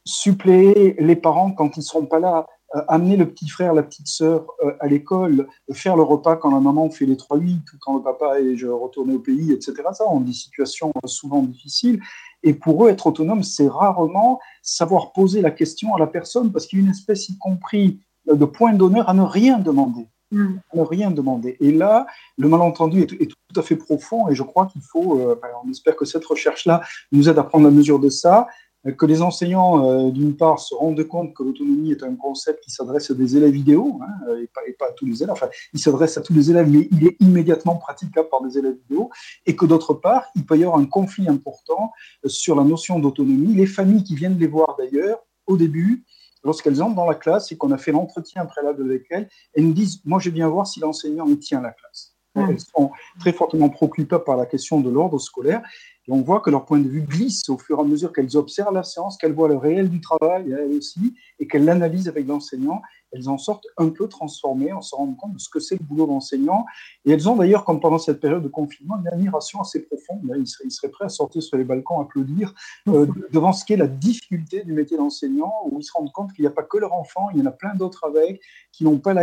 Suppléer 0.05 0.95
les 0.99 1.15
parents 1.15 1.51
quand 1.51 1.77
ils 1.77 1.79
ne 1.79 1.85
seront 1.85 2.05
pas 2.05 2.19
là, 2.19 2.47
euh, 2.75 2.81
amener 2.87 3.15
le 3.15 3.27
petit 3.27 3.47
frère, 3.47 3.73
la 3.73 3.81
petite 3.81 4.07
sœur 4.07 4.45
euh, 4.63 4.73
à 4.79 4.87
l'école, 4.87 5.47
faire 5.71 5.95
le 5.95 6.03
repas 6.03 6.35
quand 6.35 6.51
la 6.51 6.59
maman 6.59 6.89
fait 6.89 7.05
les 7.05 7.15
3-8 7.15 7.61
ou 7.73 7.77
quand 7.79 7.95
le 7.95 8.03
papa 8.03 8.39
est 8.39 8.63
retourné 8.63 9.15
au 9.15 9.19
pays, 9.19 9.51
etc. 9.51 9.73
Ça, 9.93 10.03
on 10.07 10.19
des 10.19 10.33
situations 10.33 10.91
souvent 11.05 11.41
difficiles. 11.41 11.99
Et 12.43 12.53
pour 12.53 12.85
eux, 12.85 12.89
être 12.89 13.07
autonome, 13.07 13.43
c'est 13.43 13.67
rarement 13.67 14.39
savoir 14.61 15.11
poser 15.11 15.41
la 15.41 15.51
question 15.51 15.95
à 15.95 15.99
la 15.99 16.07
personne 16.07 16.51
parce 16.51 16.67
qu'il 16.67 16.79
y 16.79 16.81
a 16.81 16.85
une 16.85 16.91
espèce, 16.91 17.29
y 17.29 17.37
compris 17.37 17.99
de 18.31 18.45
point 18.45 18.73
d'honneur, 18.73 19.09
à 19.09 19.13
ne 19.13 19.23
rien 19.23 19.59
demander. 19.59 20.07
Mm. 20.31 20.57
À 20.73 20.77
ne 20.77 20.81
rien 20.81 21.11
demander. 21.11 21.57
Et 21.59 21.71
là, 21.71 22.05
le 22.37 22.47
malentendu 22.47 23.01
est, 23.01 23.07
tout 23.07 23.59
à 23.59 23.63
fait 23.63 23.75
profond 23.75 24.29
et 24.29 24.35
je 24.35 24.43
crois 24.43 24.67
qu'il 24.67 24.81
faut, 24.81 25.19
euh, 25.19 25.39
on 25.65 25.69
espère 25.69 25.95
que 25.95 26.05
cette 26.05 26.25
recherche-là 26.25 26.81
nous 27.11 27.29
aide 27.29 27.39
à 27.39 27.43
prendre 27.43 27.65
la 27.65 27.71
mesure 27.71 27.99
de 27.99 28.09
ça 28.09 28.47
que 28.97 29.05
les 29.05 29.21
enseignants, 29.21 29.85
euh, 29.85 30.11
d'une 30.11 30.37
part, 30.37 30.59
se 30.59 30.73
rendent 30.73 31.03
compte 31.03 31.33
que 31.33 31.43
l'autonomie 31.43 31.91
est 31.91 32.03
un 32.03 32.15
concept 32.15 32.63
qui 32.63 32.71
s'adresse 32.71 33.11
à 33.11 33.13
des 33.13 33.35
élèves 33.35 33.55
idéaux, 33.55 33.99
hein, 34.01 34.35
et, 34.41 34.47
pas, 34.47 34.61
et, 34.67 34.73
pas, 34.73 34.87
à 34.87 34.91
tous 34.93 35.05
les 35.05 35.21
élèves, 35.21 35.33
enfin, 35.33 35.49
il 35.73 35.79
s'adresse 35.79 36.17
à 36.17 36.21
tous 36.21 36.33
les 36.33 36.49
élèves, 36.49 36.69
mais 36.69 36.87
il 36.91 37.07
est 37.07 37.17
immédiatement 37.19 37.75
praticable 37.75 38.29
par 38.29 38.41
des 38.41 38.57
élèves 38.57 38.77
idéaux, 38.89 39.09
et 39.45 39.55
que 39.55 39.65
d'autre 39.65 39.93
part, 39.93 40.25
il 40.35 40.45
peut 40.45 40.57
y 40.57 40.63
avoir 40.63 40.79
un 40.79 40.85
conflit 40.85 41.27
important 41.27 41.91
euh, 42.25 42.29
sur 42.29 42.55
la 42.55 42.63
notion 42.63 42.99
d'autonomie. 42.99 43.53
Les 43.53 43.67
familles 43.67 44.03
qui 44.03 44.15
viennent 44.15 44.39
les 44.39 44.47
voir 44.47 44.75
d'ailleurs, 44.77 45.19
au 45.45 45.57
début, 45.57 46.05
lorsqu'elles 46.43 46.81
entrent 46.81 46.95
dans 46.95 47.09
la 47.09 47.15
classe 47.15 47.51
et 47.51 47.57
qu'on 47.57 47.71
a 47.71 47.77
fait 47.77 47.91
l'entretien 47.91 48.45
préalable 48.45 48.83
avec 48.83 49.07
elles, 49.09 49.27
elles 49.53 49.65
nous 49.65 49.73
disent, 49.73 50.01
moi 50.05 50.19
je 50.19 50.29
viens 50.29 50.47
voir 50.47 50.65
si 50.65 50.79
l'enseignant 50.79 51.25
me 51.25 51.35
tient 51.35 51.61
la 51.61 51.71
classe. 51.71 52.15
Elles 52.35 52.59
sont 52.59 52.91
très 53.19 53.33
fortement 53.33 53.69
préoccupées 53.69 54.19
par 54.25 54.37
la 54.37 54.45
question 54.45 54.79
de 54.79 54.89
l'ordre 54.89 55.19
scolaire 55.19 55.61
on 56.09 56.21
voit 56.21 56.41
que 56.41 56.49
leur 56.49 56.65
point 56.65 56.79
de 56.79 56.87
vue 56.87 57.01
glisse 57.01 57.47
au 57.49 57.57
fur 57.57 57.77
et 57.77 57.81
à 57.81 57.83
mesure 57.83 58.11
qu'elles 58.11 58.35
observent 58.35 58.73
la 58.73 58.83
séance, 58.83 59.17
qu'elles 59.17 59.33
voient 59.33 59.47
le 59.47 59.57
réel 59.57 59.89
du 59.89 60.01
travail, 60.01 60.51
elles 60.51 60.75
aussi, 60.75 61.15
et 61.39 61.47
qu'elles 61.47 61.65
l'analysent 61.65 62.07
avec 62.07 62.27
l'enseignant. 62.27 62.81
Elles 63.11 63.29
en 63.29 63.37
sortent 63.37 63.67
un 63.77 63.89
peu 63.89 64.07
transformées, 64.07 64.73
on 64.73 64.81
se 64.81 64.95
rend 64.95 65.11
compte 65.13 65.33
de 65.33 65.39
ce 65.39 65.49
que 65.49 65.59
c'est 65.59 65.79
le 65.79 65.85
boulot 65.85 66.05
d'enseignant. 66.05 66.65
Et 67.05 67.11
elles 67.11 67.27
ont 67.27 67.35
d'ailleurs, 67.35 67.65
comme 67.65 67.79
pendant 67.79 67.97
cette 67.97 68.19
période 68.19 68.43
de 68.43 68.47
confinement, 68.47 68.97
une 68.99 69.07
admiration 69.07 69.61
assez 69.61 69.83
profonde. 69.83 70.19
Ils 70.37 70.71
seraient, 70.71 70.89
prêts 70.89 71.05
à 71.05 71.09
sortir 71.09 71.41
sur 71.41 71.57
les 71.57 71.63
balcons, 71.63 71.99
applaudir 71.99 72.53
euh, 72.87 73.07
devant 73.31 73.53
ce 73.53 73.65
qu'est 73.65 73.77
la 73.77 73.87
difficulté 73.87 74.63
du 74.63 74.73
métier 74.73 74.97
d'enseignant, 74.97 75.53
où 75.65 75.79
ils 75.79 75.83
se 75.83 75.91
rendent 75.91 76.11
compte 76.11 76.33
qu'il 76.33 76.43
n'y 76.43 76.47
a 76.47 76.51
pas 76.51 76.63
que 76.63 76.77
leur 76.77 76.93
enfant, 76.93 77.29
il 77.33 77.39
y 77.39 77.41
en 77.41 77.45
a 77.45 77.51
plein 77.51 77.75
d'autres 77.75 78.05
avec, 78.05 78.41
qui 78.71 78.83
n'ont 78.83 78.99
pas 78.99 79.13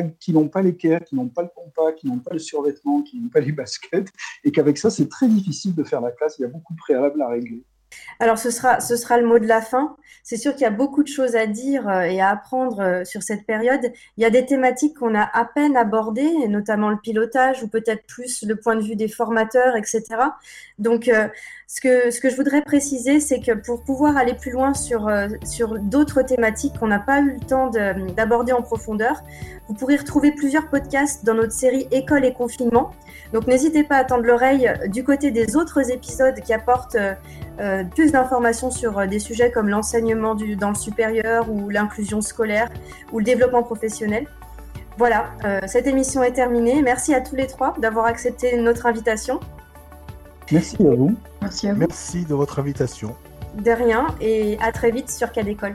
l'équerre, 0.63 1.05
qui 1.05 1.15
n'ont 1.15 1.29
pas 1.29 1.43
le 1.43 1.51
compas, 1.55 1.93
qui 1.93 2.07
n'ont 2.07 2.19
pas 2.19 2.33
le 2.33 2.39
survêtement, 2.39 3.03
qui 3.03 3.21
n'ont 3.21 3.29
pas 3.29 3.41
les 3.41 3.53
baskets, 3.53 4.11
et 4.45 4.53
qu'avec 4.53 4.79
ça, 4.79 4.91
c'est 4.91 5.09
très 5.09 5.29
difficile 5.29 5.75
de 5.75 5.85
faire 5.85 6.01
la 6.01 6.11
classe. 6.11 6.37
Il 6.39 6.43
y 6.43 6.45
a 6.45 6.49
beaucoup 6.49 6.75
de 6.75 6.79
préalables 6.79 7.23
à 7.23 7.29
régler. 7.29 7.65
Alors, 8.19 8.39
ce 8.39 8.51
sera, 8.51 8.81
ce 8.81 8.97
sera 8.97 9.19
le 9.19 9.27
mot 9.27 9.39
de 9.39 9.47
la 9.47 9.61
fin. 9.61 9.97
C'est 10.23 10.37
sûr 10.37 10.53
qu'il 10.53 10.63
y 10.63 10.67
a 10.67 10.71
beaucoup 10.71 11.03
de 11.03 11.09
choses 11.09 11.37
à 11.37 11.47
dire 11.47 11.89
euh, 11.89 12.01
et 12.01 12.21
à 12.21 12.31
apprendre 12.31 12.81
euh, 12.81 13.05
sur 13.05 13.23
cette 13.23 13.47
période. 13.47 13.93
Il 14.17 14.23
y 14.23 14.25
a 14.25 14.31
des 14.31 14.45
thématiques 14.45 14.97
qu'on 14.97 15.15
a 15.15 15.23
à 15.23 15.45
peine 15.45 15.77
abordées, 15.77 16.49
notamment 16.49 16.91
le 16.91 16.99
pilotage 16.99 17.63
ou 17.63 17.69
peut-être 17.69 18.05
plus 18.07 18.43
le 18.43 18.57
point 18.57 18.75
de 18.75 18.83
vue 18.83 18.97
des 18.97 19.09
formateurs, 19.09 19.77
etc. 19.77 20.03
Donc, 20.79 21.09
euh, 21.09 21.29
ce, 21.67 21.81
que, 21.81 22.31
je 22.31 22.37
voudrais 22.37 22.63
préciser, 22.63 23.21
c'est 23.21 23.41
que 23.41 23.53
pour 23.53 23.83
pouvoir 23.83 24.17
aller 24.17 24.35
plus 24.35 24.53
loin 24.53 24.73
sur, 24.75 25.11
sur 25.45 25.79
d'autres 25.79 26.23
thématiques 26.23 26.79
qu'on 26.79 26.87
n'a 26.87 27.01
pas 27.01 27.21
eu 27.21 27.33
le 27.33 27.41
temps 27.41 27.71
d'aborder 28.17 28.53
en 28.53 28.63
profondeur, 28.63 29.23
vous 29.69 29.75
pourrez 29.75 29.97
retrouver 29.97 30.31
plusieurs 30.31 30.69
podcasts 30.69 31.25
dans 31.25 31.35
notre 31.35 31.53
série 31.53 31.89
École 31.91 32.25
et 32.25 32.33
confinement. 32.33 32.93
Donc, 33.33 33.49
n'hésitez 33.49 33.83
pas 33.83 33.97
à 33.97 34.05
tendre 34.05 34.25
l'oreille 34.25 34.73
du 34.89 35.03
côté 35.03 35.33
des 35.33 35.57
autres 35.57 35.91
épisodes 35.91 36.39
qui 36.41 36.53
apportent 36.53 36.97
euh, 37.59 37.85
plus 37.85 38.13
d'informations 38.13 38.71
sur 38.71 38.99
euh, 38.99 39.07
des 39.07 39.19
sujets 39.19 39.51
comme 39.51 39.71
l'enseignement 39.71 40.35
dans 40.35 40.69
le 40.69 40.75
supérieur 40.75 41.51
ou 41.51 41.71
l'inclusion 41.71 42.21
scolaire 42.21 42.69
ou 43.13 43.19
le 43.19 43.25
développement 43.25 43.63
professionnel. 43.63 44.27
Voilà, 44.99 45.31
euh, 45.45 45.61
cette 45.67 45.87
émission 45.87 46.23
est 46.23 46.33
terminée. 46.33 46.83
Merci 46.83 47.15
à 47.15 47.23
tous 47.23 47.35
les 47.35 47.47
trois 47.47 47.75
d'avoir 47.79 48.07
accepté 48.07 48.57
notre 48.59 48.85
invitation. 48.85 49.41
Merci 50.53 50.77
à 50.87 50.95
vous. 50.95 51.17
Merci 51.43 51.69
à 51.69 51.73
vous. 51.73 51.81
Merci 51.81 52.25
de 52.25 52.35
votre 52.35 52.59
invitation. 52.59 53.15
De 53.65 53.71
rien 53.71 54.07
et 54.21 54.59
à 54.61 54.73
très 54.73 54.91
vite 54.91 55.11
sur 55.11 55.33
Cadécole. 55.33 55.75